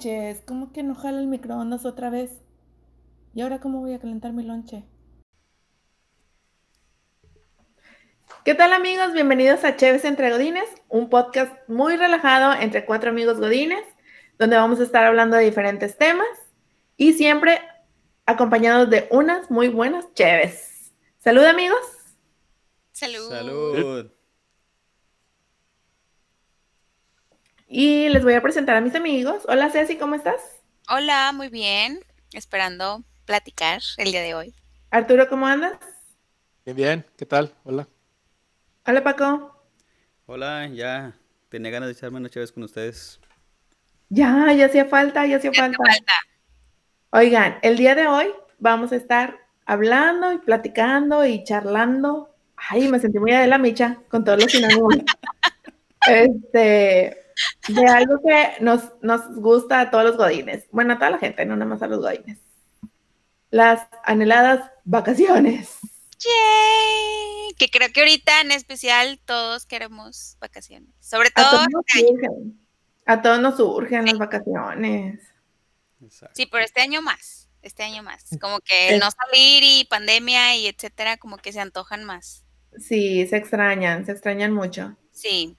manches, 0.00 0.40
¿cómo 0.46 0.72
que 0.72 0.82
no 0.82 0.94
jala 0.94 1.20
el 1.20 1.26
microondas 1.26 1.84
otra 1.84 2.08
vez? 2.08 2.30
¿Y 3.34 3.42
ahora 3.42 3.60
cómo 3.60 3.80
voy 3.80 3.92
a 3.92 3.98
calentar 3.98 4.32
mi 4.32 4.42
lonche? 4.42 4.84
¿Qué 8.42 8.54
tal 8.54 8.72
amigos? 8.72 9.12
Bienvenidos 9.12 9.62
a 9.62 9.76
Chéves 9.76 10.06
entre 10.06 10.30
Godines, 10.30 10.68
un 10.88 11.10
podcast 11.10 11.52
muy 11.68 11.96
relajado 11.96 12.54
entre 12.58 12.86
cuatro 12.86 13.10
amigos 13.10 13.40
Godines, 13.40 13.84
donde 14.38 14.56
vamos 14.56 14.80
a 14.80 14.84
estar 14.84 15.04
hablando 15.04 15.36
de 15.36 15.44
diferentes 15.44 15.98
temas 15.98 16.28
y 16.96 17.12
siempre 17.12 17.60
acompañados 18.24 18.88
de 18.88 19.06
unas 19.10 19.50
muy 19.50 19.68
buenas 19.68 20.14
Chéves. 20.14 20.94
Salud 21.18 21.44
amigos. 21.44 22.16
Salud. 22.92 23.28
Salud. 23.28 24.10
Y 27.72 28.08
les 28.08 28.24
voy 28.24 28.34
a 28.34 28.42
presentar 28.42 28.74
a 28.74 28.80
mis 28.80 28.96
amigos. 28.96 29.44
Hola 29.46 29.70
Ceci, 29.70 29.96
¿cómo 29.96 30.16
estás? 30.16 30.40
Hola, 30.88 31.30
muy 31.32 31.48
bien. 31.48 32.00
Esperando 32.32 33.04
platicar 33.26 33.80
el 33.96 34.10
día 34.10 34.22
de 34.22 34.34
hoy. 34.34 34.52
Arturo, 34.90 35.28
¿cómo 35.28 35.46
andas? 35.46 35.78
Bien, 36.64 36.76
bien, 36.76 37.06
¿qué 37.16 37.26
tal? 37.26 37.54
Hola. 37.62 37.86
Hola 38.84 39.04
Paco. 39.04 39.62
Hola, 40.26 40.66
ya 40.66 41.16
tenía 41.48 41.70
ganas 41.70 41.86
de 41.86 41.92
echarme 41.92 42.18
una 42.18 42.28
chévere 42.28 42.52
con 42.52 42.64
ustedes. 42.64 43.20
Ya, 44.08 44.52
ya 44.52 44.66
hacía 44.66 44.86
falta, 44.86 45.24
ya 45.26 45.36
hacía 45.36 45.52
falta. 45.52 45.78
falta. 45.78 46.12
Oigan, 47.10 47.60
el 47.62 47.76
día 47.76 47.94
de 47.94 48.08
hoy 48.08 48.32
vamos 48.58 48.90
a 48.90 48.96
estar 48.96 49.46
hablando 49.64 50.32
y 50.32 50.38
platicando 50.38 51.24
y 51.24 51.44
charlando. 51.44 52.34
Ay, 52.56 52.88
me 52.88 52.98
sentí 52.98 53.20
muy 53.20 53.30
de 53.30 53.46
la 53.46 53.58
micha 53.58 53.98
con 54.08 54.24
todos 54.24 54.42
los 54.42 54.50
sinónimos. 54.50 54.96
este, 56.08 57.19
de 57.68 57.86
algo 57.86 58.20
que 58.22 58.62
nos, 58.62 58.82
nos 59.02 59.34
gusta 59.36 59.80
a 59.80 59.90
todos 59.90 60.04
los 60.04 60.16
godines. 60.16 60.66
Bueno, 60.70 60.94
a 60.94 60.96
toda 60.98 61.10
la 61.10 61.18
gente, 61.18 61.44
no 61.44 61.56
nada 61.56 61.68
más 61.68 61.82
a 61.82 61.86
los 61.86 62.00
godines. 62.00 62.38
Las 63.50 63.86
anheladas 64.04 64.70
vacaciones. 64.84 65.78
Yay. 66.18 67.54
Que 67.56 67.68
creo 67.70 67.88
que 67.92 68.00
ahorita 68.00 68.40
en 68.40 68.52
especial 68.52 69.20
todos 69.24 69.66
queremos 69.66 70.36
vacaciones. 70.40 70.90
Sobre 71.00 71.28
A 71.28 71.32
todo 71.32 71.50
todos 71.50 71.66
nos 71.70 71.84
este 71.86 72.08
surgen. 72.08 72.60
A 73.06 73.22
todos 73.22 73.40
nos 73.40 73.56
surgen 73.56 74.06
las 74.06 74.18
vacaciones. 74.18 75.20
Exacto. 76.02 76.34
Sí, 76.36 76.46
pero 76.46 76.64
este 76.64 76.80
año 76.80 77.02
más. 77.02 77.48
Este 77.62 77.82
año 77.82 78.02
más. 78.02 78.24
Como 78.40 78.60
que 78.60 78.90
el 78.90 79.00
no 79.00 79.08
salir 79.10 79.62
y 79.62 79.84
pandemia 79.84 80.56
y 80.56 80.66
etcétera, 80.66 81.18
como 81.18 81.36
que 81.36 81.52
se 81.52 81.60
antojan 81.60 82.04
más. 82.04 82.44
Sí, 82.78 83.26
se 83.26 83.36
extrañan, 83.36 84.06
se 84.06 84.12
extrañan 84.12 84.52
mucho. 84.52 84.96
Sí. 85.12 85.56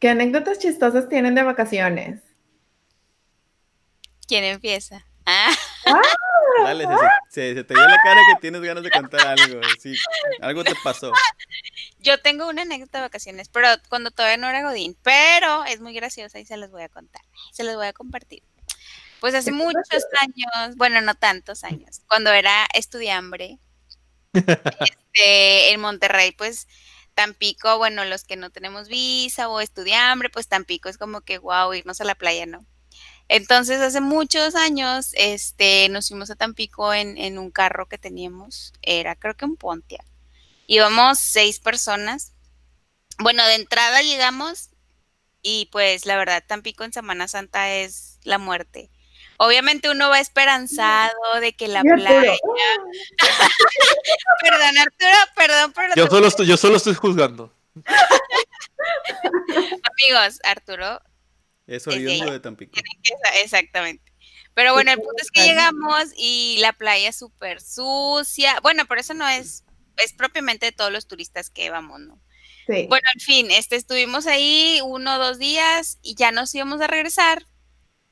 ¿Qué 0.00 0.08
anécdotas 0.08 0.58
chistosas 0.58 1.08
tienen 1.08 1.34
de 1.34 1.42
vacaciones? 1.42 2.20
¿Quién 4.26 4.44
empieza? 4.44 5.06
Ah, 5.26 5.52
Dale, 6.64 6.84
se, 6.84 6.90
se- 7.30 7.54
se 7.54 7.64
te 7.64 7.74
ve 7.74 7.80
la 7.80 7.98
cara 8.02 8.20
que 8.34 8.40
tienes 8.40 8.60
ganas 8.62 8.82
de 8.82 8.90
contar 8.90 9.26
algo. 9.26 9.60
Sí, 9.80 9.94
algo 10.40 10.64
te 10.64 10.74
pasó. 10.82 11.12
yo 11.98 12.20
tengo 12.20 12.48
una 12.48 12.62
anécdota 12.62 12.98
de 12.98 13.02
vacaciones, 13.02 13.48
pero 13.48 13.68
cuando 13.88 14.10
todavía 14.10 14.36
no 14.38 14.48
era 14.48 14.62
Godín. 14.62 14.96
Pero 15.02 15.64
es 15.64 15.80
muy 15.80 15.92
graciosa 15.94 16.38
y 16.40 16.46
se 16.46 16.56
las 16.56 16.70
voy 16.70 16.82
a 16.82 16.88
contar. 16.88 17.22
Se 17.52 17.62
las 17.62 17.76
voy 17.76 17.86
a 17.86 17.92
compartir. 17.92 18.42
Pues 19.20 19.34
hace 19.34 19.52
muchos 19.52 20.04
años, 20.22 20.76
bueno, 20.76 21.00
no 21.02 21.14
tantos 21.14 21.62
años, 21.62 22.00
cuando 22.08 22.32
era 22.32 22.66
estudiambre, 22.72 23.58
este, 24.32 25.72
en 25.72 25.80
Monterrey, 25.80 26.32
pues 26.32 26.66
Tampico, 27.14 27.78
bueno, 27.78 28.04
los 28.04 28.24
que 28.24 28.36
no 28.36 28.50
tenemos 28.50 28.88
visa 28.88 29.48
o 29.48 29.60
estudiambre, 29.60 30.30
pues 30.30 30.48
Tampico 30.48 30.88
es 30.88 30.98
como 30.98 31.20
que 31.20 31.38
wow, 31.38 31.72
irnos 31.74 32.00
a 32.00 32.04
la 32.04 32.14
playa, 32.14 32.46
¿no? 32.46 32.66
Entonces, 33.28 33.80
hace 33.80 34.00
muchos 34.00 34.56
años, 34.56 35.10
este, 35.14 35.88
nos 35.88 36.08
fuimos 36.08 36.30
a 36.30 36.36
Tampico 36.36 36.92
en, 36.92 37.16
en 37.16 37.38
un 37.38 37.50
carro 37.50 37.86
que 37.86 37.98
teníamos, 37.98 38.72
era 38.82 39.14
creo 39.14 39.36
que 39.36 39.44
un 39.44 39.56
Pontiac. 39.56 40.04
Íbamos 40.66 41.18
seis 41.18 41.60
personas. 41.60 42.32
Bueno, 43.18 43.46
de 43.46 43.54
entrada 43.54 44.02
llegamos 44.02 44.70
y 45.42 45.68
pues 45.72 46.06
la 46.06 46.16
verdad, 46.16 46.44
Tampico 46.46 46.84
en 46.84 46.92
Semana 46.92 47.28
Santa 47.28 47.72
es 47.74 48.18
la 48.24 48.38
muerte. 48.38 48.90
Obviamente 49.42 49.88
uno 49.88 50.10
va 50.10 50.20
esperanzado 50.20 51.40
de 51.40 51.54
que 51.54 51.66
la 51.66 51.80
playa. 51.80 52.34
Perdón, 54.42 54.76
Arturo, 54.78 55.16
perdón 55.34 55.72
por 55.72 55.96
Yo 55.96 56.06
solo 56.08 56.26
estoy, 56.26 56.46
yo 56.46 56.58
solo 56.58 56.76
estoy 56.76 56.92
juzgando. 56.92 57.50
amigos, 60.04 60.40
Arturo, 60.44 61.00
Es 61.66 61.86
oriundo 61.86 62.30
de 62.32 62.40
Tampico. 62.40 62.78
Exactamente. 63.42 64.12
Pero 64.52 64.74
bueno, 64.74 64.92
el 64.92 64.98
punto 64.98 65.22
es 65.22 65.30
que 65.30 65.44
llegamos 65.44 66.10
y 66.18 66.58
la 66.58 66.74
playa 66.74 67.08
es 67.08 67.16
súper 67.16 67.62
sucia. 67.62 68.60
Bueno, 68.60 68.84
pero 68.86 69.00
eso 69.00 69.14
no 69.14 69.26
es, 69.26 69.64
es 69.96 70.12
propiamente 70.12 70.66
de 70.66 70.72
todos 70.72 70.92
los 70.92 71.06
turistas 71.06 71.48
que 71.48 71.70
vamos, 71.70 71.98
¿no? 72.00 72.20
Sí. 72.66 72.84
Bueno, 72.90 73.08
en 73.14 73.20
fin, 73.20 73.50
este, 73.50 73.76
estuvimos 73.76 74.26
ahí 74.26 74.80
uno 74.84 75.14
o 75.14 75.18
dos 75.18 75.38
días 75.38 75.98
y 76.02 76.14
ya 76.14 76.30
nos 76.30 76.54
íbamos 76.54 76.82
a 76.82 76.88
regresar. 76.88 77.46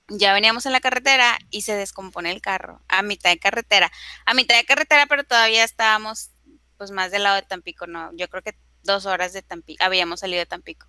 Ya 0.08 0.32
veníamos 0.32 0.64
en 0.66 0.72
la 0.72 0.80
carretera 0.80 1.38
y 1.50 1.62
se 1.62 1.76
descompone 1.76 2.30
el 2.30 2.41
carro 2.41 2.82
a 2.88 3.02
mitad 3.02 3.30
de 3.30 3.38
carretera. 3.38 3.92
A 4.24 4.34
mitad 4.34 4.56
de 4.56 4.64
carretera, 4.64 5.06
pero 5.06 5.24
todavía 5.24 5.64
estábamos 5.64 6.30
pues 6.78 6.91
más 6.92 7.10
del 7.10 7.24
lado 7.24 7.36
de 7.36 7.42
Tampico, 7.42 7.86
¿no? 7.86 8.10
Yo 8.14 8.28
creo 8.28 8.42
que 8.42 8.56
dos 8.84 9.04
horas 9.06 9.32
de 9.32 9.42
Tampico, 9.42 9.84
habíamos 9.84 10.20
salido 10.20 10.41
de 10.41 10.46
Tampico. 10.46 10.86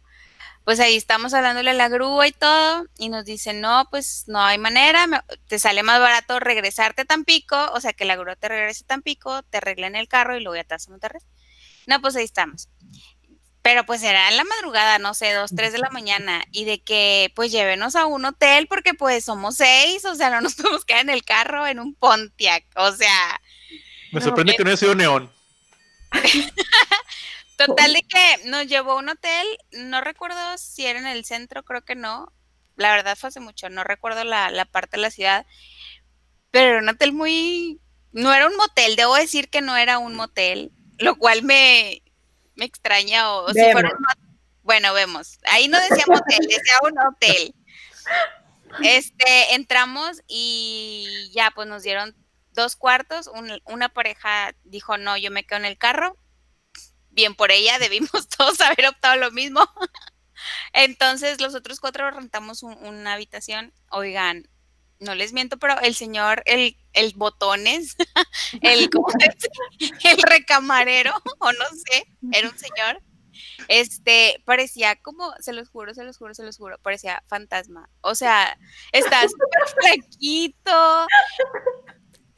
Pues 0.63 0.79
ahí 0.79 0.95
estamos 0.95 1.33
hablándole 1.33 1.71
a 1.71 1.73
la 1.73 1.89
grúa 1.89 2.27
y 2.27 2.31
todo, 2.31 2.85
y 2.97 3.09
nos 3.09 3.25
dicen, 3.25 3.59
no, 3.61 3.87
pues 3.89 4.25
no 4.27 4.41
hay 4.43 4.57
manera, 4.57 5.25
te 5.47 5.57
sale 5.57 5.83
más 5.83 5.99
barato 5.99 6.39
regresarte 6.39 7.01
a 7.03 7.05
Tampico, 7.05 7.71
o 7.73 7.81
sea, 7.81 7.93
que 7.93 8.05
la 8.05 8.15
grúa 8.15 8.35
te 8.35 8.49
regrese 8.49 8.83
a 8.83 8.87
Tampico, 8.87 9.41
te 9.43 9.57
arreglen 9.57 9.95
el 9.95 10.07
carro 10.07 10.37
y 10.37 10.41
luego 10.41 10.57
ya 10.57 10.63
te 10.63 10.75
vas 10.75 10.87
a 10.87 10.91
Monterrey. 10.91 11.21
No, 11.87 11.99
pues 12.01 12.15
ahí 12.15 12.25
estamos. 12.25 12.69
Pero 13.69 13.85
pues 13.85 14.01
era 14.01 14.29
en 14.29 14.35
la 14.35 14.45
madrugada, 14.45 14.97
no 14.97 15.13
sé, 15.13 15.31
dos, 15.31 15.51
tres 15.55 15.71
de 15.71 15.77
la 15.77 15.91
mañana, 15.91 16.43
y 16.51 16.65
de 16.65 16.81
que 16.81 17.31
pues 17.35 17.51
llévenos 17.51 17.95
a 17.95 18.07
un 18.07 18.25
hotel 18.25 18.65
porque 18.65 18.95
pues 18.95 19.25
somos 19.25 19.57
seis, 19.57 20.03
o 20.05 20.15
sea, 20.15 20.31
no 20.31 20.41
nos 20.41 20.55
podemos 20.55 20.85
quedar 20.85 21.01
en 21.01 21.11
el 21.11 21.23
carro 21.23 21.67
en 21.67 21.79
un 21.79 21.93
Pontiac, 21.93 22.65
o 22.75 22.91
sea, 22.93 23.39
Me 24.11 24.21
No, 24.21 24.25
sorprende 24.25 24.55
que 24.55 24.63
no 24.63 24.71
haya 24.71 24.77
sido 24.77 24.95
neón. 24.95 25.31
Total 27.57 27.93
de 27.93 28.01
que 28.01 28.49
nos 28.49 28.65
llevó 28.65 28.93
a 28.93 28.95
un 28.95 29.09
hotel, 29.09 29.45
no 29.73 30.01
recuerdo 30.01 30.57
si 30.57 30.87
era 30.87 30.97
en 30.97 31.05
el 31.05 31.23
centro, 31.23 31.61
creo 31.61 31.85
que 31.85 31.93
no. 31.93 32.33
La 32.75 32.89
verdad 32.89 33.15
fue 33.19 33.27
hace 33.27 33.39
mucho, 33.39 33.69
no 33.69 33.83
recuerdo 33.83 34.23
la, 34.23 34.49
la 34.49 34.65
parte 34.65 34.97
de 34.97 35.03
la 35.03 35.11
ciudad, 35.11 35.45
pero 36.49 36.69
era 36.69 36.79
un 36.79 36.89
hotel 36.89 37.13
muy... 37.13 37.79
No 38.13 38.33
era 38.33 38.47
un 38.47 38.57
motel, 38.57 38.95
debo 38.95 39.15
decir 39.15 39.47
que 39.51 39.61
no 39.61 39.77
era 39.77 39.99
un 39.99 40.15
motel, 40.15 40.71
lo 40.97 41.19
cual 41.19 41.43
me, 41.43 42.01
me 42.59 42.65
extraña 42.65 43.31
o, 43.31 43.49
si 43.49 43.59
fuera 43.71 43.89
un 43.89 44.05
Bueno, 44.61 44.93
vemos. 44.93 45.39
Ahí 45.51 45.67
no 45.67 45.79
decía 45.79 46.03
motel, 46.07 46.39
decía 46.47 46.77
un 46.83 46.99
hotel. 46.99 47.55
Este, 48.83 49.55
entramos 49.55 50.21
y 50.27 51.31
ya 51.33 51.51
pues 51.51 51.67
nos 51.67 51.81
dieron 51.83 52.15
dos 52.51 52.75
cuartos, 52.75 53.27
un- 53.27 53.59
una 53.65 53.89
pareja 53.89 54.53
dijo, 54.63 54.97
no, 54.97 55.17
yo 55.17 55.31
me 55.31 55.43
quedo 55.45 55.57
en 55.59 55.65
el 55.65 55.77
carro, 55.77 56.17
bien 57.09 57.33
por 57.35 57.51
ella, 57.51 57.79
debimos 57.79 58.27
todos 58.37 58.61
haber 58.61 58.87
optado 58.87 59.15
lo 59.15 59.31
mismo. 59.31 59.67
Entonces, 60.73 61.41
los 61.41 61.55
otros 61.55 61.79
cuatro 61.79 62.09
rentamos 62.11 62.63
un- 62.63 62.77
una 62.85 63.13
habitación. 63.13 63.73
Oigan, 63.89 64.47
no 64.99 65.15
les 65.15 65.33
miento, 65.33 65.57
pero 65.57 65.79
el 65.81 65.95
señor, 65.95 66.43
el, 66.45 66.77
el 66.93 67.13
botones, 67.15 67.95
el, 68.61 68.89
el 70.03 70.21
recamarero, 70.23 71.13
o 71.39 71.51
no 71.51 71.65
sé, 71.87 72.05
era 72.31 72.49
un 72.49 72.57
señor. 72.57 73.01
Este, 73.67 74.41
parecía 74.45 74.95
como, 75.01 75.33
se 75.39 75.53
los 75.53 75.69
juro, 75.69 75.93
se 75.93 76.03
los 76.03 76.17
juro, 76.17 76.33
se 76.33 76.43
los 76.43 76.57
juro, 76.57 76.77
parecía 76.79 77.23
fantasma. 77.27 77.89
O 78.01 78.15
sea, 78.15 78.57
está 78.91 79.21
súper 79.21 79.67
flaquito, 79.79 81.07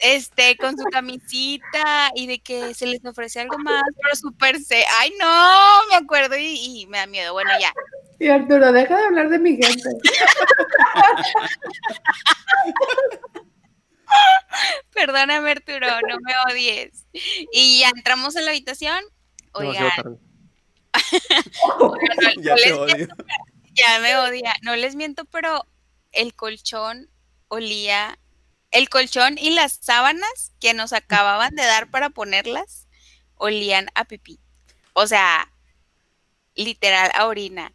este, 0.02 0.56
con 0.56 0.76
su 0.76 0.84
camisita 0.84 2.10
y 2.14 2.26
de 2.26 2.40
que 2.40 2.74
se 2.74 2.86
les 2.86 3.04
ofrece 3.04 3.40
algo 3.40 3.58
más, 3.58 3.82
pero 4.02 4.16
súper 4.16 4.60
se, 4.60 4.84
ay 4.98 5.12
no, 5.18 5.86
me 5.88 5.94
acuerdo 5.96 6.36
y, 6.36 6.82
y 6.82 6.86
me 6.88 6.98
da 6.98 7.06
miedo. 7.06 7.32
Bueno, 7.32 7.50
ya. 7.60 7.72
Y 8.18 8.28
Arturo, 8.28 8.72
deja 8.72 8.96
de 8.96 9.04
hablar 9.06 9.28
de 9.30 9.38
mi 9.38 9.56
gente. 9.56 9.88
Perdóname, 14.92 15.50
Arturo, 15.50 15.86
no 16.08 16.16
me 16.20 16.32
odies. 16.52 17.06
Y 17.52 17.80
ya 17.80 17.90
entramos 17.94 18.36
en 18.36 18.44
la 18.44 18.50
habitación. 18.50 19.02
Oigan, 19.52 19.88
tarde. 19.96 20.16
oigan, 21.80 22.16
no- 22.20 22.30
Ya 22.42 22.50
no 22.50 22.56
te 22.56 22.62
les 22.68 22.72
odio. 22.72 22.96
miento, 22.96 23.16
ya 23.74 23.98
me 24.00 24.16
odia. 24.16 24.54
No 24.62 24.76
les 24.76 24.94
miento, 24.94 25.24
pero 25.26 25.66
el 26.12 26.34
colchón 26.34 27.08
olía, 27.48 28.18
el 28.72 28.88
colchón 28.88 29.36
y 29.38 29.50
las 29.50 29.78
sábanas 29.80 30.52
que 30.60 30.74
nos 30.74 30.92
acababan 30.92 31.54
de 31.54 31.64
dar 31.64 31.90
para 31.90 32.10
ponerlas 32.10 32.88
olían 33.36 33.86
a 33.94 34.04
pipí. 34.04 34.38
O 34.94 35.06
sea, 35.06 35.50
literal 36.54 37.10
a 37.14 37.26
orina. 37.26 37.72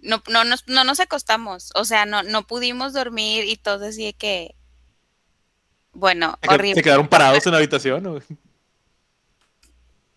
no, 0.00 0.22
no, 0.28 0.44
nos, 0.44 0.66
no 0.68 0.84
nos 0.84 1.00
acostamos, 1.00 1.70
o 1.74 1.84
sea, 1.84 2.06
no, 2.06 2.22
no 2.22 2.46
pudimos 2.46 2.92
dormir 2.92 3.44
y 3.44 3.56
todo 3.56 3.86
así 3.86 4.04
de 4.04 4.12
que, 4.12 4.54
bueno, 5.92 6.38
¿Se- 6.42 6.48
horrible. 6.54 6.74
¿Se 6.76 6.82
quedaron 6.82 7.08
parados 7.08 7.44
en 7.46 7.52
la 7.52 7.58
habitación? 7.58 8.06
o? 8.06 8.20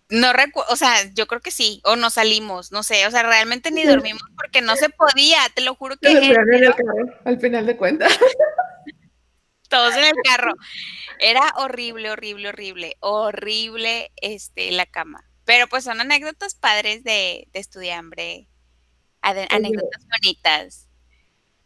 No 0.10 0.34
recuerdo, 0.34 0.72
o 0.74 0.76
sea, 0.76 0.94
yo 1.14 1.26
creo 1.26 1.40
que 1.40 1.52
sí, 1.52 1.82
o 1.86 1.96
nos 1.96 2.16
salimos, 2.16 2.72
no 2.74 2.84
sé, 2.84 3.08
o 3.08 3.12
sea, 3.12 3.24
realmente 3.24 3.72
ni 3.72 3.84
dormimos 3.86 4.22
porque 4.36 4.62
no 4.62 4.76
se 4.76 4.90
podía, 4.90 5.40
te 5.56 5.62
lo 5.62 5.74
juro 5.76 5.96
que 5.98 6.10
al 7.24 7.40
final 7.40 7.66
de 7.66 7.78
cuentas. 7.78 8.12
todos 9.72 9.96
en 9.96 10.04
el 10.04 10.14
carro. 10.24 10.54
Era 11.18 11.42
horrible, 11.58 12.12
horrible, 12.12 12.50
horrible, 12.50 12.98
horrible 13.00 14.12
este, 14.18 14.70
la 14.72 14.86
cama. 14.86 15.24
Pero 15.46 15.68
pues 15.68 15.84
son 15.84 16.00
anécdotas 16.00 16.54
padres 16.54 17.04
de, 17.04 17.48
de 17.52 17.60
estudiambre, 17.60 18.48
anécdotas 19.22 20.06
bonitas. 20.08 20.88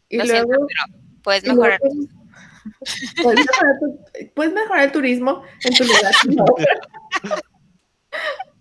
Y 0.08 0.16
Lo 0.18 0.24
luego, 0.24 0.46
siento, 0.46 0.66
pero 0.66 0.82
puedes 1.22 1.42
y 1.44 1.46
luego, 1.48 1.62
mejorar. 1.62 1.80
puedes, 3.22 3.40
mejorar 3.46 3.74
tu- 3.80 4.32
puedes 4.34 4.52
mejorar 4.54 4.84
el 4.84 4.92
turismo 4.92 5.42
en 5.62 5.74
tu 5.74 5.84
lugar. 5.84 6.12
¿no? 6.28 6.44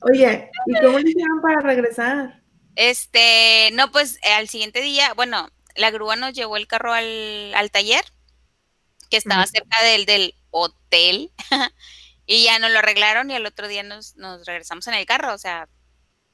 Oye, 0.01 0.49
¿y 0.67 0.73
cómo 0.81 0.99
le 0.99 1.09
hicieron 1.09 1.41
para 1.41 1.61
regresar? 1.61 2.41
Este, 2.75 3.69
no, 3.73 3.91
pues 3.91 4.19
al 4.37 4.47
siguiente 4.49 4.81
día, 4.81 5.13
bueno, 5.15 5.49
la 5.75 5.91
grúa 5.91 6.15
nos 6.15 6.33
llevó 6.33 6.57
el 6.57 6.67
carro 6.67 6.93
al, 6.93 7.53
al 7.55 7.71
taller, 7.71 8.03
que 9.05 9.17
estaba 9.17 9.45
cerca 9.47 9.81
del, 9.83 10.05
del 10.05 10.35
hotel, 10.51 11.31
y 12.25 12.45
ya 12.45 12.59
nos 12.59 12.71
lo 12.71 12.79
arreglaron 12.79 13.29
y 13.31 13.35
al 13.35 13.45
otro 13.45 13.67
día 13.67 13.83
nos, 13.83 14.15
nos 14.15 14.45
regresamos 14.45 14.87
en 14.87 14.95
el 14.95 15.05
carro, 15.05 15.33
o 15.33 15.37
sea, 15.37 15.69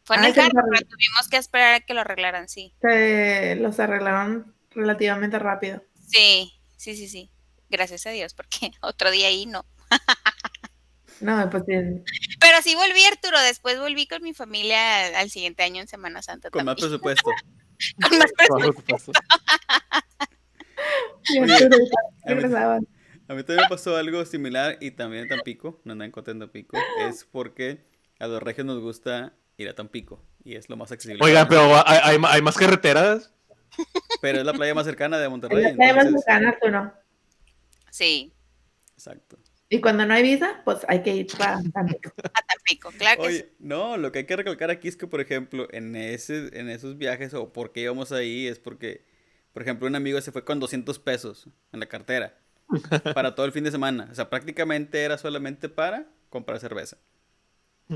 fue 0.03 0.15
en 0.15 0.23
Ah, 0.23 0.27
el 0.29 0.33
carro, 0.33 0.61
pero 0.71 0.87
tuvimos 0.87 1.27
que 1.29 1.37
esperar 1.37 1.75
a 1.75 1.79
que 1.81 1.93
lo 1.93 2.01
arreglaran, 2.01 2.49
sí. 2.49 2.73
Se 2.81 3.55
los 3.55 3.79
arreglaron 3.79 4.55
relativamente 4.71 5.37
rápido. 5.37 5.83
Sí, 6.07 6.59
sí, 6.77 6.95
sí, 6.95 7.07
sí. 7.07 7.31
Gracias 7.69 8.05
a 8.07 8.09
Dios, 8.09 8.33
porque 8.33 8.71
otro 8.81 9.11
día 9.11 9.27
ahí 9.27 9.45
no. 9.45 9.65
No, 11.19 11.47
pues 11.51 11.63
sí. 11.67 11.73
Pero 12.39 12.61
sí 12.63 12.73
volví, 12.75 13.05
Arturo. 13.05 13.39
Después 13.41 13.79
volví 13.79 14.07
con 14.07 14.23
mi 14.23 14.33
familia 14.33 15.05
al, 15.05 15.15
al 15.15 15.29
siguiente 15.29 15.61
año 15.61 15.81
en 15.81 15.87
Semana 15.87 16.23
Santa. 16.23 16.49
Con 16.49 16.65
más 16.65 16.75
también. 16.75 16.99
presupuesto. 17.01 17.31
Con 18.01 18.17
más 18.17 18.31
sí, 18.99 19.11
Oye, 21.39 21.39
a 21.65 21.69
mí- 21.69 21.75
regresaban. 22.25 22.87
A 23.27 23.33
mí 23.33 23.43
también 23.43 23.67
pasó 23.69 23.95
algo 23.95 24.25
similar 24.25 24.77
y 24.81 24.91
también 24.91 25.23
en 25.23 25.29
Tampico, 25.29 25.79
no 25.85 25.93
andan 25.93 26.11
en 26.15 26.39
Tampico, 26.39 26.77
es 27.07 27.23
porque 27.23 27.85
a 28.19 28.27
los 28.27 28.43
regios 28.43 28.65
nos 28.67 28.79
gusta 28.79 29.33
ir 29.57 29.69
a 29.69 29.73
Tampico 29.73 30.23
y 30.43 30.55
es 30.55 30.69
lo 30.69 30.75
más 30.75 30.91
accesible. 30.91 31.23
Oigan, 31.23 31.47
pero 31.47 31.75
¿hay, 31.85 31.99
hay, 32.03 32.17
hay 32.27 32.41
más 32.41 32.57
carreteras? 32.57 33.33
Pero 34.21 34.39
es 34.39 34.45
la 34.45 34.53
playa 34.53 34.75
más 34.75 34.85
cercana 34.85 35.17
de 35.17 35.29
Monterrey. 35.29 35.63
la 35.63 35.75
playa 35.75 35.93
más 35.95 36.11
cercana, 36.11 36.49
Arturo. 36.49 36.93
Sí, 37.89 38.33
Exacto. 39.01 39.39
Y 39.67 39.81
cuando 39.81 40.05
no 40.05 40.13
hay 40.13 40.21
visa, 40.21 40.61
pues 40.63 40.79
hay 40.87 41.01
que 41.01 41.15
ir 41.15 41.27
para 41.37 41.59
Tampico. 41.73 42.11
a 42.33 42.41
Tampico, 42.43 42.91
claro 42.91 43.23
que 43.23 43.29
sí. 43.29 43.35
Oye, 43.37 43.53
no, 43.57 43.97
lo 43.97 44.11
que 44.11 44.19
hay 44.19 44.25
que 44.25 44.35
recalcar 44.35 44.69
aquí 44.69 44.87
es 44.87 44.95
que, 44.95 45.07
por 45.07 45.21
ejemplo, 45.21 45.67
en, 45.71 45.95
ese, 45.95 46.49
en 46.59 46.69
esos 46.69 46.97
viajes 46.97 47.33
o 47.33 47.51
por 47.51 47.71
qué 47.71 47.81
íbamos 47.81 48.11
ahí 48.11 48.47
es 48.47 48.59
porque, 48.59 49.05
por 49.53 49.61
ejemplo, 49.61 49.87
un 49.87 49.95
amigo 49.95 50.19
se 50.21 50.31
fue 50.31 50.43
con 50.43 50.59
200 50.59 50.99
pesos 50.99 51.47
en 51.71 51.79
la 51.79 51.87
cartera 51.87 52.37
para 53.13 53.35
todo 53.35 53.45
el 53.45 53.51
fin 53.51 53.63
de 53.63 53.71
semana. 53.71 54.07
O 54.11 54.15
sea, 54.15 54.29
prácticamente 54.29 55.03
era 55.03 55.17
solamente 55.17 55.69
para 55.69 56.07
comprar 56.29 56.59
cerveza. 56.59 56.97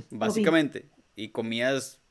Básicamente. 0.10 0.90
Y 1.16 1.30
comías 1.30 2.02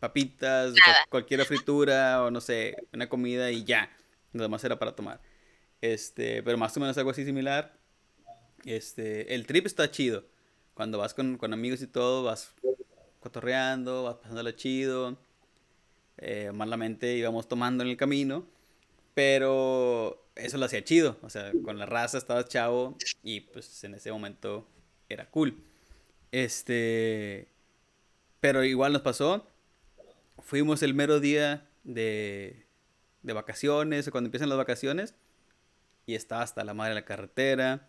papitas, 0.00 0.74
cualquier 1.08 1.44
fritura 1.44 2.24
o 2.24 2.30
no 2.30 2.40
sé, 2.40 2.76
una 2.92 3.08
comida 3.08 3.50
y 3.50 3.64
ya. 3.64 3.90
Nada 4.32 4.48
más 4.48 4.64
era 4.64 4.78
para 4.78 4.94
tomar. 4.94 5.20
Este, 5.80 6.42
pero 6.42 6.58
más 6.58 6.76
o 6.76 6.80
menos 6.80 6.98
algo 6.98 7.10
así 7.10 7.24
similar. 7.24 7.78
Este, 8.64 9.34
el 9.34 9.46
trip 9.46 9.66
está 9.66 9.90
chido. 9.90 10.24
Cuando 10.74 10.98
vas 10.98 11.14
con, 11.14 11.38
con 11.38 11.52
amigos 11.52 11.82
y 11.82 11.86
todo, 11.86 12.24
vas 12.24 12.54
cotorreando, 13.20 14.04
vas 14.04 14.16
pasándolo 14.16 14.50
chido. 14.52 15.18
Eh, 16.18 16.50
malamente 16.52 17.14
íbamos 17.16 17.46
tomando 17.48 17.84
en 17.84 17.90
el 17.90 17.96
camino. 17.96 18.46
Pero 19.18 20.30
eso 20.36 20.58
lo 20.58 20.66
hacía 20.66 20.84
chido. 20.84 21.18
O 21.22 21.28
sea, 21.28 21.50
con 21.64 21.76
la 21.76 21.86
raza 21.86 22.18
estabas 22.18 22.48
chavo 22.48 22.96
y 23.24 23.40
pues 23.40 23.82
en 23.82 23.94
ese 23.94 24.12
momento 24.12 24.68
era 25.08 25.28
cool. 25.28 25.60
Este. 26.30 27.48
Pero 28.38 28.62
igual 28.62 28.92
nos 28.92 29.02
pasó. 29.02 29.44
Fuimos 30.38 30.84
el 30.84 30.94
mero 30.94 31.18
día 31.18 31.68
de, 31.82 32.64
de 33.22 33.32
vacaciones, 33.32 34.06
o 34.06 34.12
cuando 34.12 34.28
empiezan 34.28 34.50
las 34.50 34.58
vacaciones. 34.58 35.16
Y 36.06 36.14
estaba 36.14 36.42
hasta 36.42 36.62
la 36.62 36.72
madre 36.72 36.90
de 36.90 37.00
la 37.00 37.04
carretera. 37.04 37.88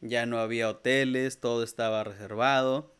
Ya 0.00 0.26
no 0.26 0.38
había 0.38 0.70
hoteles, 0.70 1.40
todo 1.40 1.64
estaba 1.64 2.04
reservado. 2.04 2.94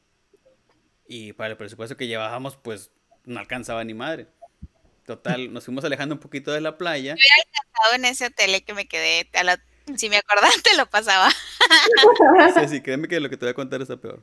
Y 1.07 1.33
para 1.33 1.51
el 1.51 1.57
presupuesto 1.57 1.97
que 1.97 2.09
llevábamos, 2.09 2.57
pues 2.57 2.91
no 3.25 3.39
alcanzaba 3.39 3.85
ni 3.85 3.95
madre. 3.95 4.27
Total, 5.09 5.51
nos 5.51 5.65
fuimos 5.65 5.83
alejando 5.87 6.17
un 6.17 6.21
poquito 6.21 6.53
de 6.53 6.61
la 6.61 6.77
playa. 6.77 7.15
Estaba 7.15 7.97
en 7.97 8.05
ese 8.05 8.27
hotel 8.27 8.63
que 8.63 8.75
me 8.75 8.87
quedé. 8.87 9.27
a 9.33 9.43
la- 9.43 9.59
si 9.97 10.11
me 10.11 10.19
acordaba, 10.19 10.51
te 10.63 10.77
lo 10.77 10.85
pasaba. 10.85 11.31
Sí, 12.61 12.69
sí, 12.69 12.81
créeme 12.83 13.09
que 13.09 13.19
lo 13.19 13.31
que 13.31 13.39
te 13.39 13.47
voy 13.47 13.53
a 13.53 13.55
contar 13.55 13.81
está 13.81 13.97
peor. 13.97 14.23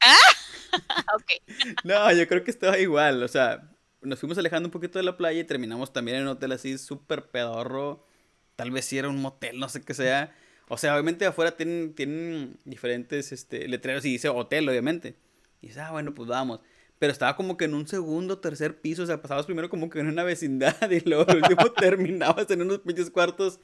ok. 1.14 1.74
No, 1.82 2.12
yo 2.12 2.28
creo 2.28 2.44
que 2.44 2.52
estaba 2.52 2.78
igual. 2.78 3.20
O 3.24 3.26
sea, 3.26 3.68
nos 4.00 4.20
fuimos 4.20 4.38
alejando 4.38 4.68
un 4.68 4.70
poquito 4.70 5.00
de 5.00 5.04
la 5.04 5.16
playa 5.16 5.40
y 5.40 5.44
terminamos 5.44 5.92
también 5.92 6.18
en 6.18 6.22
un 6.22 6.28
hotel 6.28 6.52
así 6.52 6.78
súper 6.78 7.28
pedorro. 7.32 8.06
Tal 8.54 8.70
vez 8.70 8.84
si 8.84 8.98
era 8.98 9.08
un 9.08 9.20
motel, 9.20 9.58
no 9.58 9.68
sé 9.68 9.82
qué 9.82 9.92
sea. 9.92 10.32
O 10.68 10.78
sea, 10.78 10.92
obviamente 10.92 11.26
afuera 11.26 11.56
tienen, 11.56 11.96
tienen 11.96 12.60
diferentes 12.64 13.32
este, 13.32 13.66
letreros 13.66 14.04
y 14.04 14.12
dice 14.12 14.28
hotel, 14.28 14.68
obviamente. 14.68 15.16
Y 15.60 15.66
dices, 15.66 15.82
ah, 15.82 15.90
bueno, 15.90 16.14
pues 16.14 16.28
vamos. 16.28 16.60
Pero 17.02 17.10
estaba 17.10 17.34
como 17.34 17.56
que 17.56 17.64
en 17.64 17.74
un 17.74 17.88
segundo, 17.88 18.38
tercer 18.38 18.80
piso. 18.80 19.02
O 19.02 19.06
sea, 19.06 19.20
pasabas 19.20 19.46
primero 19.46 19.68
como 19.68 19.90
que 19.90 19.98
en 19.98 20.06
una 20.06 20.22
vecindad 20.22 20.88
y 20.88 21.00
luego 21.00 21.26
último 21.32 21.72
terminabas 21.76 22.48
en 22.52 22.62
unos 22.62 22.78
pinches 22.78 23.10
cuartos 23.10 23.58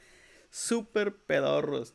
súper 0.49 1.15
pedorros. 1.15 1.93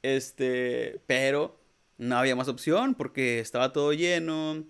Este, 0.00 1.02
pero 1.06 1.60
no 1.98 2.16
había 2.16 2.34
más 2.36 2.48
opción 2.48 2.94
porque 2.94 3.38
estaba 3.38 3.74
todo 3.74 3.92
lleno. 3.92 4.64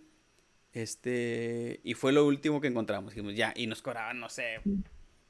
Este, 0.73 1.79
y 1.85 1.95
fue 1.95 2.11
lo 2.11 2.27
último 2.27 2.61
que 2.61 2.67
encontramos. 2.67 3.15
Dijimos, 3.15 3.37
ya, 3.37 3.53
y 3.55 3.69
nos 3.69 3.81
cobraban, 3.81 4.19
no 4.19 4.29
sé, 4.29 4.61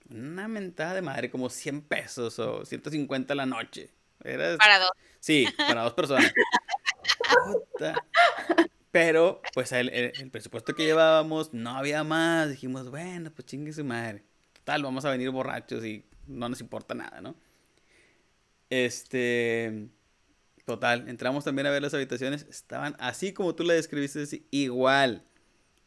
una 0.09 0.49
mentada 0.49 0.95
de 0.95 1.02
madre, 1.02 1.31
como 1.31 1.50
100 1.50 1.83
pesos 1.83 2.38
o 2.38 2.64
150 2.64 3.35
la 3.35 3.45
noche. 3.45 3.91
Era, 4.25 4.57
Para 4.57 4.79
dos. 4.79 4.93
sí, 5.21 5.47
para 5.55 5.83
dos 5.83 5.93
personas. 5.93 6.33
Puta. 7.45 7.95
Pero, 8.93 9.41
pues 9.55 9.73
el, 9.73 9.89
el- 9.89 10.13
el 10.21 10.31
presupuesto 10.31 10.75
que 10.75 10.85
llevábamos 10.85 11.53
no 11.53 11.71
había 11.77 12.05
más. 12.05 12.51
Dijimos, 12.51 12.91
bueno, 12.91 13.33
pues 13.35 13.47
chingue 13.47 13.73
su 13.73 13.85
madre. 13.85 14.23
Total, 14.53 14.83
vamos 14.83 15.05
a 15.05 15.11
venir 15.11 15.31
borrachos 15.31 15.85
y 15.85 16.05
no 16.29 16.49
nos 16.49 16.61
importa 16.61 16.95
nada, 16.95 17.21
¿no? 17.21 17.35
Este. 18.71 19.89
Total, 20.65 21.09
entramos 21.09 21.45
también 21.45 21.67
a 21.67 21.71
ver 21.71 21.83
las 21.83 21.95
habitaciones. 21.95 22.47
Estaban 22.49 22.95
así 23.01 23.33
como 23.33 23.55
tú 23.55 23.65
la 23.65 23.75
describiste, 23.75 24.23
así, 24.23 24.47
igual. 24.51 25.25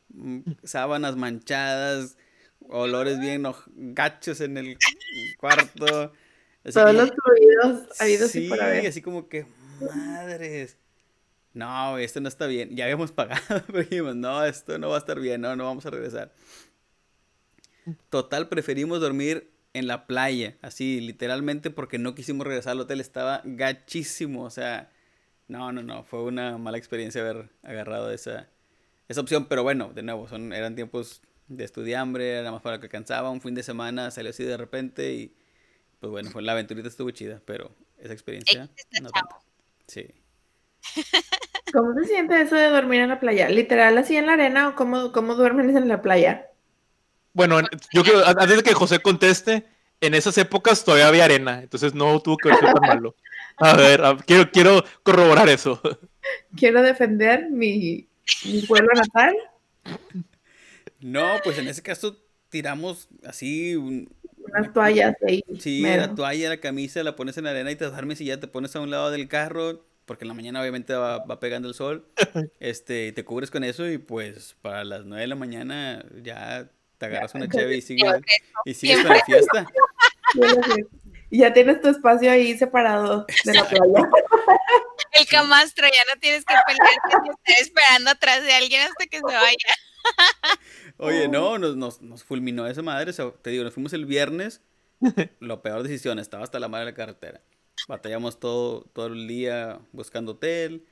Mm, 0.09 0.41
Sábanas 0.63 1.15
manchadas, 1.15 2.17
olores 2.59 3.19
bien 3.19 3.43
gachos 3.75 4.41
en 4.41 4.57
el 4.57 4.77
cuarto. 5.37 6.11
Todos 6.73 6.93
los 6.93 7.11
fluidos 7.11 8.01
habidos 8.01 8.31
sí, 8.31 8.45
y 8.45 8.49
por 8.49 8.61
haber. 8.61 8.87
así 8.87 9.01
como 9.01 9.29
que, 9.29 9.45
madres. 9.79 10.77
No, 11.55 11.97
esto 11.97 12.19
no 12.19 12.27
está 12.27 12.47
bien. 12.47 12.75
Ya 12.75 12.83
habíamos 12.83 13.11
pagado, 13.13 13.63
pero 13.65 13.79
dijimos, 13.79 14.15
no, 14.15 14.43
esto 14.45 14.77
no 14.77 14.89
va 14.89 14.95
a 14.97 14.99
estar 14.99 15.19
bien, 15.19 15.41
no, 15.41 15.55
no 15.55 15.63
vamos 15.63 15.85
a 15.85 15.89
regresar. 15.89 16.33
Total, 18.09 18.49
preferimos 18.49 18.99
dormir 18.99 19.51
en 19.73 19.87
la 19.87 20.05
playa, 20.05 20.57
así, 20.61 21.01
literalmente, 21.01 21.69
porque 21.69 21.97
no 21.97 22.13
quisimos 22.13 22.45
regresar 22.45 22.71
al 22.71 22.81
hotel, 22.81 22.99
estaba 22.99 23.41
gachísimo, 23.45 24.43
o 24.43 24.49
sea, 24.49 24.91
no, 25.47 25.71
no, 25.71 25.83
no, 25.83 26.03
fue 26.03 26.23
una 26.23 26.57
mala 26.57 26.77
experiencia 26.77 27.21
haber 27.21 27.49
agarrado 27.61 28.11
esa, 28.11 28.49
esa 29.07 29.21
opción, 29.21 29.47
pero 29.47 29.63
bueno, 29.63 29.91
de 29.93 30.01
nuevo, 30.01 30.27
son, 30.27 30.51
eran 30.53 30.75
tiempos 30.75 31.21
de 31.47 31.63
estudiambre, 31.63 32.39
era 32.39 32.51
más 32.51 32.61
para 32.61 32.77
lo 32.77 32.79
que 32.79 32.87
alcanzaba, 32.87 33.29
un 33.29 33.41
fin 33.41 33.53
de 33.53 33.63
semana 33.63 34.11
salió 34.11 34.31
así 34.31 34.43
de 34.43 34.57
repente 34.57 35.13
y, 35.13 35.35
pues 35.99 36.09
bueno, 36.09 36.31
fue, 36.31 36.41
la 36.41 36.53
aventurita 36.53 36.87
estuvo 36.87 37.11
chida, 37.11 37.41
pero 37.45 37.75
esa 37.97 38.13
experiencia, 38.13 38.69
está 38.75 39.01
no. 39.01 39.09
Sí. 39.87 40.07
¿Cómo 41.75 41.93
se 41.93 42.05
siente 42.05 42.39
eso 42.41 42.55
de 42.55 42.69
dormir 42.69 43.01
en 43.01 43.09
la 43.09 43.19
playa? 43.19 43.49
¿Literal 43.49 43.97
así 43.97 44.15
en 44.15 44.27
la 44.27 44.33
arena 44.33 44.69
o 44.69 44.75
cómo, 44.75 45.11
cómo 45.11 45.35
duermen 45.35 45.75
en 45.75 45.87
la 45.89 46.01
playa? 46.01 46.47
Bueno, 47.33 47.59
en- 47.59 47.67
yo 47.91 48.03
creo, 48.03 48.25
antes 48.25 48.55
de 48.57 48.63
que 48.63 48.73
José 48.73 48.99
conteste, 48.99 49.65
en 49.99 50.13
esas 50.13 50.37
épocas 50.37 50.85
todavía 50.85 51.07
había 51.09 51.25
arena, 51.25 51.61
entonces 51.61 51.93
no 51.93 52.19
tuvo 52.21 52.37
que 52.37 52.49
ver 52.49 52.57
tan 52.57 52.85
malo. 52.85 53.15
A 53.59 53.75
ver, 53.75 54.05
a- 54.05 54.17
quiero, 54.17 54.49
quiero 54.51 54.83
corroborar 55.03 55.49
eso. 55.49 55.81
Quiero 56.55 56.81
defender 56.81 57.49
mi, 57.51 58.07
mi 58.45 58.61
pueblo 58.61 58.89
natal. 58.95 59.35
No, 61.01 61.41
pues 61.43 61.57
en 61.57 61.67
ese 61.67 61.81
caso 61.81 62.17
tiramos 62.49 63.09
así 63.25 63.75
un- 63.75 64.09
unas 64.37 64.71
toallas 64.73 65.15
ahí. 65.27 65.43
Sí, 65.59 65.81
mero. 65.81 66.03
la 66.03 66.15
toalla, 66.15 66.49
la 66.49 66.57
camisa, 66.61 67.03
la 67.03 67.15
pones 67.15 67.37
en 67.37 67.43
la 67.45 67.51
arena 67.51 67.71
y 67.71 67.75
te 67.75 67.85
duermes 67.85 68.21
y 68.21 68.25
ya 68.25 68.39
te 68.39 68.47
pones 68.47 68.75
a 68.75 68.79
un 68.81 68.91
lado 68.91 69.11
del 69.11 69.27
carro, 69.27 69.85
porque 70.05 70.23
en 70.23 70.29
la 70.29 70.33
mañana 70.33 70.61
obviamente 70.61 70.93
va, 70.93 71.19
va 71.25 71.39
pegando 71.39 71.67
el 71.67 71.73
sol, 71.73 72.07
este, 72.59 73.07
y 73.07 73.11
te 73.11 73.25
cubres 73.25 73.51
con 73.51 73.63
eso 73.63 73.89
y 73.89 73.97
pues 73.97 74.55
para 74.61 74.83
las 74.83 75.05
9 75.05 75.21
de 75.21 75.27
la 75.27 75.35
mañana 75.35 76.05
ya 76.21 76.69
te 76.97 77.05
agarras 77.05 77.35
una 77.35 77.47
cheve 77.49 77.77
y 77.77 77.81
sigues, 77.81 78.13
y 78.65 78.73
sigues 78.73 79.01
con 79.01 79.09
la 79.09 79.25
fiesta. 79.25 79.67
Y 81.31 81.39
ya 81.39 81.51
tienes 81.51 81.81
tu 81.81 81.89
espacio 81.89 82.31
ahí 82.31 82.55
separado 82.55 83.25
de 83.43 83.53
la 83.53 83.67
playa. 83.67 84.09
El 85.11 85.25
camastro, 85.25 85.85
ya 85.87 86.13
no 86.13 86.19
tienes 86.21 86.45
que 86.45 86.53
pelearte 86.67 87.23
ni 87.23 87.29
estar 87.29 87.61
esperando 87.61 88.11
atrás 88.11 88.43
de 88.43 88.53
alguien 88.53 88.81
hasta 88.83 89.05
que 89.07 89.17
se 89.17 89.23
vaya. 89.23 89.57
Oye, 90.97 91.27
no, 91.27 91.57
nos, 91.57 91.75
nos, 91.75 92.01
nos 92.01 92.23
fulminó 92.23 92.67
esa 92.67 92.83
madre, 92.83 93.09
o 93.09 93.13
sea, 93.13 93.31
te 93.41 93.49
digo, 93.49 93.63
nos 93.63 93.73
fuimos 93.73 93.91
el 93.93 94.05
viernes, 94.05 94.61
lo 95.39 95.61
peor 95.61 95.83
decisión, 95.83 96.19
estaba 96.19 96.43
hasta 96.43 96.59
la 96.59 96.67
madre 96.67 96.85
de 96.85 96.91
la 96.91 96.95
carretera. 96.95 97.41
Batallamos 97.87 98.39
todo, 98.39 98.81
todo 98.93 99.07
el 99.07 99.27
día 99.27 99.79
buscando 99.91 100.33
hotel, 100.33 100.85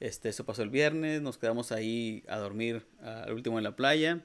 este, 0.00 0.28
eso 0.28 0.44
pasó 0.44 0.62
el 0.62 0.70
viernes, 0.70 1.20
nos 1.20 1.38
quedamos 1.38 1.72
ahí 1.72 2.24
a 2.28 2.38
dormir 2.38 2.86
al 3.00 3.32
último 3.32 3.58
en 3.58 3.64
la 3.64 3.76
playa. 3.76 4.24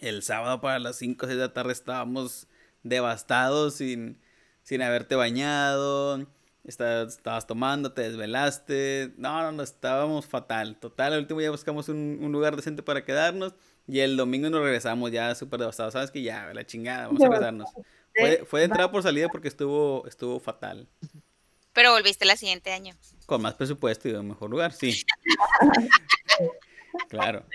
El 0.00 0.22
sábado 0.22 0.60
para 0.60 0.78
las 0.78 0.96
5 0.96 1.24
o 1.24 1.28
6 1.28 1.38
de 1.38 1.44
la 1.44 1.52
tarde 1.52 1.72
estábamos 1.72 2.48
devastados 2.82 3.74
sin, 3.74 4.18
sin 4.62 4.82
haberte 4.82 5.14
bañado. 5.14 6.26
Estabas, 6.64 7.16
estabas 7.16 7.46
tomando, 7.46 7.92
te 7.92 8.02
desvelaste. 8.02 9.12
No, 9.16 9.42
no, 9.42 9.52
no, 9.52 9.62
estábamos 9.62 10.26
fatal. 10.26 10.76
Total, 10.78 11.12
al 11.12 11.20
último 11.20 11.40
día 11.40 11.50
buscamos 11.50 11.88
un, 11.88 12.18
un 12.20 12.32
lugar 12.32 12.56
decente 12.56 12.82
para 12.82 13.04
quedarnos. 13.04 13.54
Y 13.86 14.00
el 14.00 14.16
domingo 14.16 14.48
nos 14.48 14.62
regresamos 14.62 15.10
ya 15.10 15.34
súper 15.34 15.60
devastados. 15.60 15.92
¿Sabes 15.92 16.10
que 16.10 16.22
Ya, 16.22 16.52
la 16.54 16.64
chingada, 16.64 17.06
vamos 17.06 17.22
a 17.22 17.26
regresarnos. 17.28 17.68
Fue, 18.14 18.44
fue 18.46 18.60
de 18.60 18.66
entrada 18.66 18.90
por 18.90 19.02
salida 19.02 19.28
porque 19.28 19.48
estuvo, 19.48 20.06
estuvo 20.06 20.38
fatal. 20.40 20.88
Pero 21.72 21.92
volviste 21.92 22.24
el 22.30 22.36
siguiente 22.36 22.72
año. 22.72 22.94
Con 23.26 23.42
más 23.42 23.54
presupuesto 23.54 24.08
y 24.08 24.12
un 24.12 24.28
mejor 24.28 24.50
lugar, 24.50 24.72
sí. 24.72 25.02
Claro. 27.08 27.46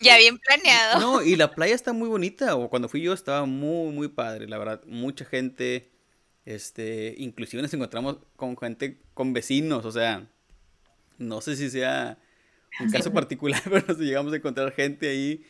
Ya 0.00 0.16
bien 0.16 0.38
planeado. 0.38 1.00
No, 1.00 1.22
y 1.22 1.36
la 1.36 1.50
playa 1.50 1.74
está 1.74 1.92
muy 1.92 2.08
bonita. 2.08 2.56
O 2.56 2.70
cuando 2.70 2.88
fui 2.88 3.02
yo 3.02 3.12
estaba 3.12 3.44
muy, 3.44 3.92
muy 3.92 4.08
padre. 4.08 4.48
La 4.48 4.58
verdad, 4.58 4.82
mucha 4.86 5.24
gente. 5.24 5.90
Este, 6.46 7.14
inclusive 7.18 7.62
nos 7.62 7.72
encontramos 7.74 8.18
con 8.36 8.56
gente, 8.56 9.00
con 9.12 9.32
vecinos. 9.32 9.84
O 9.84 9.92
sea, 9.92 10.26
no 11.18 11.40
sé 11.40 11.56
si 11.56 11.68
sea 11.70 12.18
un 12.80 12.90
caso 12.90 13.12
particular, 13.12 13.62
pero 13.70 13.86
nos 13.86 13.98
llegamos 13.98 14.32
a 14.32 14.36
encontrar 14.36 14.72
gente 14.72 15.08
ahí. 15.08 15.44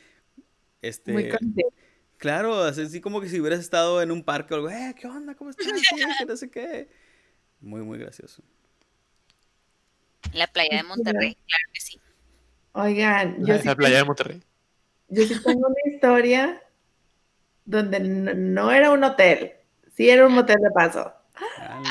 Este, 0.83 1.13
Muy 1.13 1.29
contenta. 1.29 1.84
Claro, 2.19 2.63
así 2.63 3.01
como 3.01 3.21
que 3.21 3.29
si 3.29 3.41
hubieras 3.41 3.61
estado 3.61 4.03
en 4.03 4.11
un 4.11 4.23
parque 4.23 4.55
o 4.55 4.57
algo, 4.57 4.71
eh, 4.71 4.95
¿qué 4.99 5.07
onda? 5.07 5.35
¿Cómo 5.35 5.51
estás? 5.51 5.67
Que 6.19 6.27
no 6.27 6.37
sé 6.37 6.51
qué. 6.51 6.89
Muy, 7.61 7.83
muy 7.83 7.99
gracioso. 7.99 8.43
La 10.33 10.47
playa 10.47 10.79
de 10.79 10.83
Monterrey, 10.83 11.35
claro 11.35 11.65
que 11.73 11.81
sí. 11.81 12.01
Oigan, 12.73 13.45
yo 13.45 13.59
sí, 13.59 13.67
La 13.67 13.77
playa 13.77 13.99
de 13.99 14.05
Monterrey. 14.05 14.43
yo 15.09 15.27
sí 15.27 15.41
tengo 15.43 15.69
una 15.69 15.95
historia 15.95 16.63
donde 17.65 18.01
no, 18.01 18.35
no 18.35 18.73
era 18.73 18.91
un 18.91 19.05
hotel, 19.05 19.53
sí 19.95 20.11
era 20.11 20.27
un 20.27 20.35
motel 20.35 20.57
de 20.61 20.71
paso. 20.71 21.13
Ah, 21.59 21.83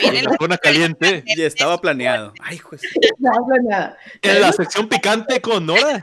viene 0.00 0.22
la 0.22 0.36
zona 0.38 0.58
caliente. 0.58 1.24
Ya 1.36 1.46
estaba 1.46 1.80
planeado. 1.80 2.32
Ay, 2.42 2.60
pues. 2.68 2.82
No, 3.18 3.30
planeada. 3.46 3.96
En 4.20 4.40
la 4.40 4.52
sección 4.52 4.88
picante 4.88 5.40
con 5.40 5.66
Nora. 5.66 6.00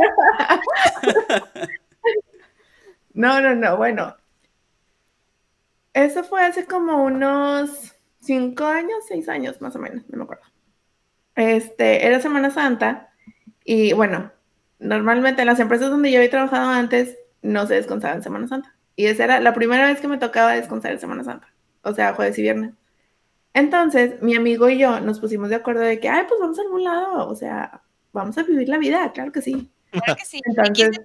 No, 3.14 3.40
no, 3.40 3.54
no, 3.54 3.76
bueno. 3.76 4.16
Eso 5.92 6.22
fue 6.22 6.44
hace 6.44 6.66
como 6.66 7.04
unos 7.04 7.94
cinco 8.20 8.64
años, 8.64 8.98
seis 9.08 9.28
años 9.28 9.60
más 9.60 9.74
o 9.76 9.78
menos, 9.78 10.04
no 10.08 10.18
me 10.18 10.24
acuerdo. 10.24 10.44
Este, 11.34 12.06
era 12.06 12.20
Semana 12.20 12.50
Santa 12.50 13.10
y 13.64 13.92
bueno, 13.92 14.32
normalmente 14.78 15.42
en 15.42 15.46
las 15.46 15.60
empresas 15.60 15.90
donde 15.90 16.10
yo 16.12 16.18
había 16.18 16.30
trabajado 16.30 16.70
antes 16.70 17.18
no 17.42 17.66
se 17.66 17.74
descansaba 17.74 18.14
en 18.14 18.22
Semana 18.22 18.48
Santa. 18.48 18.74
Y 18.96 19.06
esa 19.06 19.24
era 19.24 19.40
la 19.40 19.54
primera 19.54 19.86
vez 19.88 20.00
que 20.00 20.08
me 20.08 20.18
tocaba 20.18 20.52
descansar 20.52 20.92
en 20.92 21.00
Semana 21.00 21.24
Santa, 21.24 21.48
o 21.82 21.94
sea, 21.94 22.14
jueves 22.14 22.38
y 22.38 22.42
viernes. 22.42 22.74
Entonces, 23.54 24.22
mi 24.22 24.36
amigo 24.36 24.68
y 24.68 24.78
yo 24.78 25.00
nos 25.00 25.20
pusimos 25.20 25.50
de 25.50 25.56
acuerdo 25.56 25.82
de 25.82 26.00
que, 26.00 26.08
ay, 26.08 26.24
pues 26.28 26.40
vamos 26.40 26.58
a 26.58 26.62
algún 26.62 26.84
lado, 26.84 27.28
o 27.28 27.34
sea, 27.36 27.82
vamos 28.12 28.38
a 28.38 28.42
vivir 28.44 28.68
la 28.68 28.78
vida, 28.78 29.12
claro 29.12 29.32
que 29.32 29.42
sí. 29.42 29.70
Claro 29.90 30.16
que 30.16 30.24
sí. 30.24 30.40
Entonces, 30.44 31.00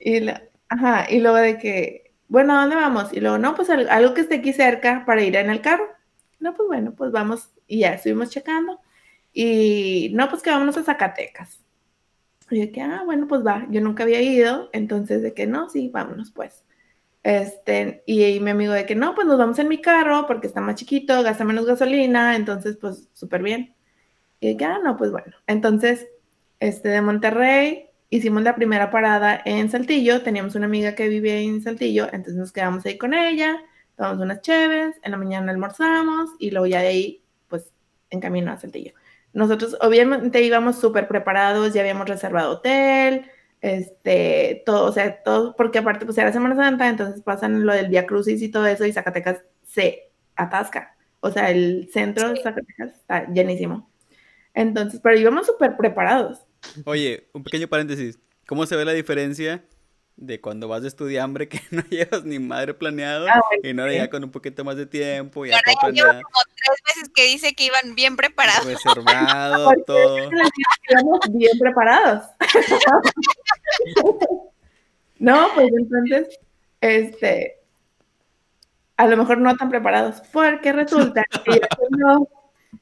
y, 0.00 0.20
la- 0.20 0.42
ajá, 0.68 1.06
y 1.10 1.20
luego 1.20 1.36
de 1.38 1.58
que, 1.58 2.12
bueno, 2.28 2.54
¿a 2.56 2.60
dónde 2.62 2.76
vamos? 2.76 3.12
Y 3.12 3.20
luego, 3.20 3.38
no, 3.38 3.54
pues 3.54 3.70
al- 3.70 3.88
algo 3.88 4.14
que 4.14 4.22
esté 4.22 4.36
aquí 4.36 4.52
cerca 4.52 5.04
para 5.06 5.22
ir 5.22 5.36
en 5.36 5.50
el 5.50 5.60
carro. 5.60 5.86
No, 6.40 6.54
pues 6.54 6.68
bueno, 6.68 6.94
pues 6.96 7.10
vamos. 7.12 7.50
Y 7.66 7.80
ya 7.80 7.94
estuvimos 7.94 8.30
checando. 8.30 8.80
Y 9.32 10.10
no, 10.14 10.28
pues 10.30 10.42
que 10.42 10.50
vámonos 10.50 10.76
a 10.76 10.84
Zacatecas. 10.84 11.60
Y 12.50 12.66
yo 12.66 12.72
que, 12.72 12.80
ah, 12.82 13.02
bueno, 13.04 13.26
pues 13.28 13.46
va. 13.46 13.66
Yo 13.70 13.80
nunca 13.80 14.04
había 14.04 14.22
ido, 14.22 14.70
entonces 14.72 15.22
de 15.22 15.34
que 15.34 15.46
no, 15.46 15.68
sí, 15.70 15.90
vámonos 15.92 16.32
pues. 16.32 16.64
Este, 17.24 18.02
y, 18.06 18.40
mi 18.40 18.50
amigo 18.52 18.72
de 18.74 18.86
que 18.86 18.94
no, 18.96 19.14
pues 19.14 19.26
nos 19.26 19.38
vamos 19.38 19.58
en 19.58 19.68
mi 19.68 19.80
carro 19.82 20.26
porque 20.26 20.46
está 20.48 20.60
más 20.62 20.76
chiquito, 20.76 21.22
gasta 21.22 21.44
menos 21.44 21.66
gasolina, 21.66 22.36
entonces 22.36 22.76
pues 22.80 23.08
súper 23.14 23.42
bien. 23.42 23.74
Y 24.40 24.48
de 24.50 24.56
que, 24.56 24.64
ah, 24.64 24.80
no, 24.82 24.96
pues 24.96 25.10
bueno. 25.12 25.34
Entonces, 25.46 26.08
este, 26.60 26.88
de 26.88 27.00
Monterrey, 27.02 27.90
hicimos 28.10 28.42
la 28.42 28.54
primera 28.54 28.90
parada 28.90 29.40
en 29.44 29.70
Saltillo. 29.70 30.22
Teníamos 30.22 30.54
una 30.54 30.66
amiga 30.66 30.94
que 30.94 31.08
vivía 31.08 31.38
en 31.38 31.62
Saltillo, 31.62 32.06
entonces 32.06 32.36
nos 32.36 32.52
quedamos 32.52 32.84
ahí 32.86 32.98
con 32.98 33.14
ella, 33.14 33.58
tomamos 33.96 34.20
unas 34.20 34.40
cheves, 34.42 34.96
en 35.02 35.10
la 35.10 35.16
mañana 35.16 35.52
almorzamos 35.52 36.30
y 36.38 36.50
luego 36.50 36.66
ya 36.66 36.80
de 36.80 36.88
ahí, 36.88 37.22
pues, 37.48 37.72
en 38.10 38.20
camino 38.20 38.52
a 38.52 38.58
Saltillo. 38.58 38.92
Nosotros 39.32 39.76
obviamente 39.80 40.42
íbamos 40.42 40.78
súper 40.80 41.08
preparados, 41.08 41.74
ya 41.74 41.82
habíamos 41.82 42.08
reservado 42.08 42.52
hotel, 42.52 43.30
este, 43.60 44.62
todo, 44.64 44.86
o 44.86 44.92
sea, 44.92 45.22
todo, 45.22 45.54
porque 45.56 45.78
aparte 45.78 46.06
pues 46.06 46.16
era 46.18 46.32
Semana 46.32 46.56
Santa, 46.56 46.88
entonces 46.88 47.22
pasan 47.22 47.66
lo 47.66 47.72
del 47.72 47.88
Via 47.88 48.06
Crucis 48.06 48.40
y 48.42 48.50
todo 48.50 48.66
eso 48.66 48.84
y 48.86 48.92
Zacatecas 48.92 49.42
se 49.64 50.10
atasca. 50.36 50.96
O 51.20 51.30
sea, 51.30 51.50
el 51.50 51.88
centro 51.92 52.28
de. 52.30 52.40
Zacatecas 52.40 52.92
está 52.92 53.26
llenísimo. 53.32 53.90
Entonces, 54.54 55.00
pero 55.02 55.18
íbamos 55.18 55.46
súper 55.46 55.76
preparados. 55.76 56.46
Oye, 56.84 57.28
un 57.32 57.44
pequeño 57.44 57.68
paréntesis. 57.68 58.18
¿Cómo 58.46 58.66
se 58.66 58.76
ve 58.76 58.84
la 58.84 58.92
diferencia 58.92 59.64
de 60.16 60.40
cuando 60.40 60.66
vas 60.66 60.82
de 60.82 60.88
estudiambre 60.88 61.48
que 61.48 61.60
no 61.70 61.82
llevas 61.90 62.24
ni 62.24 62.38
madre 62.40 62.74
planeado 62.74 63.26
Ah, 63.28 63.40
y 63.62 63.72
no 63.72 63.90
ya 63.90 64.10
con 64.10 64.24
un 64.24 64.30
poquito 64.30 64.64
más 64.64 64.76
de 64.76 64.86
tiempo, 64.86 65.46
Y 65.46 65.50
llevo 65.50 65.60
planeado, 65.80 66.20
como 66.22 66.42
tres 66.56 66.78
veces 66.86 67.10
que 67.14 67.24
dice 67.26 67.54
que 67.54 67.66
iban 67.66 67.94
bien 67.94 68.16
preparados. 68.16 68.64
reservado, 68.66 69.70
todo? 69.86 70.18
íbamos 70.88 71.20
bien 71.30 71.56
preparados. 71.58 72.24
no, 75.18 75.48
pues 75.54 75.68
entonces, 75.76 76.38
este, 76.80 77.58
a 78.96 79.06
lo 79.06 79.16
mejor 79.16 79.38
no 79.38 79.56
tan 79.56 79.70
preparados, 79.70 80.20
porque 80.32 80.72
resulta 80.72 81.24
que 81.44 81.60
ya, 81.60 82.18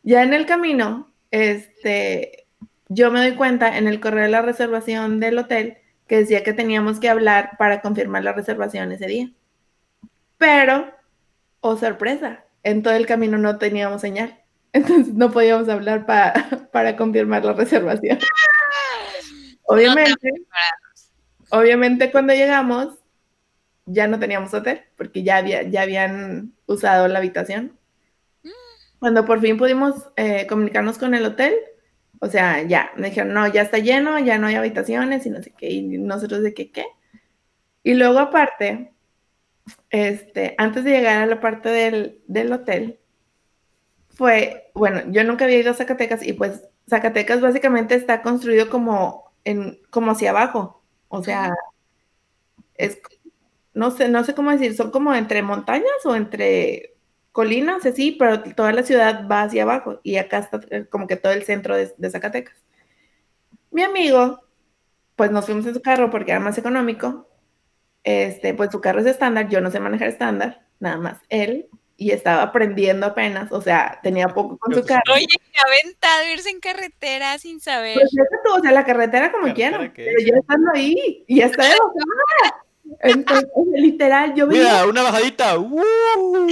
ya 0.03 0.23
en 0.23 0.33
el 0.33 0.47
camino, 0.47 1.13
este, 1.31 2.46
yo 2.89 3.11
me 3.11 3.21
doy 3.21 3.35
cuenta 3.37 3.77
en 3.79 3.89
el 3.89 4.01
correo 4.01 4.25
de 4.25 4.31
la 4.31 4.43
reservación 4.43 5.21
del 5.21 5.39
hotel 5.39 5.79
que 6.07 6.19
decía 6.19 6.45
que 6.45 6.53
teníamos 6.53 7.01
que 7.01 7.09
hablar 7.09 7.53
para 7.59 7.81
confirmar 7.81 8.23
la 8.23 8.33
reservación 8.33 8.93
ese 8.93 9.07
día. 9.07 9.31
Pero, 10.39 10.93
oh 11.61 11.77
sorpresa, 11.77 12.45
en 12.63 12.83
todo 12.83 12.95
el 12.95 13.07
camino 13.07 13.39
no 13.39 13.59
teníamos 13.59 14.01
señal. 14.01 14.41
Entonces 14.73 15.15
no 15.15 15.31
podíamos 15.31 15.69
hablar 15.69 16.07
pa- 16.07 16.33
para 16.73 16.97
confirmar 16.97 17.45
la 17.45 17.55
reservación. 17.55 18.19
Obviamente, 19.65 20.31
obviamente 21.51 22.13
cuando 22.13 22.35
llegamos 22.35 22.95
ya 23.87 24.07
no 24.09 24.19
teníamos 24.19 24.53
hotel 24.53 24.83
porque 24.97 25.23
ya, 25.23 25.37
había, 25.39 25.63
ya 25.63 25.83
habían 25.83 26.53
usado 26.67 27.09
la 27.09 27.19
habitación. 27.19 27.77
Cuando 28.99 29.25
por 29.25 29.41
fin 29.41 29.57
pudimos 29.59 30.09
eh, 30.17 30.47
comunicarnos 30.49 30.99
con 30.99 31.15
el 31.15 31.25
hotel, 31.25 31.55
o 32.21 32.29
sea, 32.29 32.63
ya, 32.63 32.91
me 32.97 33.09
dijeron, 33.09 33.33
no, 33.35 33.47
ya 33.49 33.63
está 33.63 33.79
lleno, 33.79 34.19
ya 34.19 34.39
no 34.39 34.47
hay 34.47 34.55
habitaciones 34.55 35.27
y 35.27 35.31
no 35.31 35.43
sé 35.43 35.53
qué, 35.57 35.71
y 35.71 35.83
nosotros 35.99 36.43
de 36.43 36.55
qué, 36.55 36.71
qué. 36.71 36.87
Y 37.83 37.95
luego 37.95 38.19
aparte, 38.19 38.93
este, 39.91 40.55
antes 40.59 40.85
de 40.85 40.91
llegar 40.91 41.23
a 41.23 41.27
la 41.27 41.41
parte 41.41 41.69
del, 41.69 42.21
del 42.27 42.53
hotel, 42.53 43.01
fue, 44.09 44.71
bueno, 44.75 45.03
yo 45.09 45.25
nunca 45.25 45.45
había 45.45 45.59
ido 45.61 45.71
a 45.73 45.75
Zacatecas 45.75 46.27
y 46.27 46.33
pues 46.33 46.63
Zacatecas 46.89 47.41
básicamente 47.41 47.95
está 47.95 48.23
construido 48.23 48.71
como, 48.71 49.33
en, 49.45 49.79
como 49.91 50.13
hacia 50.13 50.31
abajo, 50.31 50.83
o 51.09 51.23
sea, 51.23 51.55
es, 52.75 53.01
no 53.75 53.91
sé, 53.91 54.09
no 54.09 54.25
sé 54.25 54.35
cómo 54.35 54.51
decir, 54.51 54.75
son 54.75 54.91
como 54.91 55.15
entre 55.15 55.43
montañas 55.43 56.05
o 56.05 56.17
entre 56.17 56.96
colinas, 57.37 57.85
así, 57.85 58.13
pero 58.13 58.43
toda 58.55 58.73
la 58.73 58.83
ciudad 58.83 59.29
va 59.31 59.43
hacia 59.43 59.65
abajo 59.65 60.01
y 60.03 60.17
acá 60.17 60.39
está 60.39 60.59
eh, 60.71 60.87
como 60.89 61.07
que 61.07 61.17
todo 61.17 61.35
el 61.35 61.43
centro 61.43 61.77
de, 61.77 61.93
de 61.99 62.11
Zacatecas. 62.11 62.57
Mi 63.71 63.83
amigo, 63.83 64.41
pues 65.17 65.31
nos 65.31 65.45
fuimos 65.45 65.67
en 65.67 65.75
su 65.75 65.83
carro 65.83 66.11
porque 66.11 66.31
era 66.31 66.41
más 66.41 66.57
económico, 66.57 67.29
este, 68.05 68.55
pues 68.55 68.71
su 68.71 68.81
carro 68.81 69.01
es 69.01 69.07
estándar, 69.07 69.51
yo 69.51 69.61
no 69.61 69.71
sé 69.71 69.81
manejar 69.81 70.09
estándar, 70.09 70.67
nada 70.81 70.97
más 70.97 71.19
él, 71.29 71.69
y 71.99 72.13
estaba 72.13 72.41
aprendiendo 72.41 73.05
apenas, 73.05 73.53
o 73.53 73.61
sea, 73.61 74.01
tenía 74.03 74.29
poco 74.29 74.57
con 74.57 74.75
su 74.75 74.83
carro. 74.87 75.13
Oye, 75.13 75.27
qué 75.29 75.59
aventado 75.61 76.33
irse 76.33 76.49
en 76.49 76.61
carretera 76.61 77.37
sin 77.37 77.61
saber. 77.61 77.99
Pues 77.99 78.13
tú, 78.13 78.55
o 78.55 78.61
sea, 78.61 78.73
la 78.73 78.87
carretera 78.87 79.31
como 79.31 79.45
¿Carretera 79.49 79.93
quiera, 79.93 79.93
pero 79.95 80.27
ya 80.27 80.39
estando 80.39 80.71
ahí, 80.75 81.23
y 81.29 81.37
ya 81.37 81.47
está 81.47 81.65
de 81.65 81.69
bajada. 82.41 82.66
Entonces, 83.01 83.49
literal, 83.75 84.35
yo 84.35 84.47
veía, 84.47 84.63
Mira, 84.63 84.87
una 84.87 85.03
bajadita. 85.03 85.59
¡uh! 85.59 85.71
Ponle 85.71 86.51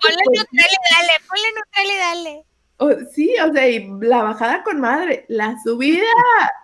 pues, 0.00 0.16
neutral 0.32 0.66
y 0.70 0.94
dale, 0.94 1.12
ponle 1.28 1.48
neutral 1.54 1.86
y 1.86 1.96
dale. 1.98 2.44
o- 2.78 3.10
sí, 3.12 3.34
o 3.48 3.52
sea, 3.52 3.68
y 3.68 3.88
la 4.00 4.22
bajada 4.22 4.62
con 4.62 4.80
madre, 4.80 5.24
la 5.28 5.56
subida, 5.62 6.04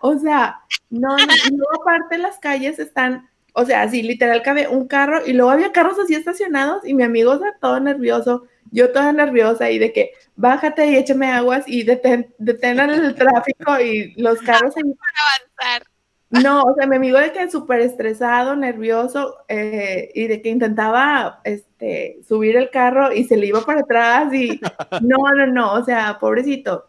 o 0.02 0.18
sea, 0.18 0.60
no, 0.90 1.16
no, 1.16 1.64
aparte 1.80 2.18
las 2.18 2.38
calles 2.38 2.78
están, 2.78 3.28
o 3.54 3.64
sea, 3.64 3.82
así 3.82 4.02
literal 4.02 4.42
cabe 4.42 4.68
un 4.68 4.86
carro 4.88 5.24
y 5.26 5.32
luego 5.32 5.50
había 5.50 5.72
carros 5.72 5.98
así 5.98 6.14
estacionados 6.14 6.86
y 6.86 6.94
mi 6.94 7.02
amigo, 7.04 7.32
o 7.32 7.38
sea, 7.38 7.52
todo 7.60 7.78
nervioso, 7.80 8.46
yo 8.72 8.90
toda 8.92 9.12
nerviosa 9.12 9.70
y 9.70 9.78
de 9.78 9.92
que 9.92 10.12
bájate 10.36 10.86
y 10.86 10.96
échame 10.96 11.30
aguas 11.30 11.64
y 11.66 11.82
detén, 11.84 12.34
detenan 12.38 12.90
el 12.90 13.14
tráfico 13.14 13.78
y 13.80 14.14
los 14.16 14.40
carros 14.40 14.76
ahí 14.76 14.82
Avanzar. 14.82 15.89
No, 16.30 16.62
o 16.62 16.74
sea, 16.76 16.86
mi 16.86 16.96
amigo 16.96 17.18
de 17.18 17.32
que 17.32 17.50
súper 17.50 17.80
estresado, 17.80 18.54
nervioso, 18.54 19.36
eh, 19.48 20.12
y 20.14 20.28
de 20.28 20.40
que 20.40 20.48
intentaba 20.48 21.40
este, 21.42 22.20
subir 22.26 22.56
el 22.56 22.70
carro 22.70 23.12
y 23.12 23.24
se 23.24 23.36
le 23.36 23.46
iba 23.46 23.62
para 23.62 23.80
atrás 23.80 24.32
y 24.32 24.60
no, 25.02 25.18
no, 25.36 25.46
no, 25.48 25.72
o 25.74 25.84
sea, 25.84 26.18
pobrecito, 26.20 26.86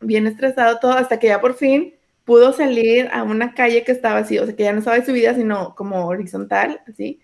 bien 0.00 0.26
estresado 0.26 0.78
todo, 0.78 0.92
hasta 0.92 1.18
que 1.18 1.26
ya 1.26 1.40
por 1.42 1.54
fin 1.54 1.94
pudo 2.24 2.54
salir 2.54 3.08
a 3.12 3.22
una 3.22 3.54
calle 3.54 3.84
que 3.84 3.92
estaba 3.92 4.20
así, 4.20 4.38
o 4.38 4.46
sea, 4.46 4.56
que 4.56 4.62
ya 4.62 4.72
no 4.72 4.78
estaba 4.78 4.98
de 4.98 5.04
subida, 5.04 5.34
sino 5.34 5.74
como 5.74 6.06
horizontal, 6.06 6.80
así, 6.88 7.20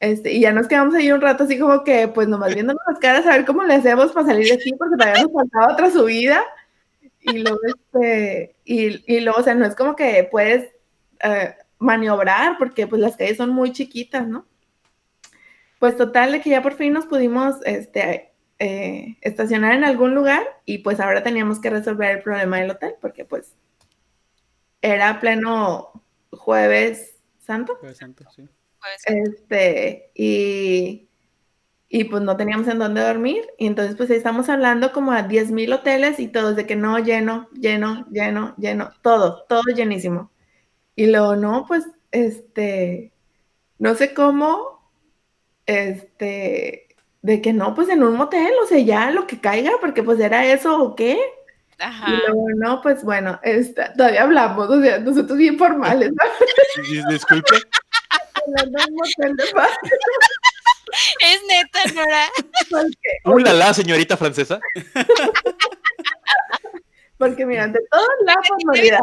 este, 0.00 0.32
y 0.32 0.40
ya 0.40 0.52
nos 0.52 0.68
quedamos 0.68 0.94
ahí 0.94 1.10
un 1.10 1.20
rato 1.20 1.44
así 1.44 1.58
como 1.58 1.82
que, 1.82 2.06
pues 2.06 2.28
nomás 2.28 2.54
viéndonos 2.54 2.82
las 2.88 3.00
caras 3.00 3.26
a 3.26 3.32
ver 3.32 3.44
cómo 3.44 3.64
le 3.64 3.74
hacemos 3.74 4.12
para 4.12 4.26
salir 4.26 4.46
de 4.46 4.54
aquí, 4.54 4.72
porque 4.78 4.96
todavía 4.96 5.22
nos 5.24 5.32
faltaba 5.32 5.72
otra 5.72 5.90
subida, 5.90 6.40
y 7.32 7.38
luego, 7.38 7.58
este, 7.66 8.56
y, 8.64 9.14
y 9.16 9.20
luego, 9.20 9.40
o 9.40 9.42
sea, 9.42 9.54
no 9.54 9.66
es 9.66 9.74
como 9.74 9.96
que 9.96 10.28
puedes 10.30 10.70
eh, 11.22 11.54
maniobrar, 11.78 12.58
porque 12.58 12.86
pues 12.86 13.00
las 13.00 13.16
calles 13.16 13.36
son 13.36 13.50
muy 13.50 13.72
chiquitas, 13.72 14.26
¿no? 14.26 14.46
Pues 15.78 15.96
total, 15.96 16.32
de 16.32 16.40
que 16.40 16.50
ya 16.50 16.62
por 16.62 16.74
fin 16.74 16.92
nos 16.92 17.06
pudimos, 17.06 17.56
este, 17.64 18.32
eh, 18.58 19.16
estacionar 19.20 19.74
en 19.74 19.84
algún 19.84 20.14
lugar, 20.14 20.42
y 20.64 20.78
pues 20.78 21.00
ahora 21.00 21.22
teníamos 21.22 21.60
que 21.60 21.70
resolver 21.70 22.16
el 22.16 22.22
problema 22.22 22.58
del 22.58 22.70
hotel, 22.70 22.94
porque 23.00 23.24
pues 23.24 23.54
era 24.82 25.20
pleno 25.20 26.02
jueves 26.30 27.16
santo, 27.38 27.76
Jueves 27.76 27.98
Santo, 27.98 28.24
sí. 28.34 28.48
Este, 29.06 30.10
y, 30.14 31.07
y 31.88 32.04
pues 32.04 32.22
no 32.22 32.36
teníamos 32.36 32.68
en 32.68 32.78
dónde 32.78 33.02
dormir. 33.02 33.46
Y 33.58 33.66
entonces 33.66 33.96
pues 33.96 34.10
estamos 34.10 34.48
hablando 34.48 34.92
como 34.92 35.12
a 35.12 35.22
10 35.22 35.50
mil 35.50 35.72
hoteles 35.72 36.20
y 36.20 36.28
todos 36.28 36.56
de 36.56 36.66
que 36.66 36.76
no, 36.76 36.98
lleno, 36.98 37.48
lleno, 37.52 38.06
lleno, 38.10 38.54
lleno, 38.58 38.90
todo, 39.02 39.44
todo 39.48 39.62
llenísimo. 39.74 40.30
Y 40.96 41.06
luego 41.06 41.36
no, 41.36 41.64
pues, 41.68 41.86
este, 42.10 43.12
no 43.78 43.94
sé 43.94 44.14
cómo, 44.14 44.90
este, 45.66 46.88
de 47.22 47.42
que 47.42 47.52
no, 47.52 47.74
pues 47.74 47.88
en 47.88 48.02
un 48.02 48.16
motel, 48.16 48.52
o 48.62 48.66
sea, 48.66 48.78
ya 48.80 49.10
lo 49.10 49.26
que 49.26 49.40
caiga, 49.40 49.72
porque 49.80 50.02
pues 50.02 50.18
era 50.20 50.46
eso 50.46 50.82
o 50.82 50.94
qué. 50.96 51.18
Y 51.78 51.82
ajá. 51.82 52.10
luego 52.26 52.46
no, 52.56 52.82
pues 52.82 53.04
bueno, 53.04 53.38
esta, 53.44 53.92
todavía 53.92 54.24
hablamos, 54.24 54.68
o 54.68 54.80
sea, 54.82 54.98
nosotros 54.98 55.38
bien 55.38 55.56
formales, 55.58 56.10
¿no? 56.10 56.16
Dis- 56.82 57.06
Disculpe. 57.08 57.56
Hablando 58.46 58.78
de 58.78 58.84
un 58.90 58.94
motel 58.96 59.36
de 59.36 59.44
paz, 59.54 59.70
Es 61.28 61.42
neta, 61.46 61.80
Nora. 61.94 62.28
porque 62.70 63.10
¡Uh, 63.24 63.38
la, 63.38 63.52
la, 63.52 63.74
señorita 63.74 64.16
francesa! 64.16 64.60
Porque 67.18 67.44
mira, 67.44 67.64
ante 67.64 67.80
todo 67.90 68.06
la 68.24 68.36
formalidad. 68.46 69.00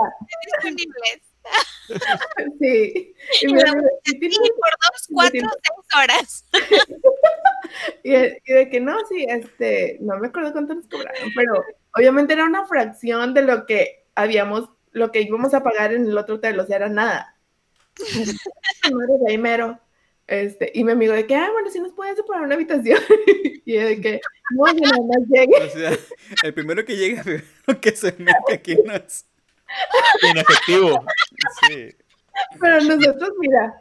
Sí. 2.60 3.14
Y, 3.42 3.54
mira, 3.54 3.74
y 4.06 4.30
por 4.30 4.72
dos, 4.82 5.08
cuatro, 5.12 5.40
seis 5.40 6.04
horas. 6.04 6.46
y 8.04 8.12
de, 8.12 8.42
y 8.46 8.54
de 8.54 8.70
que 8.70 8.80
no, 8.80 8.98
sí, 9.08 9.26
este, 9.30 9.98
no 10.02 10.18
me 10.18 10.28
acuerdo 10.28 10.54
cuánto 10.54 10.74
nos 10.74 10.88
cobraron, 10.88 11.30
pero 11.36 11.64
obviamente 11.94 12.34
era 12.34 12.46
una 12.46 12.66
fracción 12.66 13.34
de 13.34 13.44
lo 13.44 13.66
que 13.66 14.08
habíamos, 14.16 14.70
lo 14.92 15.12
que 15.12 15.22
íbamos 15.22 15.54
a 15.54 15.62
pagar 15.62 15.94
en 15.94 16.06
el 16.06 16.18
otro 16.18 16.36
hotel, 16.36 16.60
o 16.60 16.66
sea, 16.66 16.78
era 16.78 16.90
nada. 16.90 17.38
Madre 18.92 19.14
de 19.26 19.32
ahí 19.32 19.38
mero. 19.38 19.80
Este, 20.28 20.72
y 20.74 20.84
mi 20.84 20.92
amigo 20.92 21.14
de 21.14 21.28
que, 21.28 21.36
ah, 21.36 21.50
bueno, 21.52 21.70
sí 21.70 21.80
nos 21.80 21.94
puedes 21.94 22.16
separar 22.16 22.44
una 22.44 22.56
habitación. 22.56 23.00
y 23.66 23.74
yo 23.74 23.86
de 23.86 24.02
que, 24.02 24.22
no, 24.52 24.66
que 24.66 24.82
nada 24.82 24.98
más 25.08 25.28
llegue. 25.28 25.64
O 25.64 25.70
sea, 25.70 25.98
el 26.44 26.54
primero 26.54 26.84
que 26.84 26.96
llega, 26.96 27.22
el 27.26 27.34
primero 27.44 27.82
que 27.82 27.96
se 27.96 28.16
mete 28.18 28.54
aquí 28.54 28.78
no 28.84 28.94
es. 28.94 29.26
En 30.24 30.38
efectivo. 30.38 31.06
Sí. 31.62 31.96
Pero 32.60 32.82
nosotros, 32.82 33.32
mira, 33.40 33.74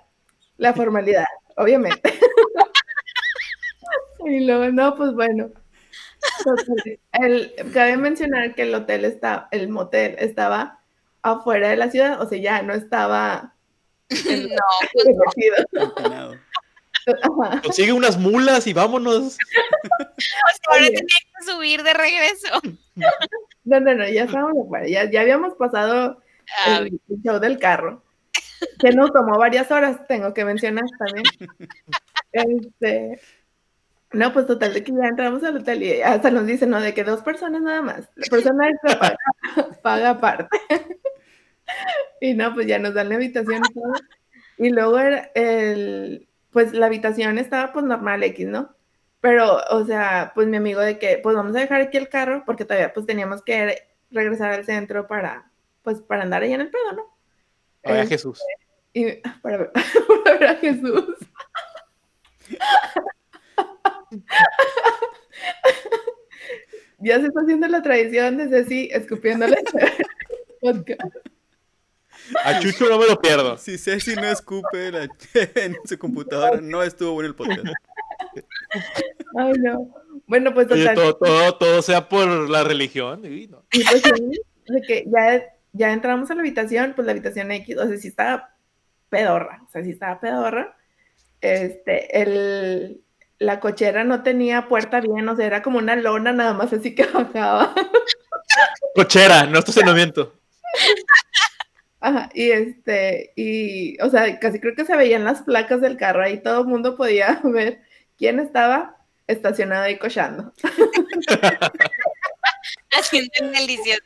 la 0.56 0.72
formalidad, 0.72 1.26
obviamente. 1.56 2.12
y 4.26 4.46
luego, 4.46 4.70
no, 4.70 4.96
pues 4.96 5.12
bueno. 5.12 5.50
El, 7.12 7.52
cabe 7.72 7.96
mencionar 7.96 8.54
que 8.54 8.62
el 8.62 8.74
hotel 8.74 9.04
está, 9.04 9.48
el 9.50 9.68
motel 9.68 10.16
estaba 10.18 10.80
afuera 11.22 11.68
de 11.68 11.76
la 11.76 11.90
ciudad, 11.90 12.20
o 12.20 12.28
sea, 12.28 12.38
ya 12.38 12.62
no 12.62 12.72
estaba 12.72 13.54
No, 14.10 14.56
protegido. 14.92 15.56
Empinado. 15.72 16.23
Consigue 17.62 17.92
unas 17.92 18.18
mulas 18.18 18.66
y 18.66 18.72
vámonos. 18.72 19.18
o 19.18 19.30
sea, 19.30 19.38
ahora 20.70 20.86
tenía 20.86 21.02
que 21.02 21.52
subir 21.52 21.82
de 21.82 21.94
regreso. 21.94 22.48
No, 23.64 23.80
no, 23.80 23.94
no, 23.94 24.08
ya 24.08 24.24
estábamos 24.24 24.66
afuera, 24.66 24.86
ya, 24.86 25.10
ya 25.10 25.22
habíamos 25.22 25.54
pasado 25.54 26.22
el, 26.66 27.00
el 27.08 27.22
show 27.22 27.40
del 27.40 27.58
carro, 27.58 28.02
que 28.78 28.90
nos 28.90 29.12
tomó 29.12 29.38
varias 29.38 29.70
horas, 29.70 30.06
tengo 30.06 30.34
que 30.34 30.44
mencionar 30.44 30.84
también. 30.98 31.24
Este, 32.32 33.20
no, 34.12 34.32
pues 34.32 34.46
total, 34.46 34.74
de 34.74 34.84
que 34.84 34.92
ya 34.92 35.08
entramos 35.08 35.42
al 35.42 35.56
hotel 35.56 35.82
y 35.82 36.00
hasta 36.02 36.30
nos 36.30 36.46
dicen, 36.46 36.70
no, 36.70 36.80
de 36.80 36.94
que 36.94 37.04
dos 37.04 37.22
personas 37.22 37.62
nada 37.62 37.82
más, 37.82 38.08
la 38.14 38.26
persona 38.30 38.68
extra 38.68 38.98
paga, 38.98 39.16
paga 39.82 40.10
aparte. 40.10 40.58
Y 42.20 42.34
no, 42.34 42.54
pues 42.54 42.66
ya 42.66 42.78
nos 42.78 42.94
dan 42.94 43.08
la 43.08 43.16
habitación 43.16 43.62
y 43.68 43.74
todo. 43.74 43.92
Y 44.58 44.70
luego 44.70 44.98
era 44.98 45.30
el, 45.34 46.28
pues 46.54 46.72
la 46.72 46.86
habitación 46.86 47.36
estaba 47.38 47.72
pues 47.74 47.84
normal 47.84 48.22
X, 48.22 48.46
¿no? 48.46 48.74
Pero, 49.20 49.58
o 49.70 49.84
sea, 49.84 50.32
pues 50.34 50.46
mi 50.48 50.56
amigo 50.56 50.80
de 50.80 50.98
que, 50.98 51.18
pues 51.22 51.34
vamos 51.36 51.54
a 51.56 51.60
dejar 51.60 51.80
aquí 51.82 51.96
el 51.98 52.08
carro, 52.08 52.42
porque 52.46 52.64
todavía 52.64 52.92
pues 52.94 53.04
teníamos 53.06 53.42
que 53.42 53.86
regresar 54.10 54.52
al 54.52 54.64
centro 54.64 55.06
para, 55.08 55.50
pues 55.82 56.00
para 56.00 56.22
andar 56.22 56.42
ahí 56.42 56.52
en 56.52 56.60
el 56.62 56.70
pedo, 56.70 56.92
¿no? 56.92 57.16
Ay, 57.82 58.00
Eh, 58.02 58.06
Jesús. 58.06 58.40
y 58.92 59.06
para 59.42 59.56
ver, 59.58 59.72
para 60.24 60.38
ver 60.38 60.48
a 60.50 60.54
Jesús. 60.56 61.16
ya 66.98 67.20
se 67.20 67.26
está 67.26 67.40
haciendo 67.40 67.68
la 67.68 67.82
tradición 67.82 68.36
de 68.36 68.48
Ceci 68.48 68.88
escupiéndole 68.92 69.56
vodka. 70.62 70.96
A 72.44 72.58
Chucho 72.60 72.88
no 72.88 72.98
me 72.98 73.06
lo 73.06 73.20
pierdo. 73.20 73.58
Si 73.58 73.78
Ceci 73.78 74.14
no 74.14 74.24
escupe 74.24 74.90
la 74.90 75.08
en 75.56 75.76
su 75.84 75.98
computadora, 75.98 76.60
no 76.60 76.82
estuvo 76.82 77.12
bueno 77.12 77.28
el 77.28 77.34
podcast. 77.34 77.66
Ay, 79.38 79.52
no. 79.58 79.94
Bueno, 80.26 80.54
pues 80.54 80.70
Oye, 80.70 80.82
total. 80.82 80.94
todo, 80.94 81.14
todo, 81.16 81.54
todo 81.58 81.82
sea 81.82 82.08
por 82.08 82.48
la 82.48 82.64
religión. 82.64 83.22
Uy, 83.22 83.48
no. 83.48 83.64
Y 83.72 83.84
pues 83.84 84.02
sí, 84.02 84.40
de 84.66 84.80
que 84.82 85.04
ya, 85.06 85.44
ya 85.72 85.92
entramos 85.92 86.30
a 86.30 86.34
la 86.34 86.40
habitación, 86.40 86.94
pues 86.94 87.04
la 87.06 87.12
habitación 87.12 87.50
X, 87.50 87.76
o 87.76 87.86
sea, 87.86 87.96
sí 87.98 88.08
estaba 88.08 88.54
pedorra, 89.10 89.62
o 89.66 89.70
sea, 89.70 89.84
sí 89.84 89.90
estaba 89.90 90.20
pedorra. 90.20 90.76
Este, 91.40 92.22
el, 92.22 93.02
la 93.38 93.60
cochera 93.60 94.04
no 94.04 94.22
tenía 94.22 94.68
puerta 94.68 95.00
bien, 95.00 95.28
o 95.28 95.36
sea, 95.36 95.46
era 95.46 95.62
como 95.62 95.78
una 95.78 95.96
lona 95.96 96.32
nada 96.32 96.54
más 96.54 96.72
así 96.72 96.94
que 96.94 97.04
bajaba. 97.12 97.74
Cochera, 98.94 99.46
no 99.46 99.58
estacionamiento. 99.58 100.34
Ajá, 102.04 102.28
y 102.34 102.50
este, 102.50 103.32
y, 103.34 103.98
o 104.02 104.10
sea, 104.10 104.38
casi 104.38 104.60
creo 104.60 104.74
que 104.74 104.84
se 104.84 104.94
veían 104.94 105.24
las 105.24 105.40
placas 105.40 105.80
del 105.80 105.96
carro, 105.96 106.22
ahí 106.22 106.42
todo 106.42 106.60
el 106.60 106.66
mundo 106.66 106.96
podía 106.96 107.40
ver 107.44 107.80
quién 108.18 108.40
estaba 108.40 108.98
estacionado 109.26 109.84
ahí 109.84 109.98
cochando. 109.98 110.52
haciendo 112.92 113.30
el 113.40 113.52
delicioso. 113.52 114.02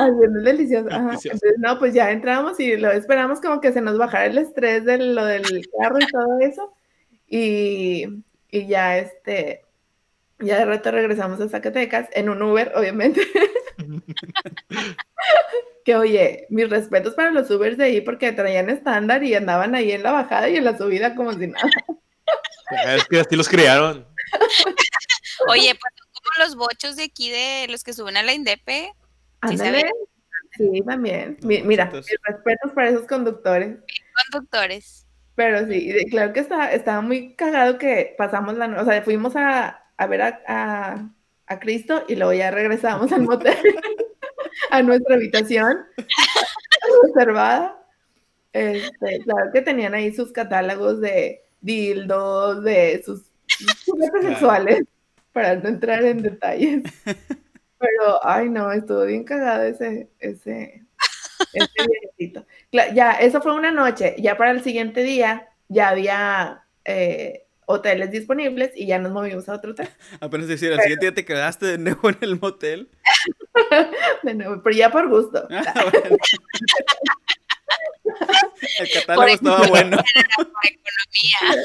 Haciendo 0.00 0.38
el 0.40 0.44
delicioso. 0.46 0.88
Ajá. 0.90 1.10
Delicioso. 1.10 1.36
Entonces, 1.36 1.58
no, 1.58 1.78
pues 1.78 1.94
ya 1.94 2.10
entramos 2.10 2.58
y 2.58 2.76
lo 2.76 2.90
esperamos 2.90 3.40
como 3.40 3.60
que 3.60 3.72
se 3.72 3.82
nos 3.82 3.98
bajara 3.98 4.26
el 4.26 4.38
estrés 4.38 4.84
de 4.84 4.98
lo 4.98 5.24
del 5.24 5.44
carro 5.80 6.00
y 6.00 6.06
todo 6.08 6.40
eso. 6.40 6.74
Y, 7.28 8.24
y 8.50 8.66
ya 8.66 8.98
este, 8.98 9.64
ya 10.40 10.58
de 10.58 10.64
rato 10.64 10.90
regresamos 10.90 11.40
a 11.40 11.48
Zacatecas 11.48 12.08
en 12.14 12.30
un 12.30 12.42
Uber, 12.42 12.72
obviamente. 12.74 13.20
que 15.84 15.96
oye, 15.96 16.46
mis 16.50 16.68
respetos 16.68 17.14
para 17.14 17.30
los 17.30 17.50
Ubers 17.50 17.78
de 17.78 17.84
ahí 17.84 18.00
porque 18.00 18.32
traían 18.32 18.68
estándar 18.70 19.22
y 19.24 19.34
andaban 19.34 19.74
ahí 19.74 19.92
en 19.92 20.02
la 20.02 20.12
bajada 20.12 20.48
y 20.48 20.56
en 20.56 20.64
la 20.64 20.76
subida 20.76 21.14
como 21.14 21.32
si 21.32 21.46
nada. 21.46 21.68
Es 22.86 23.04
que 23.06 23.20
así 23.20 23.36
los 23.36 23.48
criaron. 23.48 24.06
Oye, 25.48 25.70
pues 25.74 25.94
como 26.12 26.44
los 26.44 26.56
bochos 26.56 26.96
de 26.96 27.04
aquí 27.04 27.30
de 27.30 27.66
los 27.70 27.82
que 27.84 27.92
suben 27.94 28.16
a 28.16 28.22
la 28.22 28.32
Indepe. 28.34 28.92
Sí, 29.48 29.56
ve. 29.56 29.90
Sí, 30.56 30.82
también. 30.86 31.38
Mi- 31.42 31.62
Mira, 31.62 31.86
mis 31.86 32.06
respetos 32.24 32.72
para 32.74 32.88
esos 32.90 33.06
conductores. 33.06 33.76
Conductores. 34.30 35.06
Pero 35.36 35.66
sí, 35.68 35.94
claro 36.10 36.32
que 36.32 36.40
estaba, 36.40 36.72
estaba 36.72 37.00
muy 37.00 37.34
cagado 37.36 37.78
que 37.78 38.14
pasamos 38.18 38.56
la 38.58 38.66
noche, 38.66 38.82
o 38.82 38.84
sea, 38.84 39.02
fuimos 39.02 39.36
a, 39.36 39.84
a 39.96 40.06
ver 40.06 40.22
a, 40.22 40.42
a- 40.48 41.08
a 41.48 41.58
Cristo 41.60 42.04
y 42.08 42.16
luego 42.16 42.32
ya 42.32 42.50
regresamos 42.50 43.12
al 43.12 43.22
motel, 43.22 43.56
a 44.70 44.82
nuestra 44.82 45.16
habitación 45.16 45.78
reservada. 47.04 47.74
Este, 48.52 49.20
claro 49.24 49.50
que 49.52 49.62
tenían 49.62 49.94
ahí 49.94 50.12
sus 50.12 50.32
catálogos 50.32 51.00
de 51.00 51.42
dildos, 51.60 52.64
de 52.64 53.02
sus 53.04 53.30
juguetes 53.86 54.10
Claro. 54.10 54.28
sexuales, 54.28 54.82
para 55.32 55.56
no 55.56 55.68
entrar 55.68 56.02
en 56.04 56.22
detalles. 56.22 56.82
Pero, 57.78 58.26
ay 58.26 58.48
no, 58.48 58.72
estuvo 58.72 59.04
bien 59.04 59.24
cagado 59.24 59.62
ese, 59.64 60.08
ese, 60.18 60.82
ese 61.52 61.68
viajecito. 61.88 62.46
Ya, 62.72 63.12
eso 63.12 63.40
fue 63.40 63.54
una 63.54 63.70
noche. 63.70 64.16
Ya 64.18 64.36
para 64.36 64.50
el 64.50 64.62
siguiente 64.62 65.02
día 65.02 65.48
ya 65.68 65.90
había 65.90 66.64
eh, 66.84 67.46
hoteles 67.70 68.10
disponibles 68.10 68.72
y 68.74 68.86
ya 68.86 68.98
nos 68.98 69.12
movimos 69.12 69.46
a 69.48 69.54
otro 69.54 69.72
hotel. 69.72 69.88
Apenas 70.20 70.48
decir, 70.48 70.72
al 70.72 70.80
siguiente 70.80 71.06
día 71.06 71.14
te 71.14 71.24
quedaste 71.24 71.66
de 71.66 71.78
nuevo 71.78 72.08
en 72.08 72.16
el 72.22 72.40
motel. 72.40 72.88
De 74.22 74.34
nuevo, 74.34 74.62
pero 74.62 74.76
ya 74.76 74.90
por 74.90 75.08
gusto. 75.08 75.46
Ah, 75.56 75.84
bueno. 75.92 76.16
El 78.80 78.90
catálogo 78.90 79.22
Por 79.26 79.28
estaba 79.30 79.66
bueno. 79.68 79.96
Por 80.36 80.46
economía. 80.46 81.64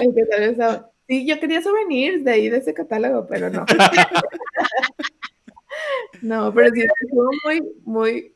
El 0.00 0.14
que 0.14 0.24
tal 0.26 0.40
vez 0.40 0.50
estaba- 0.52 0.90
Sí, 1.08 1.26
yo 1.26 1.40
quería 1.40 1.60
souvenirs 1.60 2.22
de 2.24 2.30
ahí, 2.30 2.48
de 2.48 2.58
ese 2.58 2.72
catálogo, 2.72 3.26
pero 3.26 3.50
no. 3.50 3.66
No, 6.22 6.54
pero 6.54 6.70
sí, 6.72 6.82
estuvo 7.02 7.30
muy, 7.44 7.62
muy 7.84 8.34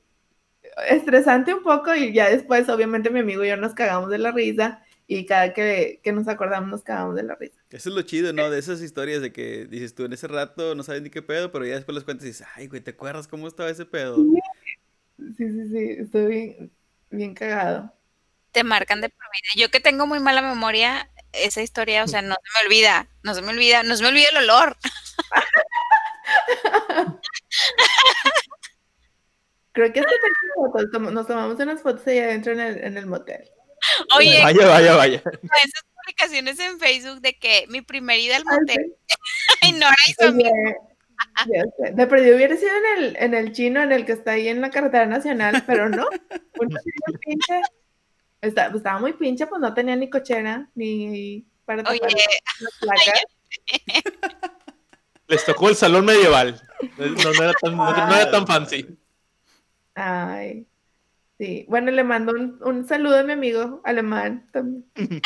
estresante 0.88 1.54
un 1.54 1.62
poco 1.62 1.94
y 1.94 2.12
ya 2.12 2.28
después, 2.28 2.68
obviamente, 2.68 3.10
mi 3.10 3.20
amigo 3.20 3.44
y 3.44 3.48
yo 3.48 3.56
nos 3.56 3.74
cagamos 3.74 4.10
de 4.10 4.18
la 4.18 4.32
risa 4.32 4.82
y 5.06 5.26
cada 5.26 5.52
que, 5.52 6.00
que 6.02 6.12
nos 6.12 6.28
acordamos 6.28 6.70
nos 6.70 6.82
cagamos 6.82 7.14
de 7.14 7.22
la 7.22 7.34
risa. 7.34 7.60
Eso 7.70 7.90
es 7.90 7.94
lo 7.94 8.02
chido, 8.02 8.32
¿no? 8.32 8.50
De 8.50 8.58
esas 8.58 8.80
historias 8.80 9.20
de 9.20 9.32
que 9.32 9.66
dices 9.66 9.94
tú 9.94 10.04
en 10.04 10.12
ese 10.12 10.28
rato 10.28 10.74
no 10.74 10.82
sabes 10.82 11.02
ni 11.02 11.10
qué 11.10 11.22
pedo, 11.22 11.52
pero 11.52 11.66
ya 11.66 11.74
después 11.74 11.94
les 11.94 12.04
cuentas 12.04 12.24
y 12.24 12.28
dices, 12.28 12.46
ay, 12.54 12.68
güey, 12.68 12.80
¿te 12.80 12.92
acuerdas 12.92 13.28
cómo 13.28 13.46
estaba 13.46 13.70
ese 13.70 13.84
pedo? 13.84 14.16
Sí, 14.16 15.36
sí, 15.36 15.68
sí, 15.68 15.96
estoy 15.98 16.26
bien, 16.26 16.72
bien 17.10 17.34
cagado. 17.34 17.92
Te 18.52 18.64
marcan 18.64 19.00
de 19.00 19.08
por 19.08 19.18
vida. 19.18 19.62
Yo 19.62 19.70
que 19.70 19.80
tengo 19.80 20.06
muy 20.06 20.20
mala 20.20 20.40
memoria, 20.40 21.10
esa 21.32 21.60
historia, 21.60 22.04
o 22.04 22.08
sea, 22.08 22.22
no 22.22 22.34
se 22.34 22.50
me 22.54 22.66
olvida. 22.66 23.08
No 23.22 23.34
se 23.34 23.42
me 23.42 23.50
olvida. 23.50 23.82
No 23.82 23.96
se 23.96 24.02
me 24.02 24.10
olvida 24.10 24.28
el 24.30 24.36
olor. 24.38 24.76
Creo 29.72 29.92
que 29.92 30.00
hasta 30.00 30.98
nos 30.98 31.26
tomamos 31.26 31.58
unas 31.58 31.82
fotos 31.82 32.06
ahí 32.06 32.20
adentro 32.20 32.52
en 32.52 32.60
el, 32.60 32.84
en 32.84 32.96
el 32.96 33.06
motel. 33.06 33.50
Oye, 34.16 34.40
Vaya, 34.42 34.66
vaya, 34.68 34.96
vaya. 34.96 35.16
esas 35.18 35.84
publicaciones 36.02 36.58
en 36.60 36.78
Facebook 36.78 37.20
de 37.20 37.38
que 37.38 37.64
mi 37.68 37.80
primer 37.82 38.18
ida 38.18 38.36
al 38.36 38.44
Ay, 38.50 38.58
motel, 38.60 38.94
ay. 39.62 40.14
Oye, 40.28 40.76
ya 41.46 41.62
sé. 41.78 41.92
De 41.94 42.06
perdido 42.06 42.36
hubiera 42.36 42.56
sido 42.56 42.70
en 42.76 43.02
el, 43.04 43.16
en 43.16 43.34
el 43.34 43.52
chino, 43.52 43.82
en 43.82 43.92
el 43.92 44.04
que 44.04 44.12
está 44.12 44.32
ahí 44.32 44.48
en 44.48 44.60
la 44.60 44.70
carretera 44.70 45.06
nacional, 45.06 45.62
pero 45.66 45.88
no. 45.88 46.08
Uno 46.60 46.78
pinche. 47.24 47.60
Está- 48.40 48.66
pues, 48.70 48.76
estaba 48.80 48.98
muy 48.98 49.14
pinche, 49.14 49.46
pues 49.46 49.60
no 49.60 49.72
tenía 49.72 49.96
ni 49.96 50.10
cochera, 50.10 50.68
ni 50.74 51.46
para 51.64 51.82
Oye, 51.88 52.00
las 52.60 52.72
placas. 52.80 53.22
Les 55.28 55.44
tocó 55.46 55.70
el 55.70 55.76
salón 55.76 56.04
medieval. 56.04 56.60
No, 56.98 57.06
no 57.32 57.42
era, 57.42 57.52
tan, 57.54 57.76
no- 57.76 58.06
no 58.06 58.14
era 58.14 58.30
tan 58.30 58.46
fancy. 58.46 58.86
Ay, 59.94 60.66
sí. 61.44 61.66
Bueno, 61.68 61.90
le 61.90 62.04
mando 62.04 62.32
un, 62.32 62.58
un 62.62 62.86
saludo 62.88 63.18
a 63.18 63.22
mi 63.22 63.32
amigo 63.32 63.80
alemán 63.84 64.48
también. 64.52 64.84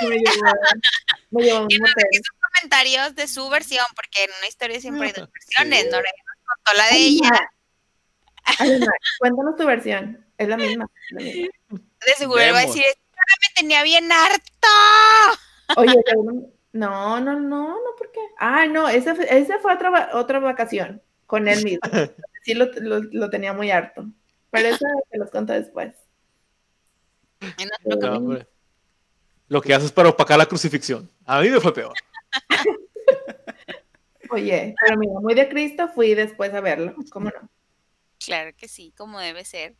Me 0.00 0.16
llevó, 0.16 1.40
llevó 1.40 1.62
un 1.64 1.70
sus 1.70 2.36
comentarios 2.60 3.14
de 3.14 3.28
su 3.28 3.48
versión, 3.48 3.84
porque 3.94 4.24
en 4.24 4.30
una 4.38 4.48
historia 4.48 4.80
siempre 4.80 5.06
hay 5.08 5.12
dos 5.12 5.28
versiones. 5.32 5.84
Nora 5.90 6.08
ya 6.08 6.22
nos 6.26 6.56
contó 6.64 6.78
la 6.78 6.88
de 6.88 6.96
ella. 6.96 7.50
Alemán, 8.58 8.88
cuéntanos 9.20 9.56
tu 9.56 9.64
versión. 9.66 10.26
Es 10.36 10.48
la 10.48 10.56
misma. 10.56 10.86
la 11.10 11.20
misma. 11.22 11.48
De 11.70 12.12
seguro 12.18 12.40
él 12.40 12.52
va 12.52 12.58
a 12.58 12.66
decir, 12.66 12.82
"Nora 12.84 13.34
me 13.40 13.54
tenía 13.54 13.82
bien 13.84 14.10
harto. 14.10 14.68
Oye, 15.76 15.94
no, 16.72 17.20
no, 17.20 17.20
no, 17.20 17.40
no, 17.40 17.76
¿por 17.96 18.10
qué? 18.10 18.20
Ah, 18.38 18.66
no, 18.66 18.88
esa, 18.88 19.14
fue- 19.14 19.28
esa 19.38 19.58
fue 19.60 19.72
otra, 19.74 19.90
va- 19.90 20.10
otra 20.14 20.40
vacación 20.40 21.02
con 21.26 21.46
él 21.48 21.62
mismo. 21.64 21.80
Sí, 22.44 22.52
lo, 22.52 22.66
lo, 22.74 23.00
lo 23.00 23.30
tenía 23.30 23.54
muy 23.54 23.70
harto. 23.70 24.04
Pero 24.54 24.68
eso 24.68 24.84
te 25.10 25.18
los 25.18 25.30
cuento 25.30 25.52
después. 25.52 25.94
En 27.40 27.50
otro 27.52 27.68
No, 27.84 27.98
capítulo. 27.98 28.16
hombre. 28.16 28.48
Lo 29.48 29.60
que 29.60 29.74
haces 29.74 29.92
para 29.92 30.08
opacar 30.08 30.38
la 30.38 30.46
crucifixión. 30.46 31.10
A 31.26 31.40
mí 31.40 31.50
me 31.50 31.60
fue 31.60 31.74
peor. 31.74 31.92
Oye, 34.30 34.74
pero 34.84 34.98
mira, 34.98 35.12
muy 35.20 35.34
de 35.34 35.48
Cristo 35.48 35.88
fui 35.94 36.14
después 36.14 36.52
a 36.54 36.60
verlo. 36.60 36.94
¿Cómo 37.10 37.26
no? 37.30 37.48
Claro 38.24 38.52
que 38.56 38.68
sí, 38.68 38.92
como 38.96 39.20
debe 39.20 39.44
ser. 39.44 39.76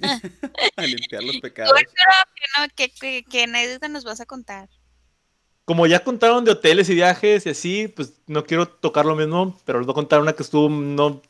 A 0.76 0.82
limpiar 0.82 1.22
los 1.24 1.38
pecados. 1.38 1.72
Arturo, 1.76 2.72
¿qué, 2.76 2.88
qué, 2.88 2.94
qué- 3.00 3.24
qué 3.28 3.42
anécdota 3.44 3.88
nos 3.88 4.04
vas 4.04 4.20
a 4.20 4.26
contar? 4.26 4.68
Como 5.64 5.86
ya 5.86 6.04
contaron 6.04 6.44
de 6.44 6.52
hoteles 6.52 6.88
y 6.90 6.94
viajes 6.94 7.46
y 7.46 7.50
así, 7.50 7.88
pues 7.88 8.20
no 8.26 8.44
quiero 8.44 8.68
tocar 8.68 9.06
lo 9.06 9.16
mismo, 9.16 9.58
pero 9.64 9.78
les 9.78 9.86
voy 9.86 9.92
a 9.92 9.94
contar 9.94 10.20
una 10.20 10.34
que 10.34 10.42
estuvo, 10.42 10.68
no, 10.68 11.22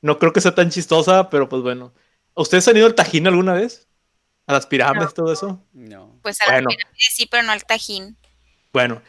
no 0.00 0.18
creo 0.18 0.32
que 0.32 0.40
sea 0.40 0.54
tan 0.54 0.70
chistosa, 0.70 1.28
pero 1.30 1.48
pues 1.48 1.62
bueno. 1.62 1.92
¿Ustedes 2.34 2.66
han 2.68 2.76
ido 2.76 2.86
al 2.86 2.94
Tajín 2.94 3.26
alguna 3.26 3.52
vez? 3.54 3.88
¿A 4.46 4.52
las 4.54 4.66
pirámides, 4.66 5.14
todo 5.14 5.32
eso? 5.32 5.62
No. 5.72 6.18
Pues 6.22 6.40
a 6.42 6.46
Bueno. 6.50 6.68
las 6.70 6.76
pirámides 6.76 7.08
sí, 7.14 7.26
pero 7.30 7.42
no 7.44 7.52
al 7.52 7.64
Tajín. 7.64 8.16
Bueno, 8.72 9.02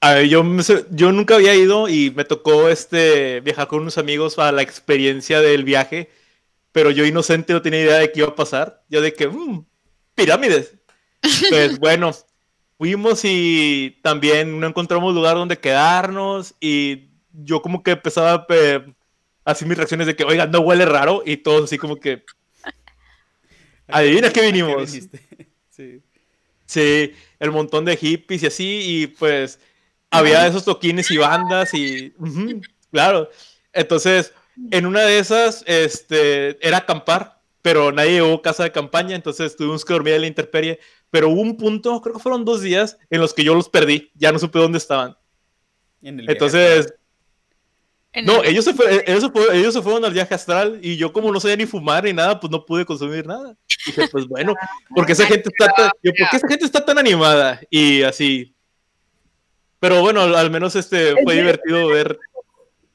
a 0.00 0.14
ver, 0.14 0.28
yo, 0.28 0.44
yo 0.90 1.12
nunca 1.12 1.34
había 1.34 1.54
ido 1.54 1.88
y 1.88 2.10
me 2.12 2.24
tocó 2.24 2.68
este, 2.68 3.40
viajar 3.40 3.66
con 3.68 3.80
unos 3.80 3.98
amigos 3.98 4.38
a 4.38 4.52
la 4.52 4.62
experiencia 4.62 5.40
del 5.40 5.64
viaje, 5.64 6.10
pero 6.72 6.90
yo 6.90 7.04
inocente 7.04 7.52
no 7.52 7.62
tenía 7.62 7.82
idea 7.82 7.98
de 7.98 8.12
qué 8.12 8.20
iba 8.20 8.28
a 8.28 8.34
pasar. 8.36 8.84
Yo 8.88 9.00
de 9.02 9.12
que, 9.12 9.28
"Mm, 9.28 9.64
pirámides. 10.14 10.74
Pues 11.50 11.78
bueno, 11.80 12.12
fuimos 12.78 13.20
y 13.24 13.98
también 14.02 14.60
no 14.60 14.68
encontramos 14.68 15.12
lugar 15.14 15.34
donde 15.34 15.58
quedarnos 15.58 16.54
y 16.60 17.10
yo 17.32 17.60
como 17.60 17.82
que 17.82 17.90
empezaba 17.92 18.32
a 18.32 18.46
así 19.44 19.64
mis 19.64 19.76
reacciones 19.76 20.06
de 20.06 20.14
que, 20.14 20.24
oiga, 20.24 20.46
no 20.46 20.60
huele 20.60 20.84
raro 20.86 21.22
y 21.26 21.38
todos 21.38 21.64
así 21.64 21.76
como 21.78 21.96
que, 21.96 22.24
Adivina 23.88 24.30
qué 24.30 24.40
¿A 24.40 24.44
vinimos. 24.44 24.90
Sí. 25.70 26.02
Sí, 26.66 27.12
el 27.38 27.52
montón 27.52 27.84
de 27.84 27.96
hippies 27.96 28.42
y 28.42 28.46
así, 28.46 28.80
y 28.84 29.06
pues 29.06 29.60
había 30.10 30.46
esos 30.46 30.64
toquines 30.64 31.10
y 31.10 31.16
bandas 31.16 31.72
y, 31.72 32.12
ujú, 32.18 32.60
claro. 32.90 33.30
Entonces, 33.72 34.34
en 34.70 34.86
una 34.86 35.02
de 35.02 35.18
esas, 35.20 35.62
este, 35.66 36.58
era 36.66 36.78
acampar, 36.78 37.40
pero 37.62 37.92
nadie 37.92 38.14
llevó 38.14 38.42
casa 38.42 38.64
de 38.64 38.72
campaña, 38.72 39.14
entonces 39.14 39.56
tuvimos 39.56 39.84
que 39.84 39.92
dormir 39.92 40.14
en 40.14 40.22
la 40.22 40.26
intemperie. 40.26 40.80
Pero 41.10 41.30
hubo 41.30 41.40
un 41.40 41.56
punto, 41.56 42.02
creo 42.02 42.16
que 42.16 42.20
fueron 42.20 42.44
dos 42.44 42.60
días, 42.60 42.98
en 43.08 43.20
los 43.20 43.32
que 43.32 43.44
yo 43.44 43.54
los 43.54 43.68
perdí, 43.68 44.10
ya 44.14 44.32
no 44.32 44.38
supe 44.38 44.58
dónde 44.58 44.78
estaban. 44.78 45.16
En 46.02 46.20
el 46.20 46.30
Entonces, 46.30 46.86
En 46.86 46.97
no, 48.22 48.42
el- 48.42 48.50
ellos 48.50 48.64
se, 48.64 48.74
fue- 48.74 49.04
ellos, 49.06 49.22
se 49.22 49.30
fue- 49.30 49.58
ellos 49.58 49.74
se 49.74 49.82
fueron 49.82 50.04
al 50.04 50.12
viaje 50.12 50.34
astral 50.34 50.78
y 50.82 50.96
yo 50.96 51.12
como 51.12 51.30
no 51.32 51.40
sabía 51.40 51.56
ni 51.56 51.66
fumar 51.66 52.04
ni 52.04 52.12
nada, 52.12 52.38
pues 52.38 52.50
no 52.50 52.64
pude 52.64 52.84
consumir 52.84 53.26
nada. 53.26 53.56
Dije, 53.86 54.08
pues 54.08 54.26
bueno, 54.26 54.54
porque 54.94 55.12
esa 55.12 55.26
gente 55.26 55.48
está 55.48 55.72
tan, 55.72 55.90
yo, 56.02 56.12
¿por 56.18 56.28
qué 56.30 56.36
esa 56.36 56.48
gente 56.48 56.64
está 56.64 56.84
tan 56.84 56.98
animada? 56.98 57.60
Y 57.70 58.02
así. 58.02 58.54
Pero 59.80 60.00
bueno, 60.00 60.22
al, 60.22 60.34
al 60.34 60.50
menos 60.50 60.74
este 60.76 61.14
fue 61.22 61.34
divertido 61.36 61.86
ver. 61.88 62.18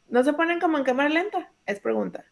¿No 0.10 0.24
se 0.24 0.34
ponen 0.34 0.60
como 0.60 0.78
en 0.78 0.84
cámara 0.84 1.10
lenta? 1.10 1.52
Es 1.66 1.80
pregunta. 1.80 2.26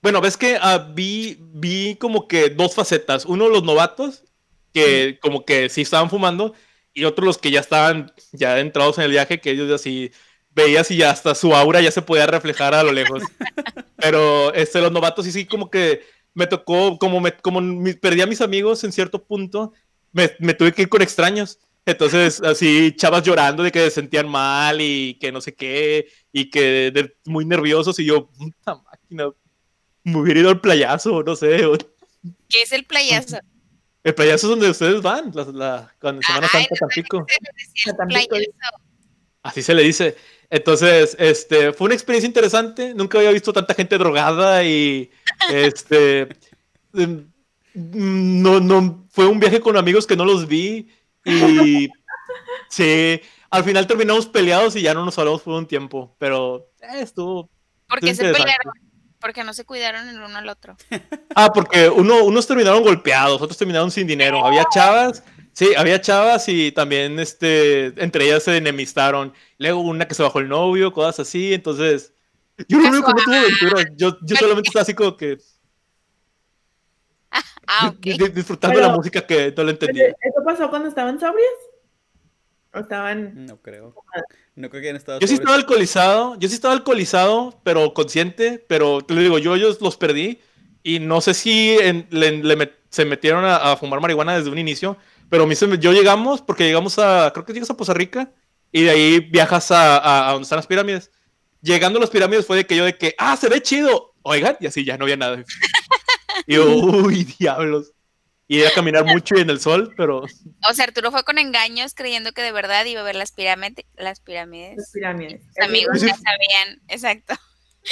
Bueno, 0.00 0.20
ves 0.20 0.36
que 0.36 0.58
ah, 0.60 0.88
vi, 0.92 1.36
vi 1.38 1.96
como 1.96 2.26
que 2.26 2.50
dos 2.50 2.74
facetas. 2.74 3.24
Uno, 3.24 3.48
los 3.48 3.62
novatos, 3.62 4.24
que 4.72 5.18
como 5.20 5.44
que 5.44 5.68
sí 5.68 5.82
estaban 5.82 6.10
fumando, 6.10 6.54
y 6.94 7.04
otros 7.04 7.24
los 7.24 7.38
que 7.38 7.50
ya 7.50 7.60
estaban 7.60 8.12
ya 8.32 8.58
entrados 8.58 8.98
en 8.98 9.04
el 9.04 9.10
viaje, 9.10 9.40
que 9.40 9.50
ellos 9.50 9.70
así 9.70 10.10
veías 10.54 10.90
y 10.90 10.96
ya 10.98 11.10
hasta 11.10 11.34
su 11.34 11.54
aura 11.54 11.80
ya 11.80 11.90
se 11.90 12.02
podía 12.02 12.26
reflejar 12.26 12.74
a 12.74 12.82
lo 12.82 12.92
lejos. 12.92 13.22
Pero 13.96 14.52
este, 14.54 14.80
los 14.80 14.92
novatos 14.92 15.24
sí, 15.24 15.32
sí, 15.32 15.46
como 15.46 15.70
que 15.70 16.02
me 16.34 16.46
tocó, 16.46 16.98
como, 16.98 17.20
me, 17.20 17.32
como 17.32 17.60
mi- 17.60 17.94
perdí 17.94 18.20
a 18.22 18.26
mis 18.26 18.40
amigos 18.40 18.82
en 18.84 18.92
cierto 18.92 19.22
punto, 19.24 19.72
me, 20.12 20.30
me 20.40 20.54
tuve 20.54 20.72
que 20.72 20.82
ir 20.82 20.88
con 20.88 21.02
extraños. 21.02 21.58
Entonces, 21.84 22.40
así, 22.42 22.92
chavas 22.96 23.24
llorando 23.24 23.62
de 23.62 23.72
que 23.72 23.80
se 23.80 23.90
sentían 23.90 24.28
mal 24.28 24.80
y 24.80 25.14
que 25.20 25.32
no 25.32 25.40
sé 25.40 25.54
qué, 25.54 26.06
y 26.32 26.48
que 26.48 26.90
de- 26.92 27.16
muy 27.24 27.44
nerviosos, 27.44 27.98
y 27.98 28.04
yo, 28.06 28.28
puta 28.28 28.76
máquina, 28.76 29.30
me 30.04 30.16
hubiera 30.18 30.40
ido 30.40 30.50
al 30.50 30.60
playazo, 30.60 31.22
no 31.22 31.34
sé. 31.36 31.64
o- 31.66 31.76
¿Qué 32.48 32.62
es 32.62 32.72
el 32.72 32.84
playazo? 32.84 33.38
El 34.04 34.14
playazo 34.14 34.46
es 34.46 34.50
donde 34.50 34.70
ustedes 34.70 35.02
van, 35.02 35.32
la, 35.34 35.44
la- 35.44 35.94
cuando 36.00 36.22
Semana 36.22 36.48
Santa, 36.48 36.68
no, 36.80 36.86
Tampico. 36.86 37.26
Así 39.42 39.60
se 39.62 39.74
le 39.74 39.82
dice. 39.82 40.16
Entonces, 40.52 41.16
este, 41.18 41.72
fue 41.72 41.86
una 41.86 41.94
experiencia 41.94 42.26
interesante. 42.26 42.92
Nunca 42.92 43.16
había 43.16 43.30
visto 43.30 43.54
tanta 43.54 43.72
gente 43.72 43.96
drogada 43.96 44.62
y, 44.62 45.10
este, 45.50 46.28
em, 46.92 47.26
no, 47.72 48.60
no, 48.60 49.06
fue 49.10 49.26
un 49.26 49.40
viaje 49.40 49.60
con 49.60 49.78
amigos 49.78 50.06
que 50.06 50.14
no 50.14 50.26
los 50.26 50.46
vi 50.46 50.90
y, 51.24 51.88
sí, 52.68 53.18
al 53.48 53.64
final 53.64 53.86
terminamos 53.86 54.26
peleados 54.26 54.76
y 54.76 54.82
ya 54.82 54.92
no 54.92 55.06
nos 55.06 55.18
hablamos 55.18 55.40
por 55.40 55.54
un 55.54 55.66
tiempo, 55.66 56.14
pero 56.18 56.68
eh, 56.82 57.00
estuvo. 57.00 57.48
¿Por 57.88 58.00
qué 58.00 58.14
se 58.14 58.24
pelearon? 58.24 58.74
Porque 59.22 59.44
no 59.44 59.54
se 59.54 59.64
cuidaron 59.64 60.06
el 60.06 60.20
uno 60.20 60.36
al 60.36 60.48
otro. 60.50 60.76
Ah, 61.34 61.50
porque 61.50 61.88
uno, 61.88 62.24
unos 62.24 62.46
terminaron 62.46 62.82
golpeados, 62.82 63.40
otros 63.40 63.56
terminaron 63.56 63.90
sin 63.90 64.06
dinero. 64.06 64.44
Había 64.44 64.66
chavas, 64.70 65.24
sí, 65.52 65.70
había 65.76 66.00
chavas 66.00 66.48
y 66.48 66.72
también, 66.72 67.18
este, 67.20 67.86
entre 68.02 68.24
ellas 68.26 68.42
se 68.44 68.56
enemistaron. 68.56 69.32
Luego 69.58 69.80
una 69.80 70.06
que 70.08 70.14
se 70.14 70.22
bajó 70.22 70.38
el 70.40 70.48
novio, 70.48 70.92
cosas 70.92 71.20
así. 71.20 71.54
Entonces, 71.54 72.12
yo 72.68 72.78
lo 72.78 72.88
único 72.88 73.06
que 73.08 73.12
no 73.14 73.24
tuve 73.24 73.38
aventura. 73.38 73.84
Yo, 73.96 74.16
yo 74.22 74.36
solamente 74.36 74.68
estaba 74.68 74.82
así 74.82 74.94
como 74.94 75.16
que 75.16 75.38
Ah, 77.66 77.88
ok. 77.88 78.00
di- 78.00 78.12
di- 78.18 78.28
disfrutando 78.28 78.74
Pero- 78.76 78.88
la 78.88 78.94
música 78.94 79.26
que 79.26 79.52
no 79.56 79.64
le 79.64 79.70
entendía. 79.72 80.08
¿Eso 80.08 80.44
pasó 80.44 80.68
cuando 80.68 80.88
estaban 80.88 81.18
sobrios? 81.18 81.48
¿O 82.74 82.78
estaban...? 82.80 83.46
No 83.46 83.56
creo. 83.60 83.94
No 84.54 84.68
creo 84.70 84.80
que 84.82 84.88
hayan 84.88 84.96
estado 84.96 85.20
Yo 85.20 85.26
sí 85.26 85.34
estaba 85.34 85.54
alcoholizado, 85.54 86.38
yo 86.38 86.48
sí 86.48 86.54
estaba 86.54 86.74
alcoholizado, 86.74 87.60
pero 87.64 87.94
consciente, 87.94 88.62
pero 88.68 89.02
te 89.02 89.14
lo 89.14 89.20
digo, 89.20 89.38
yo 89.38 89.54
ellos 89.54 89.80
los 89.80 89.96
perdí 89.96 90.40
y 90.82 90.98
no 90.98 91.20
sé 91.20 91.34
si 91.34 91.76
en- 91.80 92.06
le- 92.10 92.42
le 92.42 92.58
met- 92.58 92.72
se 92.90 93.04
metieron 93.04 93.44
a, 93.44 93.56
a 93.72 93.76
fumar 93.76 94.00
marihuana 94.00 94.36
desde 94.36 94.50
un 94.50 94.58
inicio, 94.58 94.96
pero 95.32 95.44
a 95.44 95.46
mí 95.46 95.54
se 95.56 95.66
me- 95.66 95.78
yo 95.78 95.92
llegamos 95.94 96.42
porque 96.42 96.64
llegamos 96.64 96.98
a, 96.98 97.30
creo 97.32 97.46
que 97.46 97.54
llegas 97.54 97.70
a 97.70 97.76
Poza 97.76 97.94
Rica 97.94 98.30
y 98.70 98.82
de 98.82 98.90
ahí 98.90 99.20
viajas 99.20 99.70
a, 99.70 99.96
a- 99.96 100.28
a 100.28 100.32
donde 100.32 100.42
están 100.44 100.58
las 100.58 100.66
pirámides. 100.66 101.10
Llegando 101.62 101.98
a 101.98 102.00
las 102.02 102.10
pirámides 102.10 102.46
fue 102.46 102.58
de 102.58 102.66
que 102.66 102.76
yo 102.76 102.84
de 102.84 102.98
que, 102.98 103.14
ah, 103.16 103.34
se 103.38 103.48
ve 103.48 103.62
chido, 103.62 104.12
oigan, 104.20 104.58
y 104.60 104.66
así 104.66 104.84
ya 104.84 104.98
no 104.98 105.04
había 105.04 105.16
nada. 105.16 105.42
Y 106.46 106.54
yo, 106.56 106.66
uy, 106.68 107.24
diablos. 107.38 107.92
Y 108.48 108.60
era 108.60 108.70
caminar 108.72 109.04
mucho 109.06 109.36
y 109.36 109.40
en 109.40 109.48
el 109.50 109.58
sol, 109.60 109.94
pero 109.96 110.24
O 110.68 110.74
sea, 110.74 110.84
Arturo 110.84 111.10
fue 111.12 111.24
con 111.24 111.38
engaños 111.38 111.94
creyendo 111.94 112.32
que 112.32 112.42
de 112.42 112.52
verdad 112.52 112.84
iba 112.84 113.00
a 113.00 113.04
ver 113.04 113.16
las 113.16 113.32
pirámides. 113.32 113.86
Las 113.96 114.04
Las 114.04 114.20
pirámides. 114.20 114.90
pirámides. 114.92 115.40
Sus 115.56 115.64
amigos 115.66 116.00
Sí. 116.00 116.06
ya 116.08 116.14
sabían, 116.16 116.82
exacto. 116.88 117.34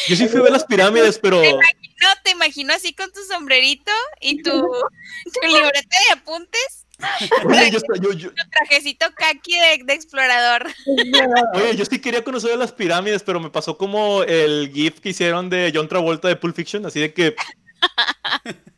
yo 0.09 0.17
sí 0.17 0.29
fui 0.29 0.41
a 0.41 0.43
ver 0.43 0.53
las 0.53 0.65
pirámides, 0.65 1.19
pero... 1.19 1.41
No, 1.41 2.09
te 2.25 2.31
imagino 2.33 2.73
así 2.75 2.95
con 2.95 3.11
tu 3.13 3.21
sombrerito 3.25 3.93
y 4.21 4.43
tu, 4.43 4.51
tu 5.41 5.47
libreta 5.47 5.97
de 6.09 6.13
apuntes, 6.21 6.80
Oye, 7.47 7.71
yo, 7.71 7.79
esta- 7.79 7.95
yo- 8.01 8.13
yo- 8.13 8.31
tu 8.31 8.51
trajecito 8.51 9.07
kaki 9.17 9.53
de, 9.59 9.85
de 9.85 9.93
explorador. 9.95 10.67
Oye, 11.55 11.77
yo 11.77 11.85
sí 11.85 12.01
quería 12.01 12.23
conocer 12.25 12.57
las 12.59 12.73
pirámides, 12.73 13.23
pero 13.23 13.41
me 13.41 13.51
pasó 13.51 13.77
como 13.79 14.23
el 14.25 14.71
GIF 14.73 15.01
que 15.01 15.11
hicieron 15.11 15.49
de 15.51 15.73
John 15.75 15.89
Travolta 15.89 16.29
de 16.29 16.37
Pulp 16.37 16.55
Fiction, 16.57 16.85
así 16.87 17.01
de 17.01 17.13
que. 17.15 17.35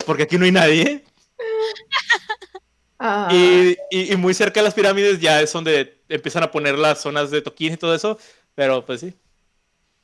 Porque 0.06 0.24
aquí 0.24 0.38
no 0.38 0.44
hay 0.44 0.52
nadie. 0.52 1.04
Ah, 3.04 3.28
Y, 3.32 3.76
y- 3.90 4.12
y 4.12 4.16
muy 4.16 4.32
cerca 4.32 4.60
de 4.60 4.64
las 4.64 4.74
pirámides 4.74 5.18
ya 5.18 5.40
es 5.42 5.52
donde 5.52 6.00
empiezan 6.08 6.44
a 6.44 6.52
poner 6.52 6.78
las 6.78 7.00
zonas 7.00 7.32
de 7.32 7.42
toquín 7.42 7.72
y 7.72 7.76
todo 7.76 7.96
eso. 7.96 8.16
Pero 8.54 8.86
pues 8.86 9.00
sí. 9.00 9.12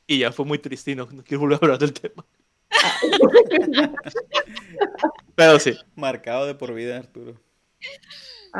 Y 0.09 0.19
ya 0.19 0.33
fue 0.33 0.45
muy 0.45 0.59
triste 0.59 0.91
y 0.91 0.95
no, 0.97 1.07
no 1.09 1.23
quiero 1.23 1.43
volver 1.43 1.59
a 1.63 1.65
hablar 1.65 1.79
del 1.79 1.93
tema. 1.93 2.27
Pero 5.35 5.61
sí. 5.61 5.77
Marcado 5.95 6.47
de 6.47 6.55
por 6.57 6.75
vida, 6.75 6.97
Arturo. 6.99 7.41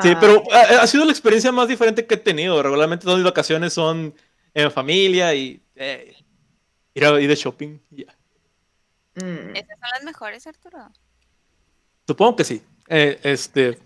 Sí, 0.01 0.11
ah, 0.15 0.19
pero 0.21 0.43
ha, 0.53 0.83
ha 0.83 0.87
sido 0.87 1.05
la 1.05 1.13
experiencia 1.13 1.51
más 1.51 1.69
diferente 1.69 2.07
que 2.07 2.15
he 2.15 2.19
tenido. 2.19 2.63
Regularmente 2.63 3.05
todas 3.05 3.19
mis 3.19 3.25
vacaciones 3.25 3.73
son 3.73 4.15
en 4.55 4.71
familia 4.71 5.35
y 5.35 5.63
eh, 5.75 6.15
ir, 6.95 7.05
a, 7.05 7.21
ir 7.21 7.29
de 7.29 7.35
shopping. 7.35 7.79
y 7.91 8.05
ya. 8.05 8.15
mm, 9.15 9.57
Esas 9.57 9.79
son 9.79 9.91
las 9.93 10.05
mejores, 10.05 10.47
Arturo. 10.47 10.91
Supongo 12.07 12.37
que 12.37 12.45
sí. 12.45 12.63
Eh, 12.89 13.19
este. 13.23 13.79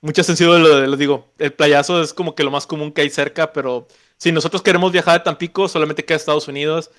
Muchas 0.00 0.28
han 0.28 0.36
sido 0.36 0.58
lo 0.58 0.84
lo 0.86 0.96
digo, 0.96 1.32
el 1.38 1.52
playazo 1.52 2.02
es 2.02 2.12
como 2.12 2.34
que 2.34 2.42
lo 2.42 2.50
más 2.50 2.66
común 2.66 2.90
que 2.90 3.02
hay 3.02 3.10
cerca, 3.10 3.52
pero 3.52 3.86
si 4.16 4.32
nosotros 4.32 4.60
queremos 4.60 4.90
viajar 4.90 5.20
a 5.20 5.22
Tampico, 5.22 5.68
solamente 5.68 6.04
queda 6.04 6.16
Estados 6.16 6.48
Unidos. 6.48 6.90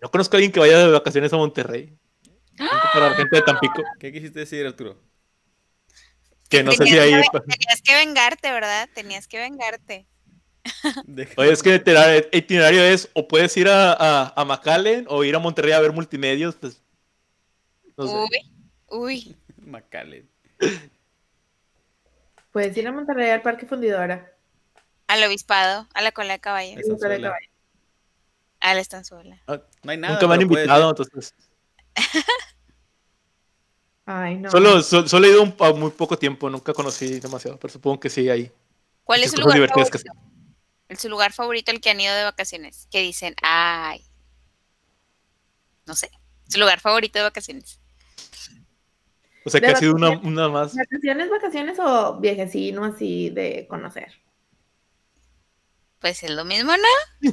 No 0.00 0.10
conozco 0.10 0.36
a 0.36 0.38
alguien 0.38 0.52
que 0.52 0.60
vaya 0.60 0.78
de 0.78 0.92
vacaciones 0.92 1.32
a 1.32 1.36
Monterrey. 1.36 1.96
Para 2.92 3.10
la 3.10 3.14
gente 3.16 3.36
de 3.36 3.42
Tampico, 3.42 3.82
¿Qué 3.98 4.12
quisiste 4.12 4.40
decir, 4.40 4.64
Arturo? 4.66 4.96
Que 6.58 6.62
no 6.62 6.70
sé 6.72 6.84
si 6.84 6.90
Tenías 6.92 7.04
ahí. 7.06 7.22
que- 7.32 7.40
Tenías 7.40 7.82
que 7.82 7.94
vengarte, 7.94 8.52
¿verdad? 8.52 8.88
Tenías 8.94 9.26
que 9.28 9.38
vengarte. 9.38 10.06
Oye, 11.36 11.52
es 11.52 11.62
que 11.62 11.74
el 11.74 11.80
itinerario- 12.32 12.82
es 12.84 13.08
o 13.14 13.26
puedes 13.26 13.56
ir 13.56 13.68
a, 13.68 13.92
a, 13.92 14.32
a 14.36 14.44
McAllen 14.44 15.06
o 15.08 15.24
ir 15.24 15.34
a 15.34 15.38
Monterrey 15.40 15.72
a 15.72 15.80
ver 15.80 15.92
multimedios, 15.92 16.54
pues. 16.54 16.80
No 17.96 18.06
sé. 18.06 18.14
Uy, 18.14 18.56
uy. 18.88 19.36
Macale. 19.66 20.26
Puedes 22.52 22.76
ir 22.76 22.86
a 22.86 22.92
Monterrey 22.92 23.30
al 23.30 23.42
Parque 23.42 23.66
Fundidora. 23.66 24.32
Al 25.08 25.24
obispado, 25.24 25.88
a 25.94 26.02
la 26.02 26.12
cola 26.12 26.34
de 26.34 26.40
caballo, 26.40 26.76
de 26.76 27.30
a 28.60 28.74
la 28.74 28.80
estanzuela. 28.80 29.42
No 29.82 29.90
hay 29.90 29.98
nada. 29.98 30.14
Nunca 30.14 30.26
me 30.28 30.34
han 30.34 30.42
invitado, 30.42 30.90
entonces. 30.90 31.34
Ay, 34.04 34.36
no. 34.36 34.50
Solo, 34.50 34.82
so- 34.82 35.06
solo 35.06 35.26
he 35.26 35.30
ido 35.30 35.42
un, 35.42 35.54
a 35.60 35.72
muy 35.72 35.90
poco 35.90 36.18
tiempo, 36.18 36.50
nunca 36.50 36.72
conocí 36.72 37.20
demasiado, 37.20 37.58
pero 37.58 37.72
supongo 37.72 38.00
que 38.00 38.10
sí 38.10 38.28
ahí. 38.28 38.50
¿Cuál 39.04 39.20
Muchas 39.20 39.34
es 39.34 39.40
su 39.40 39.42
lugar 39.42 39.60
que 39.60 39.68
favorito? 39.68 40.12
El 40.88 40.98
su 40.98 41.08
lugar 41.08 41.32
favorito 41.32 41.70
al 41.70 41.80
que 41.80 41.90
han 41.90 42.00
ido 42.00 42.14
de 42.14 42.24
vacaciones. 42.24 42.88
Que 42.90 43.00
dicen, 43.00 43.34
ay. 43.42 44.04
No 45.86 45.94
sé. 45.94 46.10
Su 46.48 46.58
lugar 46.60 46.80
favorito 46.80 47.18
de 47.18 47.24
vacaciones. 47.24 47.80
O 49.44 49.50
sea, 49.50 49.60
que 49.60 49.66
ha 49.68 49.76
sido 49.76 49.94
una, 49.94 50.10
una 50.10 50.48
más. 50.48 50.74
¿Vacaciones, 50.74 51.30
vacaciones 51.30 51.78
o 51.80 52.20
viajecino 52.20 52.84
así 52.84 53.30
de 53.30 53.66
conocer? 53.68 54.12
Pues 55.98 56.22
es 56.22 56.30
lo 56.30 56.44
mismo, 56.44 56.72
¿no? 56.72 57.32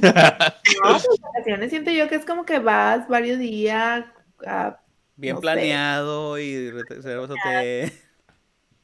pues 0.92 1.06
vacaciones 1.20 1.70
siento 1.70 1.90
yo 1.90 2.08
que 2.08 2.14
es 2.14 2.24
como 2.24 2.44
que 2.44 2.60
vas 2.60 3.08
varios 3.08 3.38
días, 3.38 4.04
ah, 4.46 4.80
Bien 5.20 5.34
No 5.34 5.40
sé. 5.40 5.42
planeado 5.42 6.38
y 6.38 6.70
reservas 6.70 7.30
hotel. 7.30 7.92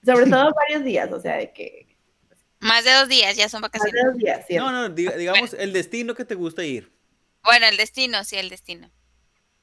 sobre 0.05 0.27
todo 0.27 0.53
varios 0.55 0.85
días, 0.85 1.11
o 1.13 1.21
sea, 1.21 1.37
de 1.37 1.53
que 1.53 1.97
Más 2.61 2.85
de 2.85 2.93
dos 2.93 3.09
días 3.09 3.37
ya 3.37 3.49
son 3.49 3.61
más 3.63 3.73
de 3.73 3.79
vacaciones. 3.79 4.05
dos 4.13 4.17
días, 4.19 4.47
¿cierto? 4.47 4.71
No, 4.71 4.89
no, 4.89 4.95
diga- 4.95 5.17
digamos 5.17 5.55
el 5.55 5.73
destino 5.73 6.15
que 6.15 6.25
te 6.25 6.35
gusta 6.35 6.63
ir. 6.65 6.93
Bueno, 7.43 7.67
el 7.67 7.77
destino, 7.77 8.23
sí, 8.25 8.37
el 8.37 8.49
destino. 8.51 8.91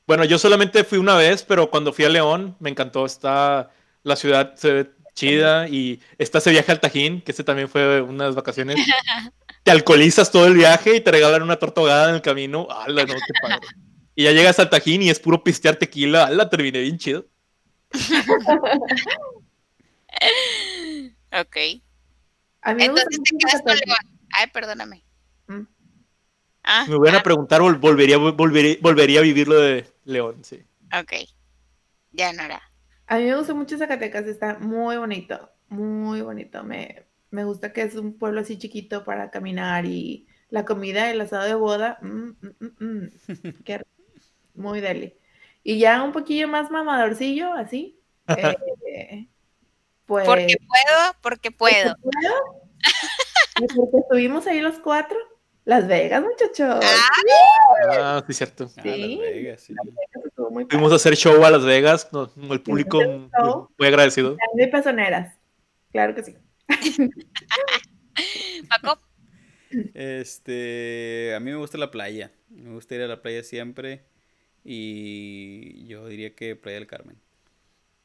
Bueno, 0.08 0.26
yo 0.26 0.38
solamente 0.38 0.84
fui 0.84 0.98
una 0.98 1.16
vez, 1.16 1.44
pero 1.44 1.70
cuando 1.70 1.94
fui 1.94 2.06
a 2.06 2.10
León 2.10 2.56
me 2.60 2.70
encantó. 2.70 3.06
Está 3.06 3.70
la 4.04 4.16
ciudad 4.16 4.56
se 4.56 4.74
ve 4.74 4.92
chida 5.14 5.68
y 5.70 6.02
está 6.18 6.40
ese 6.40 6.50
viaje 6.52 6.72
al 6.72 6.80
Tajín, 6.80 7.22
que 7.22 7.32
ese 7.32 7.44
también 7.44 7.70
fue 7.70 8.02
unas 8.02 8.36
vacaciones. 8.36 8.76
Te 9.64 9.72
alcoholizas 9.72 10.30
todo 10.30 10.46
el 10.48 10.56
viaje 10.56 10.98
y 10.98 11.00
te 11.02 11.10
regalan 11.10 11.42
una 11.42 11.56
torta 11.56 11.80
ahogada 11.80 12.10
en 12.10 12.16
el 12.16 12.22
camino. 12.22 12.68
¡Hala, 12.70 13.06
no, 13.06 13.14
qué 13.14 13.34
padre! 13.42 13.60
Y 14.16 14.24
ya 14.24 14.32
llegas 14.32 14.60
al 14.60 14.70
Tajín 14.70 15.02
y 15.02 15.10
es 15.10 15.20
puro 15.20 15.44
pistear 15.44 15.76
tequila. 15.78 16.26
¡Hala, 16.26 16.50
terminé 16.50 16.82
bien 16.82 16.98
chido! 16.98 17.26
Ok. 21.32 21.58
A 22.62 22.74
mí 22.74 22.84
Entonces 22.84 23.20
te 23.24 23.38
quedas 23.38 23.62
con. 23.62 23.74
León. 23.76 24.20
Ay, 24.32 24.48
perdóname. 24.54 25.04
Mm. 25.48 25.64
Ah, 26.64 26.86
Me 26.88 26.98
van 26.98 27.16
a 27.16 27.18
ah, 27.20 27.24
preguntar, 27.24 27.62
vol- 27.62 27.80
volvería, 27.80 28.18
volvería, 28.18 28.78
volvería 28.82 29.20
a 29.20 29.24
vivir 29.24 29.48
lo 29.48 29.60
de 29.60 29.86
León, 30.06 30.44
sí. 30.44 30.64
ok. 30.92 31.14
Ya 32.12 32.34
no 32.34 32.44
era. 32.44 32.62
A 33.08 33.18
mí 33.18 33.26
me 33.26 33.36
gusta 33.38 33.54
mucho 33.54 33.78
Zacatecas, 33.78 34.26
está 34.28 34.60
muy 34.60 34.98
bonito, 34.98 35.52
muy 35.70 36.22
bonito. 36.22 36.64
Me, 36.64 37.08
me 37.32 37.44
gusta 37.46 37.74
que 37.74 37.82
es 37.84 37.96
un 37.96 38.18
pueblo 38.18 38.42
así 38.42 38.58
chiquito 38.58 39.04
para 39.04 39.32
caminar 39.32 39.86
y 39.86 40.28
la 40.50 40.66
comida, 40.66 41.10
el 41.12 41.22
asado 41.22 41.44
de 41.46 41.56
boda, 41.56 41.98
mm, 42.02 42.08
mm, 42.42 42.56
mm, 42.60 42.86
mm, 42.86 43.10
qué 43.66 43.78
rico, 43.80 43.90
muy 44.54 44.82
deli. 44.82 45.16
Y 45.64 45.80
ya 45.80 46.04
un 46.04 46.12
poquillo 46.12 46.48
más 46.48 46.70
mamadorcillo, 46.72 47.54
así. 47.54 48.00
eh, 48.28 49.28
pues, 50.06 50.26
Porque 50.26 50.58
puedo, 50.58 51.16
porque 51.22 51.52
puedo. 51.52 51.96
¿puedo? 52.02 52.34
Y 53.62 53.68
porque 53.74 53.98
estuvimos 54.00 54.48
ahí 54.48 54.62
los 54.62 54.80
cuatro. 54.80 55.18
Las 55.66 55.88
Vegas, 55.88 56.22
muchachos. 56.22 56.84
Ah, 57.90 58.22
sí, 58.28 58.34
cierto. 58.34 58.70
Ah, 58.78 58.82
Sí. 58.84 59.18
Las 59.22 59.32
Vegas, 59.32 59.62
sí. 59.62 59.74
Estuvo 60.26 60.50
muy 60.52 60.66
Fuimos 60.66 60.92
a 60.92 60.96
hacer 60.96 61.16
show 61.16 61.42
a 61.46 61.52
Las 61.52 61.64
Vegas, 61.64 62.10
no, 62.12 62.30
el 62.52 62.62
público 62.62 63.00
muy 63.78 63.88
agradecido. 63.88 64.36
De 64.56 64.68
pezoneras. 64.68 65.38
Claro 65.94 66.16
que 66.16 66.24
sí. 66.24 66.36
Paco, 68.70 69.00
Este, 69.94 71.34
a 71.36 71.40
mí 71.40 71.52
me 71.52 71.58
gusta 71.58 71.78
la 71.78 71.92
playa. 71.92 72.32
Me 72.50 72.72
gusta 72.72 72.96
ir 72.96 73.02
a 73.02 73.08
la 73.08 73.22
playa 73.22 73.44
siempre. 73.44 74.04
Y 74.64 75.86
yo 75.88 76.08
diría 76.08 76.36
que 76.36 76.56
Playa 76.56 76.80
del 76.80 76.88
Carmen. 76.88 77.18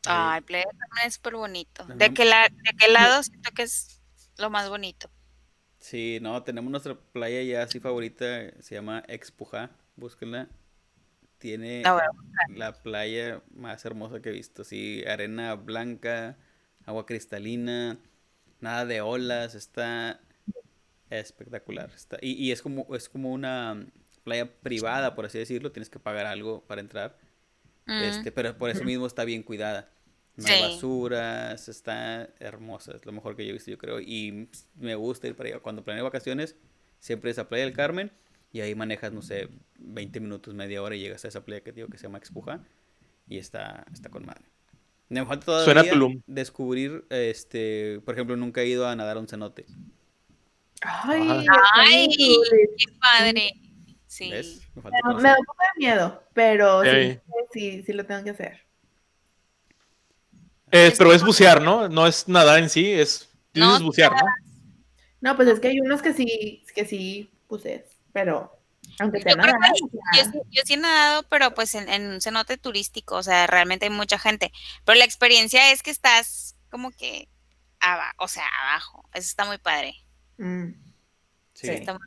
Ay, 0.06 0.40
Playa 0.42 0.64
del 0.66 0.78
Carmen 0.78 1.06
es 1.06 1.14
súper 1.14 1.34
bonito. 1.36 1.84
¿De 1.94 2.12
qué, 2.12 2.24
la- 2.24 2.48
¿De 2.48 2.72
qué 2.78 2.88
lado 2.88 3.22
siento 3.22 3.50
que 3.52 3.62
es 3.62 4.00
lo 4.36 4.50
más 4.50 4.68
bonito? 4.68 5.10
Sí, 5.78 6.18
no, 6.22 6.42
tenemos 6.42 6.70
nuestra 6.70 6.94
playa 7.12 7.42
ya 7.42 7.62
así 7.62 7.80
favorita, 7.80 8.50
se 8.60 8.74
llama 8.74 9.04
Expujá, 9.08 9.70
búsquenla. 9.96 10.48
Tiene 11.38 11.94
la 12.48 12.82
playa 12.82 13.42
más 13.54 13.84
hermosa 13.84 14.20
que 14.22 14.30
he 14.30 14.32
visto, 14.32 14.64
sí, 14.64 15.04
arena 15.06 15.54
blanca, 15.56 16.38
agua 16.86 17.06
cristalina, 17.06 17.98
nada 18.60 18.86
de 18.86 19.00
olas, 19.02 19.54
está 19.54 20.20
espectacular. 21.10 21.90
Está, 21.96 22.18
y, 22.22 22.32
y 22.34 22.52
es 22.52 22.62
como, 22.62 22.94
es 22.96 23.08
como 23.08 23.32
una 23.32 23.86
playa 24.28 24.50
privada, 24.62 25.14
por 25.14 25.24
así 25.26 25.38
decirlo, 25.38 25.72
tienes 25.72 25.90
que 25.90 25.98
pagar 25.98 26.26
algo 26.26 26.62
para 26.66 26.80
entrar. 26.80 27.16
Mm, 27.86 28.02
Este, 28.04 28.32
pero 28.32 28.56
por 28.58 28.70
eso 28.70 28.84
mismo 28.84 29.06
está 29.06 29.24
bien 29.24 29.42
cuidada. 29.42 29.88
No 30.36 30.46
hay 30.46 30.54
Sí. 30.56 30.62
basuras, 30.62 31.68
está 31.68 32.28
hermosa, 32.38 32.94
es 32.94 33.04
lo 33.06 33.12
mejor 33.12 33.34
que 33.34 33.44
yo 33.44 33.50
he 33.50 33.54
visto, 33.54 33.70
yo 33.70 33.78
creo. 33.78 34.00
Y 34.00 34.48
me 34.76 34.94
gusta 34.94 35.26
ir 35.26 35.34
para 35.34 35.48
allá. 35.50 35.58
Cuando 35.60 35.82
planeo 35.82 36.04
vacaciones, 36.04 36.54
siempre 37.00 37.30
es 37.30 37.38
a 37.38 37.48
Playa 37.48 37.64
del 37.64 37.74
Carmen. 37.74 38.12
Y 38.52 38.60
ahí 38.60 38.74
manejas, 38.74 39.12
no 39.12 39.20
sé, 39.22 39.48
20 39.78 40.20
minutos, 40.20 40.54
media 40.54 40.82
hora 40.82 40.94
y 40.96 41.00
llegas 41.00 41.24
a 41.24 41.28
esa 41.28 41.44
playa 41.44 41.62
que 41.62 41.72
digo 41.72 41.88
que 41.88 41.98
se 41.98 42.04
llama 42.04 42.18
Expuja. 42.18 42.60
Y 43.28 43.38
está, 43.38 43.84
está 43.92 44.08
con 44.10 44.24
madre. 44.24 44.44
Me 45.10 45.24
falta 45.26 45.46
todavía 45.46 45.64
Suena 45.64 45.82
descubrir, 46.26 47.04
este, 47.10 48.00
por 48.04 48.14
ejemplo, 48.14 48.36
nunca 48.36 48.60
he 48.62 48.66
ido 48.68 48.86
a 48.86 48.94
nadar 48.96 49.16
a 49.16 49.20
un 49.20 49.28
cenote. 49.28 49.66
Ay, 50.82 51.46
Ay, 51.74 52.08
qué 52.16 52.84
padre. 53.00 53.52
Sí. 54.08 54.30
¿Ves? 54.30 54.60
Me 54.74 54.82
da- 54.90 55.00
conocer. 55.02 55.22
me 55.22 55.28
da 55.28 55.38
un 55.38 55.44
poco 55.44 55.62
de 55.74 55.78
miedo, 55.86 56.22
pero 56.34 56.82
sí, 56.82 57.20
sí, 57.52 57.82
sí 57.84 57.92
lo 57.92 58.04
tengo 58.06 58.24
que 58.24 58.30
hacer. 58.30 58.64
Eh, 60.70 60.92
pero 60.98 61.12
es 61.12 61.22
bucear, 61.22 61.62
¿no? 61.62 61.88
No 61.88 62.06
es 62.06 62.28
nadar 62.28 62.58
en 62.58 62.68
sí, 62.68 62.92
es 62.92 63.28
No, 63.54 63.66
dices 63.72 63.82
bucear, 63.82 64.12
¿no? 64.12 64.18
No, 65.20 65.36
pues 65.36 65.48
es 65.48 65.60
que 65.60 65.68
hay 65.68 65.80
unos 65.80 66.02
que 66.02 66.12
sí, 66.12 66.64
que 66.74 66.84
sí 66.84 67.30
puse, 67.48 67.86
pero 68.12 68.54
aunque 69.00 69.20
sea 69.22 69.32
Yo 69.34 69.38
creo 69.42 69.52
nada. 69.54 69.72
que 69.72 70.18
Yo, 70.18 70.24
sí- 70.30 70.38
yo 70.50 70.62
sí 70.64 70.74
he 70.74 70.76
nadado, 70.76 71.22
pero 71.28 71.54
pues 71.54 71.74
en, 71.74 71.88
en 71.88 72.06
un 72.10 72.20
cenote 72.20 72.56
turístico, 72.58 73.16
o 73.16 73.22
sea, 73.22 73.46
realmente 73.46 73.86
hay 73.86 73.90
mucha 73.90 74.18
gente. 74.18 74.52
Pero 74.84 74.98
la 74.98 75.04
experiencia 75.04 75.72
es 75.72 75.82
que 75.82 75.90
estás 75.90 76.56
como 76.70 76.90
que 76.90 77.28
abajo, 77.80 78.14
o 78.18 78.28
sea, 78.28 78.44
abajo. 78.62 79.08
Eso 79.14 79.26
está 79.26 79.44
muy 79.44 79.58
padre. 79.58 79.94
Mm, 80.38 80.72
Sí. 81.54 81.66
Sí. 81.66 81.72
Está 81.72 81.94
muy- 81.94 82.02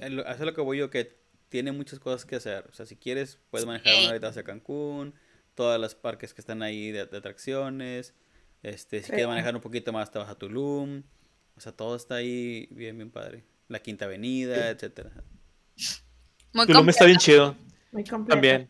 a 0.00 0.06
Eso 0.06 0.22
es 0.34 0.40
lo 0.40 0.54
que 0.54 0.60
voy 0.60 0.78
yo, 0.78 0.88
que 0.90 1.20
tiene 1.52 1.70
muchas 1.70 2.00
cosas 2.00 2.24
que 2.24 2.34
hacer. 2.36 2.66
O 2.70 2.72
sea, 2.72 2.86
si 2.86 2.96
quieres, 2.96 3.38
puedes 3.50 3.66
manejar 3.66 3.92
Sí. 3.92 4.00
una 4.00 4.10
horita 4.10 4.28
hacia 4.28 4.42
Cancún, 4.42 5.14
todas 5.54 5.78
las 5.78 5.94
parques 5.94 6.32
que 6.32 6.40
están 6.40 6.62
ahí 6.62 6.90
de, 6.90 7.04
de 7.06 7.16
atracciones. 7.18 8.14
Este, 8.62 9.00
si 9.00 9.04
Sí. 9.04 9.10
quieres 9.10 9.28
manejar 9.28 9.54
un 9.54 9.60
poquito 9.60 9.92
más, 9.92 10.10
te 10.10 10.18
vas 10.18 10.30
a 10.30 10.34
Tulum. 10.36 11.02
O 11.56 11.60
sea, 11.60 11.72
todo 11.72 11.94
está 11.94 12.14
ahí 12.16 12.66
bien, 12.70 12.96
bien 12.96 13.10
padre. 13.10 13.44
La 13.68 13.80
Quinta 13.80 14.06
Avenida, 14.06 14.70
etcétera. 14.70 15.10
muy 16.54 16.66
Tulum 16.66 16.88
está 16.88 17.04
bien 17.04 17.18
chido. 17.18 17.54
muy 17.92 18.04
completo. 18.04 18.34
También. 18.34 18.68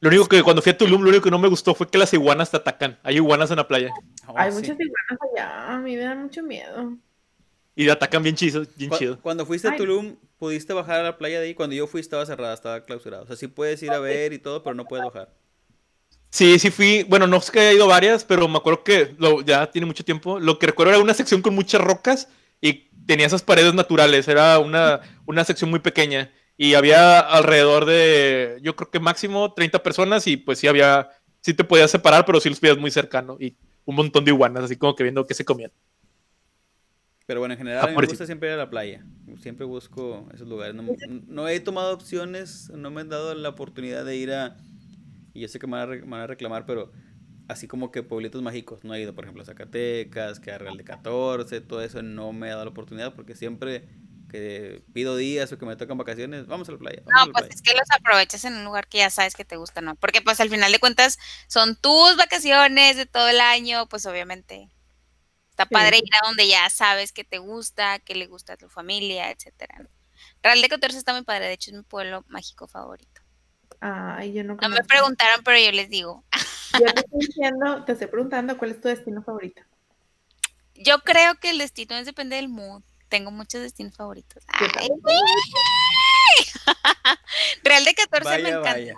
Lo 0.00 0.08
único 0.10 0.28
que 0.28 0.42
cuando 0.42 0.60
fui 0.60 0.72
a 0.72 0.76
Tulum, 0.76 1.02
lo 1.02 1.08
único 1.08 1.24
que 1.24 1.30
no 1.30 1.38
me 1.38 1.48
gustó 1.48 1.74
fue 1.74 1.88
que 1.88 1.96
las 1.98 2.12
iguanas 2.12 2.50
te 2.50 2.58
atacan. 2.58 2.98
Hay 3.02 3.16
iguanas 3.16 3.50
en 3.50 3.56
la 3.56 3.66
playa 3.66 3.90
Oh, 4.28 4.34
Hay 4.36 4.50
sí. 4.52 4.58
muchas 4.58 4.76
iguanas 4.78 5.18
allá, 5.34 5.74
a 5.74 5.78
mí 5.78 5.96
me 5.96 6.02
da 6.02 6.14
mucho 6.14 6.42
miedo. 6.42 6.96
y 7.78 7.84
te 7.84 7.90
atacan 7.90 8.22
bien 8.22 8.34
chido, 8.34 8.64
bien 8.76 8.90
Cu- 8.90 8.96
chido. 8.98 9.20
Cuando 9.20 9.44
fuiste 9.46 9.68
a. 9.68 9.76
Tulum, 9.76 10.16
¿pudiste 10.38 10.72
bajar 10.72 11.00
a 11.00 11.02
la 11.02 11.18
playa 11.18 11.40
de 11.40 11.46
ahí? 11.46 11.54
Cuando 11.54 11.74
yo 11.74 11.86
fui 11.86 12.00
estaba 12.00 12.26
cerrada, 12.26 12.54
estaba 12.54 12.84
clausurada. 12.84 13.22
O 13.22 13.26
sea, 13.26 13.36
sí 13.36 13.46
puedes 13.48 13.82
ir 13.82 13.90
a 13.90 13.98
ver 13.98 14.32
y 14.32 14.38
todo, 14.38 14.62
pero 14.62 14.74
no 14.74 14.84
puedes 14.84 15.04
bajar. 15.04 15.34
Sí, 16.30 16.58
sí 16.58 16.70
fui, 16.70 17.04
bueno, 17.04 17.26
no 17.26 17.38
es 17.38 17.50
que 17.50 17.60
haya 17.60 17.72
ido 17.72 17.86
varias, 17.86 18.24
pero 18.24 18.46
me 18.48 18.58
acuerdo 18.58 18.84
que 18.84 19.14
lo, 19.18 19.40
ya 19.40 19.70
tiene 19.70 19.86
mucho 19.86 20.04
tiempo. 20.04 20.38
Lo 20.38 20.58
que 20.58 20.66
recuerdo 20.66 20.92
era 20.92 21.02
una 21.02 21.14
sección 21.14 21.40
con 21.42 21.54
muchas 21.54 21.80
rocas 21.80 22.28
y 22.60 22.90
tenía 23.06 23.26
esas 23.26 23.42
paredes 23.42 23.74
naturales. 23.74 24.28
Era 24.28 24.58
una, 24.58 25.00
una 25.24 25.44
sección 25.44 25.70
muy 25.70 25.80
pequeña 25.80 26.30
y 26.56 26.74
había 26.74 27.20
alrededor 27.20 27.84
de, 27.84 28.58
yo 28.62 28.76
creo 28.76 28.90
que 28.90 29.00
máximo 29.00 29.52
30 29.54 29.82
personas 29.82 30.26
y 30.26 30.36
pues 30.36 30.58
sí 30.58 30.66
había, 30.66 31.10
sí 31.40 31.54
te 31.54 31.64
podías 31.64 31.90
separar, 31.90 32.24
pero 32.24 32.40
sí 32.40 32.48
los 32.48 32.60
veías 32.60 32.78
muy 32.78 32.90
cercano 32.90 33.36
y 33.38 33.56
un 33.84 33.94
montón 33.94 34.24
de 34.24 34.30
iguanas, 34.30 34.64
así 34.64 34.76
como 34.76 34.94
que 34.94 35.02
viendo 35.04 35.26
qué 35.26 35.34
se 35.34 35.44
comían. 35.44 35.70
Pero 37.26 37.40
bueno, 37.40 37.54
en 37.54 37.58
general 37.58 37.80
Ah, 37.82 37.84
a 37.86 37.90
mí 37.90 37.96
me 37.96 38.06
gusta 38.06 38.24
siempre 38.26 38.48
ir 38.48 38.54
a 38.54 38.56
la 38.58 38.70
playa. 38.70 39.04
Siempre 39.40 39.66
busco 39.66 40.28
esos 40.32 40.46
lugares. 40.46 40.74
No, 40.74 40.84
no 41.26 41.48
he 41.48 41.58
tomado 41.60 41.92
opciones, 41.92 42.70
no 42.70 42.90
me 42.90 43.00
han 43.00 43.08
dado 43.08 43.34
la 43.34 43.48
oportunidad 43.48 44.04
de 44.04 44.16
ir 44.16 44.32
a... 44.32 44.56
Y 45.34 45.40
yo 45.40 45.48
sé 45.48 45.58
que 45.58 45.66
me 45.66 45.72
van 45.72 45.82
a, 45.82 45.86
re- 45.86 46.02
me 46.02 46.10
van 46.12 46.20
a 46.22 46.26
reclamar, 46.28 46.64
pero 46.66 46.92
así 47.48 47.66
como 47.68 47.90
que 47.90 48.02
pueblitos 48.04 48.40
mágicos. 48.42 48.84
No 48.84 48.94
he 48.94 49.00
ido, 49.02 49.14
por 49.14 49.24
ejemplo, 49.24 49.42
a 49.42 49.46
Zacatecas, 49.46 50.38
que 50.40 50.52
a 50.52 50.58
Real 50.58 50.76
de 50.76 50.84
14, 50.84 51.60
todo 51.60 51.82
eso 51.82 52.00
no 52.02 52.32
me 52.32 52.46
ha 52.48 52.52
dado 52.52 52.64
la 52.64 52.70
oportunidad 52.70 53.14
porque 53.14 53.34
siempre 53.34 53.88
que 54.30 54.82
pido 54.92 55.16
días 55.16 55.52
o 55.52 55.58
que 55.58 55.66
me 55.66 55.76
tocan 55.76 55.98
vacaciones, 55.98 56.46
vamos 56.46 56.68
a 56.68 56.72
la 56.72 56.78
playa. 56.78 57.02
No, 57.06 57.26
la 57.26 57.32
pues 57.32 57.46
playa. 57.46 57.54
es 57.54 57.62
que 57.62 57.72
los 57.74 57.90
aprovechas 57.90 58.44
en 58.44 58.54
un 58.54 58.64
lugar 58.64 58.88
que 58.88 58.98
ya 58.98 59.10
sabes 59.10 59.34
que 59.34 59.44
te 59.44 59.56
gusta, 59.56 59.80
¿no? 59.80 59.96
Porque 59.96 60.22
pues 60.22 60.40
al 60.40 60.48
final 60.48 60.70
de 60.72 60.78
cuentas 60.78 61.18
son 61.48 61.76
tus 61.76 62.16
vacaciones 62.16 62.96
de 62.96 63.06
todo 63.06 63.28
el 63.28 63.40
año, 63.40 63.88
pues 63.88 64.06
obviamente 64.06 64.68
está 65.56 65.64
Sí. 65.64 65.70
padre 65.72 65.96
ir 65.98 66.14
a 66.22 66.26
donde 66.26 66.46
ya 66.46 66.68
sabes 66.68 67.12
que 67.12 67.24
te 67.24 67.38
gusta, 67.38 67.98
que 68.00 68.14
le 68.14 68.26
gusta 68.26 68.52
a 68.52 68.56
tu 68.58 68.68
familia, 68.68 69.30
etcétera. 69.30 69.88
Real 70.42 70.60
de 70.60 70.68
14 70.68 70.98
está 70.98 71.14
muy 71.14 71.22
padre, 71.22 71.46
de 71.46 71.54
hecho 71.54 71.70
es 71.70 71.76
mi 71.78 71.82
pueblo 71.82 72.24
mágico 72.28 72.68
favorito. 72.68 73.22
Ay, 73.80 74.34
yo 74.34 74.44
no 74.44 74.56
No 74.56 74.68
me 74.68 74.82
preguntaron, 74.84 75.42
pero 75.44 75.58
yo 75.58 75.72
les 75.72 75.88
digo. 75.88 76.24
Yo 76.78 76.92
te 76.92 77.00
estoy 77.00 77.20
diciendo, 77.20 77.84
te 77.86 77.92
estoy 77.92 78.08
preguntando 78.08 78.58
cuál 78.58 78.72
es 78.72 78.80
tu 78.82 78.88
destino 78.88 79.22
favorito. 79.22 79.62
Yo 80.74 80.98
creo 81.00 81.36
que 81.36 81.48
el 81.50 81.56
destino 81.58 81.96
es 81.96 82.04
depende 82.04 82.36
del 82.36 82.50
mood. 82.50 82.82
Tengo 83.08 83.30
muchos 83.30 83.62
destinos 83.62 83.96
favoritos. 83.96 84.44
Ay. 84.48 84.88
Real 87.64 87.82
de 87.84 87.94
14 87.94 88.38
me 88.42 88.48
encanta. 88.50 88.72
vaya. 88.72 88.94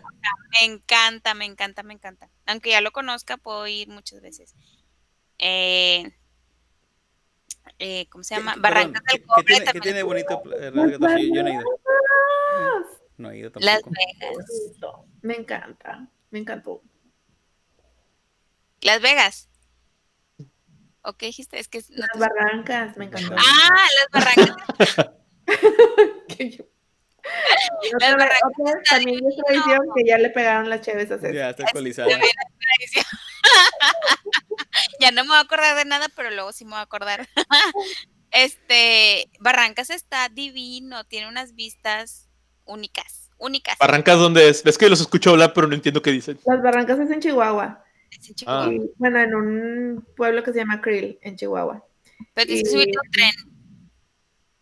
Me 0.51 0.65
encanta, 0.65 1.35
me 1.35 1.45
encanta, 1.45 1.83
me 1.85 1.95
encanta. 1.95 2.29
Aunque 2.47 2.71
ya 2.71 2.81
lo 2.81 2.91
conozca, 2.91 3.37
puedo 3.37 3.65
ir 3.69 3.87
muchas 3.89 4.21
veces. 4.21 4.55
Eh, 5.39 6.11
eh, 7.79 8.07
¿Cómo 8.11 8.25
se 8.25 8.35
llama? 8.37 8.55
¿Qué- 8.55 8.61
Barrancas 8.61 9.03
del 9.05 9.21
¿qué- 9.21 9.27
Cobre 9.27 9.45
¿Qué 9.45 9.55
tiene, 9.55 9.73
qué 9.73 9.81
tiene 9.81 10.03
bonito 10.03 10.43
eh, 10.59 10.71
Real 10.71 10.91
de 10.91 10.99
14? 10.99 11.29
Yo, 11.29 11.35
yo 11.35 11.43
no 11.43 11.49
he 11.49 11.53
ido. 11.55 11.65
No 13.19 13.31
he 13.31 13.39
ido 13.39 13.51
Las 13.57 13.81
tampoco. 13.83 13.97
Vegas. 14.21 14.37
Me 15.23 15.37
encanta, 15.37 16.09
me 16.31 16.39
encantó. 16.41 16.83
Las 18.81 19.01
Vegas. 19.01 19.49
¿O 21.03 21.13
qué 21.15 21.27
dijiste? 21.27 21.59
Es 21.59 21.69
que 21.69 21.79
no 21.91 21.97
Las 21.99 22.11
te- 22.13 22.19
barrancas, 22.19 22.97
me 22.97 23.05
encantó. 23.07 23.35
Ah, 23.37 23.87
las 24.13 24.25
barrancas. 24.25 25.11
Las 27.83 27.95
Otra- 27.95 28.17
barrancas 28.17 28.89
también 28.89 29.21
es 29.27 29.37
tradición 29.37 29.81
que 29.95 30.05
ya 30.07 30.17
le 30.19 30.31
pegaron 30.31 30.71
las 30.71 30.81
cheves 30.81 31.11
a 31.11 31.17
César. 31.17 31.35
Ya 31.35 31.51
está 31.51 31.65
actualizada. 31.65 32.09
Es 34.99 35.05
ya 35.07 35.11
no 35.13 35.25
me 35.25 35.29
voy 35.29 35.39
a 35.39 35.41
acordar 35.41 35.77
de 35.77 35.85
nada, 35.85 36.07
pero 36.15 36.31
luego 36.31 36.53
sí 36.53 36.65
me 36.65 36.73
voy 36.73 36.81
a 36.81 36.83
acordar. 36.83 37.29
este, 38.31 39.31
Barrancas 39.41 39.91
está 39.91 40.29
divino, 40.29 41.05
tiene 41.05 41.29
unas 41.29 41.55
vistas 41.55 42.29
únicas, 42.65 43.31
únicas. 43.39 43.77
Barrancas, 43.79 44.19
¿dónde 44.19 44.49
es? 44.49 44.63
Ves 44.63 44.79
que 44.79 44.89
los 44.89 45.01
escucho 45.01 45.31
hablar, 45.31 45.53
pero 45.55 45.67
no 45.67 45.75
entiendo 45.75 46.03
qué 46.03 46.11
dicen. 46.11 46.39
Las 46.47 46.63
barrancas 46.63 46.99
es 47.01 47.11
en 47.11 47.21
Chihuahua. 47.21 47.85
Es 48.11 48.29
en 48.29 48.35
Chihuahua. 48.35 48.67
Ah. 48.67 48.73
Y, 48.73 48.91
bueno, 48.97 49.21
en 49.21 49.35
un 49.35 50.07
pueblo 50.17 50.43
que 50.43 50.53
se 50.53 50.59
llama 50.59 50.81
Krill, 50.81 51.19
en 51.23 51.37
Chihuahua. 51.37 51.85
Pero 52.35 52.47
tienes 52.47 52.65
que 52.65 52.69
y- 52.69 52.73
subirte 52.73 52.99
tren. 53.13 53.33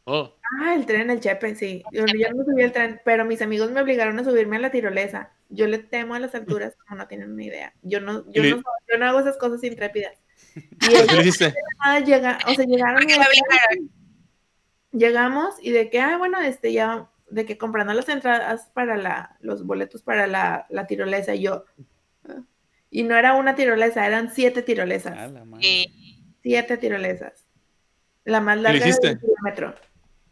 Oh. 0.05 0.33
Ah, 0.61 0.75
el 0.75 0.87
tren, 0.87 1.11
el 1.11 1.21
Chepe, 1.21 1.57
sí. 1.57 1.83
Yo 1.91 2.05
no 2.05 2.45
subí 2.45 2.63
el 2.63 2.73
tren, 2.73 3.01
pero 3.05 3.25
mis 3.25 3.43
amigos 3.43 3.73
me 3.73 3.81
obligaron 3.81 4.19
a 4.19 4.25
subirme 4.25 4.57
a 4.57 4.61
la 4.61 4.71
tirolesa. 4.71 5.33
Yo 5.49 5.67
le 5.67 5.79
temo 5.79 6.15
a 6.15 6.21
las 6.21 6.35
alturas, 6.35 6.75
como 6.77 6.99
no 6.99 7.09
tienen 7.09 7.37
ni 7.37 7.47
idea. 7.47 7.73
Yo 7.83 8.01
no, 8.01 8.31
yo 8.33 8.43
no, 8.43 8.63
yo 8.89 8.99
no 8.99 9.07
hago 9.07 9.21
esas 9.21 9.37
cosas 9.37 9.63
intrépidas. 9.65 10.13
Y 10.57 10.89
¿Qué 10.89 10.95
ellos 10.95 11.13
le 11.13 11.21
hiciste? 11.21 11.55
llega, 12.05 12.39
o 12.47 12.55
sea, 12.55 12.65
llegaron 12.65 12.97
¿Por 12.97 13.07
qué 13.07 13.15
y 13.15 13.19
de 13.19 13.91
llegamos 14.99 15.55
y 15.61 15.71
de 15.71 15.91
que, 15.91 16.01
ah, 16.01 16.17
bueno, 16.17 16.41
este 16.41 16.73
ya, 16.73 17.11
de 17.31 17.45
que 17.45 17.59
comprando 17.59 17.93
las 17.93 18.09
entradas 18.09 18.71
para 18.73 18.97
la, 18.97 19.37
los 19.41 19.65
boletos 19.65 20.03
para 20.03 20.27
la, 20.27 20.67
la 20.71 20.87
tirolesa, 20.87 21.35
y 21.35 21.43
yo, 21.43 21.65
y 22.91 23.03
no 23.03 23.17
era 23.17 23.35
una 23.35 23.55
tirolesa, 23.55 24.07
eran 24.07 24.33
siete 24.33 24.63
tirolesas. 24.63 25.33
Siete 26.43 26.77
tirolesas. 26.79 27.47
La 28.25 28.41
más 28.41 28.59
larga 28.59 28.85
de 28.85 28.89
hiciste? 28.89 29.13
un 29.13 29.19
kilómetro. 29.19 29.75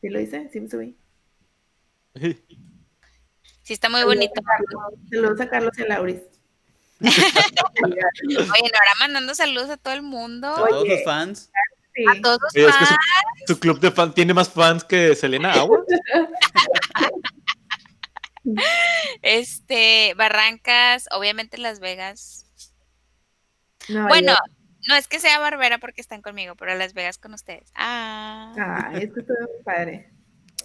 ¿Sí 0.01 0.09
lo 0.09 0.21
hice? 0.21 0.49
Sí 0.51 0.61
me 0.61 0.69
subí. 0.69 0.97
Sí, 3.65 3.73
está 3.73 3.89
muy 3.89 4.05
bonito. 4.05 4.41
Saludos 5.11 5.41
a 5.41 5.49
Carlos 5.49 5.73
y 5.79 5.83
a 5.83 5.87
Lauris. 5.87 6.21
Oye, 7.01 7.11
ahora 8.31 8.93
mandando 9.01 9.35
saludos 9.35 9.69
a 9.71 9.77
todo 9.77 9.95
el 9.95 10.03
mundo. 10.03 10.49
A 10.49 10.69
todos 10.69 10.83
Oye. 10.85 10.95
los 10.95 11.05
fans. 11.05 11.51
Sí. 11.95 12.05
A 12.09 12.21
todos 12.23 12.39
los 12.41 12.55
Oye, 12.55 12.67
es 12.69 12.77
que 12.77 12.85
fans. 12.87 12.99
su, 13.47 13.55
su 13.55 13.61
club 13.61 13.81
de 13.81 13.91
fans 13.91 14.15
tiene 14.15 14.33
más 14.33 14.49
fans 14.49 14.85
que 14.85 15.15
Selena 15.17 15.53
Agua. 15.53 15.83
Este, 19.23 20.15
Barrancas, 20.17 21.09
obviamente 21.13 21.59
Las 21.59 21.81
Vegas. 21.81 22.47
Bueno, 23.89 24.35
no 24.89 24.95
es 24.97 25.09
que 25.09 25.19
sea 25.19 25.39
Barbera 25.39 25.79
porque 25.79 26.01
están 26.01 26.23
conmigo, 26.23 26.55
pero 26.57 26.75
Las 26.75 26.95
Vegas 26.95 27.19
con 27.19 27.35
ustedes. 27.35 27.71
Ah, 27.75 28.53
Ah, 28.59 28.91
esto 28.95 29.21
estuvo 29.21 29.39
muy 29.41 29.63
padre. 29.65 30.11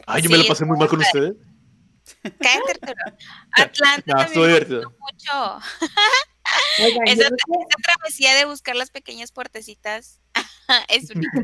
Ay, 0.07 0.21
yo 0.23 0.29
me 0.29 0.37
lo 0.37 0.45
pasé 0.47 0.65
muy 0.65 0.77
mal 0.77 0.87
con 0.87 0.99
ustedes. 0.99 1.35
Cállate, 2.39 2.71
Arturo. 2.81 3.17
Atlanta 3.53 4.03
No, 4.05 4.23
también 4.25 4.43
me 4.69 4.75
gustó 4.75 4.89
mucho. 4.99 5.59
Oigan, 6.83 7.07
Esa, 7.07 7.29
travesía 7.83 8.33
de 8.35 8.45
buscar 8.45 8.75
las 8.75 8.89
pequeñas 8.91 9.31
puertecitas 9.31 10.19
es 10.89 11.09
única. 11.11 11.31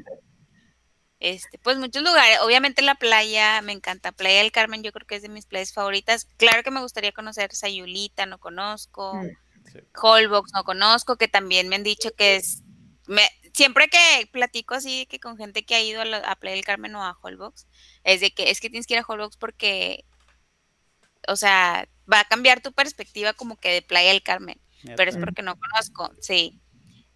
Este, 1.21 1.57
pues 1.59 1.77
muchos 1.77 2.03
lugares, 2.03 2.39
obviamente 2.41 2.81
la 2.81 2.93
playa, 2.95 3.61
me 3.61 3.71
encanta, 3.71 4.11
Playa 4.11 4.39
del 4.39 4.51
Carmen, 4.51 4.83
yo 4.83 4.91
creo 4.91 5.07
que 5.07 5.15
es 5.15 5.21
de 5.21 5.29
mis 5.29 5.45
playas 5.45 5.73
favoritas. 5.73 6.27
Claro 6.37 6.61
que 6.61 6.71
me 6.71 6.81
gustaría 6.81 7.13
conocer 7.13 7.55
Sayulita, 7.55 8.25
no 8.25 8.37
conozco, 8.37 9.15
Mm. 9.15 9.29
Sí. 9.71 9.79
Holbox, 9.99 10.51
no 10.53 10.63
conozco, 10.63 11.15
que 11.17 11.27
también 11.27 11.67
me 11.69 11.77
han 11.77 11.83
dicho 11.83 12.11
que 12.15 12.35
es, 12.35 12.61
me, 13.07 13.23
siempre 13.53 13.87
que 13.87 14.27
platico 14.31 14.75
así 14.75 15.07
que 15.07 15.19
con 15.19 15.37
gente 15.37 15.65
que 15.65 15.73
ha 15.73 15.81
ido 15.81 16.01
a, 16.01 16.05
la- 16.05 16.17
a 16.17 16.35
Playa 16.35 16.55
del 16.57 16.65
Carmen 16.65 16.93
o 16.95 17.01
a 17.03 17.17
Holbox, 17.19 17.65
es 18.03 18.19
de 18.21 18.31
que 18.31 18.51
es 18.51 18.59
que 18.59 18.69
tienes 18.69 18.85
que 18.85 18.93
ir 18.95 18.99
a 18.99 19.05
Holbox 19.07 19.37
porque, 19.37 20.05
o 21.27 21.35
sea, 21.35 21.87
va 22.11 22.19
a 22.21 22.25
cambiar 22.25 22.61
tu 22.61 22.71
perspectiva 22.71 23.33
como 23.33 23.57
que 23.57 23.69
de 23.71 23.81
Playa 23.81 24.09
del 24.11 24.23
Carmen 24.23 24.59
pero 24.95 25.09
es 25.09 25.17
porque 25.17 25.41
no 25.41 25.55
conozco, 25.57 26.13
sí. 26.21 26.61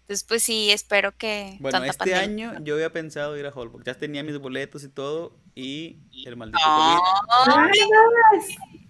Entonces, 0.00 0.24
pues 0.26 0.42
sí, 0.42 0.72
espero 0.72 1.16
que 1.16 1.56
Bueno, 1.60 1.78
tanta 1.78 1.90
este 1.92 2.04
pandemia- 2.16 2.50
año 2.50 2.64
yo 2.64 2.74
había 2.74 2.92
pensado 2.92 3.38
ir 3.38 3.46
a 3.46 3.50
Holbox. 3.50 3.84
Ya 3.84 3.94
tenía 3.94 4.24
mis 4.24 4.36
boletos 4.38 4.82
y 4.82 4.88
todo. 4.88 5.38
Y 5.54 6.00
el 6.26 6.36
maldito 6.36 6.58
No, 6.66 7.04
COVID 7.44 7.58
¡Ay, 7.60 7.80
no! 7.80 8.80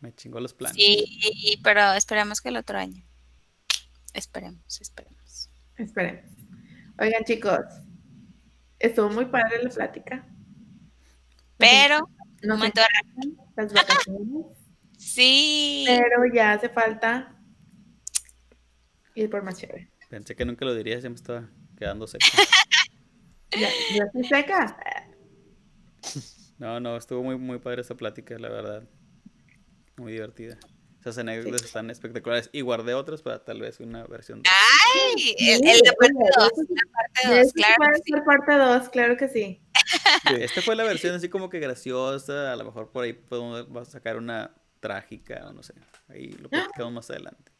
me 0.00 0.14
chingó 0.14 0.40
los 0.40 0.52
planes. 0.52 0.76
sí, 0.76 1.58
pero 1.62 1.94
esperemos 1.94 2.42
que 2.42 2.50
el 2.50 2.58
otro 2.58 2.78
año. 2.78 3.02
Esperemos, 4.12 4.80
esperemos. 4.82 5.48
Esperemos. 5.78 6.30
Oigan, 7.00 7.24
chicos, 7.24 7.60
estuvo 8.78 9.08
muy 9.08 9.24
padre 9.24 9.62
la 9.62 9.70
plática. 9.70 10.28
Pero, 11.56 12.10
Nos 12.42 12.58
momento 12.58 12.82
de 12.82 12.86
las 13.56 13.72
vacaciones, 13.72 14.46
sí, 14.98 15.84
pero 15.86 16.22
ya 16.32 16.52
hace 16.52 16.68
falta 16.68 17.38
ir 19.14 19.30
por 19.30 19.42
más 19.42 19.58
chévere. 19.58 19.90
Pensé 20.10 20.34
que 20.36 20.44
nunca 20.44 20.64
lo 20.64 20.74
dirías, 20.74 21.02
ya 21.02 21.08
me 21.10 21.16
estaba 21.16 21.48
quedando 21.78 22.06
seco. 22.06 22.24
Ya, 23.56 23.68
ya 23.94 24.02
estoy 24.04 24.24
seca. 24.24 24.76
No, 26.58 26.80
no, 26.80 26.96
estuvo 26.96 27.22
muy, 27.22 27.36
muy 27.38 27.60
padre 27.60 27.82
esta 27.82 27.94
plática, 27.94 28.36
la 28.36 28.48
verdad. 28.48 28.88
Muy 29.96 30.10
divertida. 30.12 30.58
Esas 31.00 31.18
anécdotas 31.18 31.62
están 31.62 31.88
espectaculares. 31.88 32.50
Y 32.52 32.62
guardé 32.62 32.94
otras 32.94 33.22
para 33.22 33.44
tal 33.44 33.60
vez 33.60 33.78
una 33.78 34.04
versión. 34.08 34.42
de- 34.42 34.50
Ay, 35.14 35.36
el, 35.38 35.68
el- 35.68 35.80
la 35.84 35.92
parte 35.92 36.14
Oye, 36.16 36.30
2, 36.36 36.52
eso- 36.52 36.62
la 36.74 36.92
parte 36.92 37.28
De 37.28 37.36
2, 37.36 37.46
eso 37.46 37.52
claro. 37.54 37.74
puede 37.76 37.94
sí. 37.94 38.12
ser 38.12 38.24
parte 38.24 38.52
2, 38.54 38.88
claro 38.88 39.16
que 39.16 39.28
sí. 39.28 39.62
Sí, 40.28 40.34
Esta 40.40 40.62
fue 40.62 40.76
la 40.76 40.84
versión 40.84 41.14
así 41.14 41.28
como 41.28 41.48
que 41.50 41.58
graciosa. 41.60 42.52
A 42.52 42.56
lo 42.56 42.64
mejor 42.64 42.90
por 42.90 43.04
ahí 43.04 43.12
podemos 43.12 43.66
vamos 43.68 43.88
a 43.88 43.92
sacar 43.92 44.16
una 44.16 44.50
trágica 44.80 45.44
o 45.48 45.52
no 45.52 45.62
sé. 45.62 45.74
Ahí 46.08 46.28
lo 46.32 46.48
platicamos 46.48 46.92
más 46.92 47.10
adelante. 47.10 47.52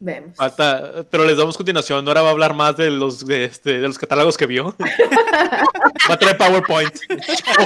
Vemos. 0.00 0.36
Falta, 0.36 1.04
pero 1.10 1.24
les 1.24 1.36
damos 1.36 1.56
continuación. 1.56 2.06
Ahora 2.06 2.22
va 2.22 2.28
a 2.28 2.32
hablar 2.32 2.54
más 2.54 2.76
de 2.76 2.90
los, 2.90 3.26
de, 3.26 3.44
este, 3.44 3.80
de 3.80 3.88
los 3.88 3.98
catálogos 3.98 4.36
que 4.36 4.46
vio. 4.46 4.76
va 6.10 6.14
a 6.14 6.18
traer 6.18 6.36
PowerPoint. 6.36 6.94
Voy 7.08 7.18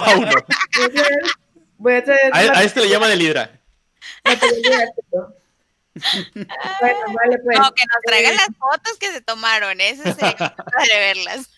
a 0.02 0.94
traer- 0.94 1.36
Voy 1.76 1.94
a 1.94 2.04
traer. 2.04 2.32
A, 2.34 2.58
a 2.58 2.62
este 2.62 2.80
le 2.80 2.86
Hidra. 2.88 3.60
material 4.24 4.62
didáctico. 4.62 5.34
Bueno, 6.80 6.98
vale, 7.12 7.38
pues. 7.44 7.58
No, 7.58 7.70
que 7.74 7.84
nos 7.84 8.02
traigan 8.06 8.34
las 8.36 8.46
fotos 8.58 8.96
que 8.98 9.10
se 9.12 9.20
tomaron, 9.20 9.78
eso 9.78 10.02
sí, 10.04 10.20
para 10.20 10.54
verlas. 10.98 11.50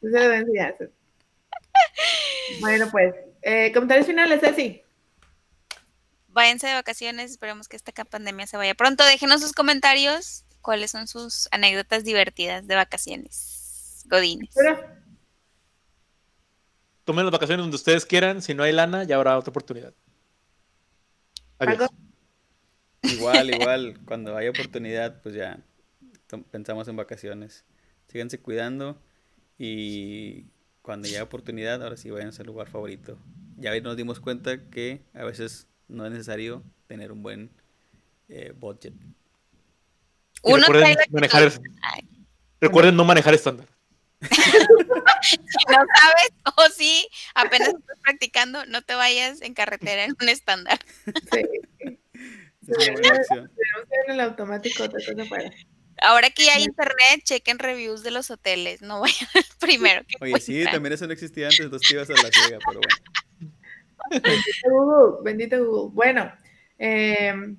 se 0.00 0.08
lo 0.08 0.10
voy 0.10 0.20
a 0.20 0.36
enseñar. 0.36 0.76
Bueno, 2.60 2.88
pues, 2.90 3.14
eh, 3.42 3.72
comentarios 3.72 4.06
finales, 4.06 4.40
Ceci. 4.40 4.82
Váyanse 6.28 6.66
de 6.66 6.74
vacaciones, 6.74 7.32
esperemos 7.32 7.68
que 7.68 7.76
esta 7.76 7.92
pandemia 8.04 8.46
se 8.46 8.56
vaya 8.56 8.74
pronto. 8.74 9.04
Déjenos 9.04 9.40
sus 9.40 9.52
comentarios, 9.52 10.44
cuáles 10.62 10.90
son 10.90 11.08
sus 11.08 11.48
anécdotas 11.50 12.04
divertidas 12.04 12.66
de 12.66 12.74
vacaciones. 12.74 14.04
Godines. 14.08 14.50
Pero, 14.54 14.98
Tomen 17.08 17.24
las 17.24 17.32
vacaciones 17.32 17.64
donde 17.64 17.76
ustedes 17.76 18.04
quieran. 18.04 18.42
Si 18.42 18.52
no 18.52 18.62
hay 18.64 18.72
lana, 18.72 19.02
ya 19.04 19.16
habrá 19.16 19.38
otra 19.38 19.50
oportunidad. 19.50 19.94
Adiós. 21.58 21.88
Igual, 23.00 23.54
igual, 23.54 23.98
cuando 24.04 24.36
haya 24.36 24.50
oportunidad, 24.50 25.22
pues 25.22 25.34
ya 25.34 25.58
pensamos 26.50 26.86
en 26.86 26.96
vacaciones. 26.96 27.64
Síganse 28.08 28.40
cuidando 28.40 29.00
y 29.56 30.44
cuando 30.88 31.06
haya 31.06 31.22
oportunidad, 31.22 31.82
ahora 31.82 31.98
sí 31.98 32.08
vayan 32.08 32.28
a 32.30 32.32
su 32.32 32.42
lugar 32.44 32.66
favorito. 32.66 33.18
Ya 33.58 33.78
nos 33.78 33.94
dimos 33.94 34.20
cuenta 34.20 34.70
que 34.70 35.02
a 35.12 35.22
veces 35.22 35.66
no 35.86 36.06
es 36.06 36.12
necesario 36.12 36.64
tener 36.86 37.12
un 37.12 37.22
buen 37.22 37.50
eh, 38.30 38.54
budget. 38.56 38.94
Uno 40.44 40.56
recuerden, 40.56 40.96
manejar, 41.10 41.52
recuerden 42.58 42.96
no 42.96 43.04
manejar 43.04 43.34
estándar. 43.34 43.68
si 44.22 45.36
no 45.68 45.76
sabes 45.76 46.32
o 46.56 46.68
si 46.74 47.06
apenas 47.34 47.68
estás 47.68 47.98
practicando, 48.02 48.64
no 48.64 48.80
te 48.80 48.94
vayas 48.94 49.42
en 49.42 49.52
carretera 49.52 50.06
en 50.06 50.16
un 50.18 50.28
estándar. 50.30 50.78
Sí. 52.68 52.74
Que 52.84 52.92
ir 52.92 53.00
en 54.06 54.12
el 54.12 54.20
automático, 54.20 54.84
otra 54.84 55.00
cosa 55.06 55.24
fuera. 55.24 55.50
Ahora 56.02 56.30
que 56.30 56.44
ya 56.44 56.54
hay 56.54 56.64
internet, 56.64 57.22
chequen 57.24 57.58
reviews 57.58 58.02
de 58.02 58.10
los 58.10 58.30
hoteles, 58.30 58.82
no 58.82 59.00
vayan 59.00 59.28
al 59.34 59.44
primero 59.58 60.02
que 60.06 60.16
Oye, 60.20 60.40
sí, 60.40 60.64
también 60.64 60.92
eso 60.92 61.06
no 61.06 61.12
existía 61.12 61.46
antes, 61.46 61.60
entonces 61.60 61.88
te 61.88 61.94
ibas 61.94 62.10
a 62.10 62.14
la 62.14 62.30
ciega, 62.30 62.58
pero 62.66 62.80
bueno. 62.80 64.22
Bendito 64.22 64.70
Google, 64.70 65.16
bendito 65.22 65.64
Google. 65.64 65.94
Bueno, 65.94 66.32
eh, 66.78 67.56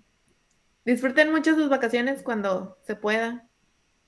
disfruten 0.86 1.32
mucho 1.32 1.56
sus 1.56 1.70
vacaciones 1.70 2.24
cuando 2.24 2.78
se 2.86 2.96
pueda. 2.96 3.46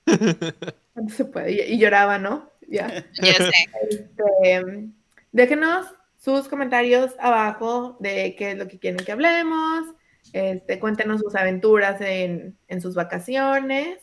Cuando 0.94 1.14
se 1.14 1.24
pueda. 1.24 1.48
Y, 1.48 1.58
y 1.58 1.78
lloraba, 1.78 2.18
¿no? 2.18 2.50
Ya. 2.68 3.06
Yo 3.14 3.32
sé. 3.32 3.52
Este, 3.88 4.90
déjenos 5.30 5.86
sus 6.18 6.48
comentarios 6.48 7.14
abajo 7.18 7.96
de 7.98 8.36
qué 8.36 8.52
es 8.52 8.58
lo 8.58 8.68
que 8.68 8.78
quieren 8.78 9.04
que 9.04 9.12
hablemos. 9.12 9.86
Este, 10.32 10.78
cuéntenos 10.78 11.20
sus 11.20 11.34
aventuras 11.34 12.00
en, 12.00 12.56
en 12.68 12.80
sus 12.80 12.94
vacaciones. 12.94 13.98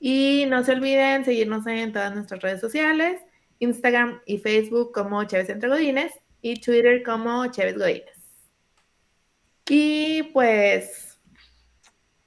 Y 0.00 0.46
no 0.48 0.62
se 0.64 0.72
olviden 0.72 1.24
seguirnos 1.24 1.66
en 1.66 1.92
todas 1.92 2.14
nuestras 2.14 2.40
redes 2.40 2.60
sociales, 2.60 3.20
Instagram 3.58 4.20
y 4.26 4.38
Facebook 4.38 4.92
como 4.92 5.24
Chévez 5.24 5.48
Entre 5.48 5.68
Godines 5.68 6.12
y 6.40 6.60
Twitter 6.60 7.02
como 7.02 7.46
Chévez 7.46 7.76
Godines. 7.76 8.16
Y 9.68 10.22
pues 10.32 11.18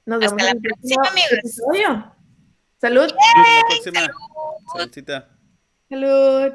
nos 0.04 0.22
Hasta 0.22 0.36
vemos 0.36 0.42
la 0.42 0.50
en 0.50 0.56
el 0.56 0.62
próximo 0.62 1.00
próxima, 1.02 1.10
amigos. 1.10 1.32
episodio. 1.32 2.14
Salud. 2.80 3.02
Hasta 3.04 3.52
la 3.52 3.66
próxima. 3.68 4.10
Saludcita. 4.74 5.28
Salud. 5.88 6.52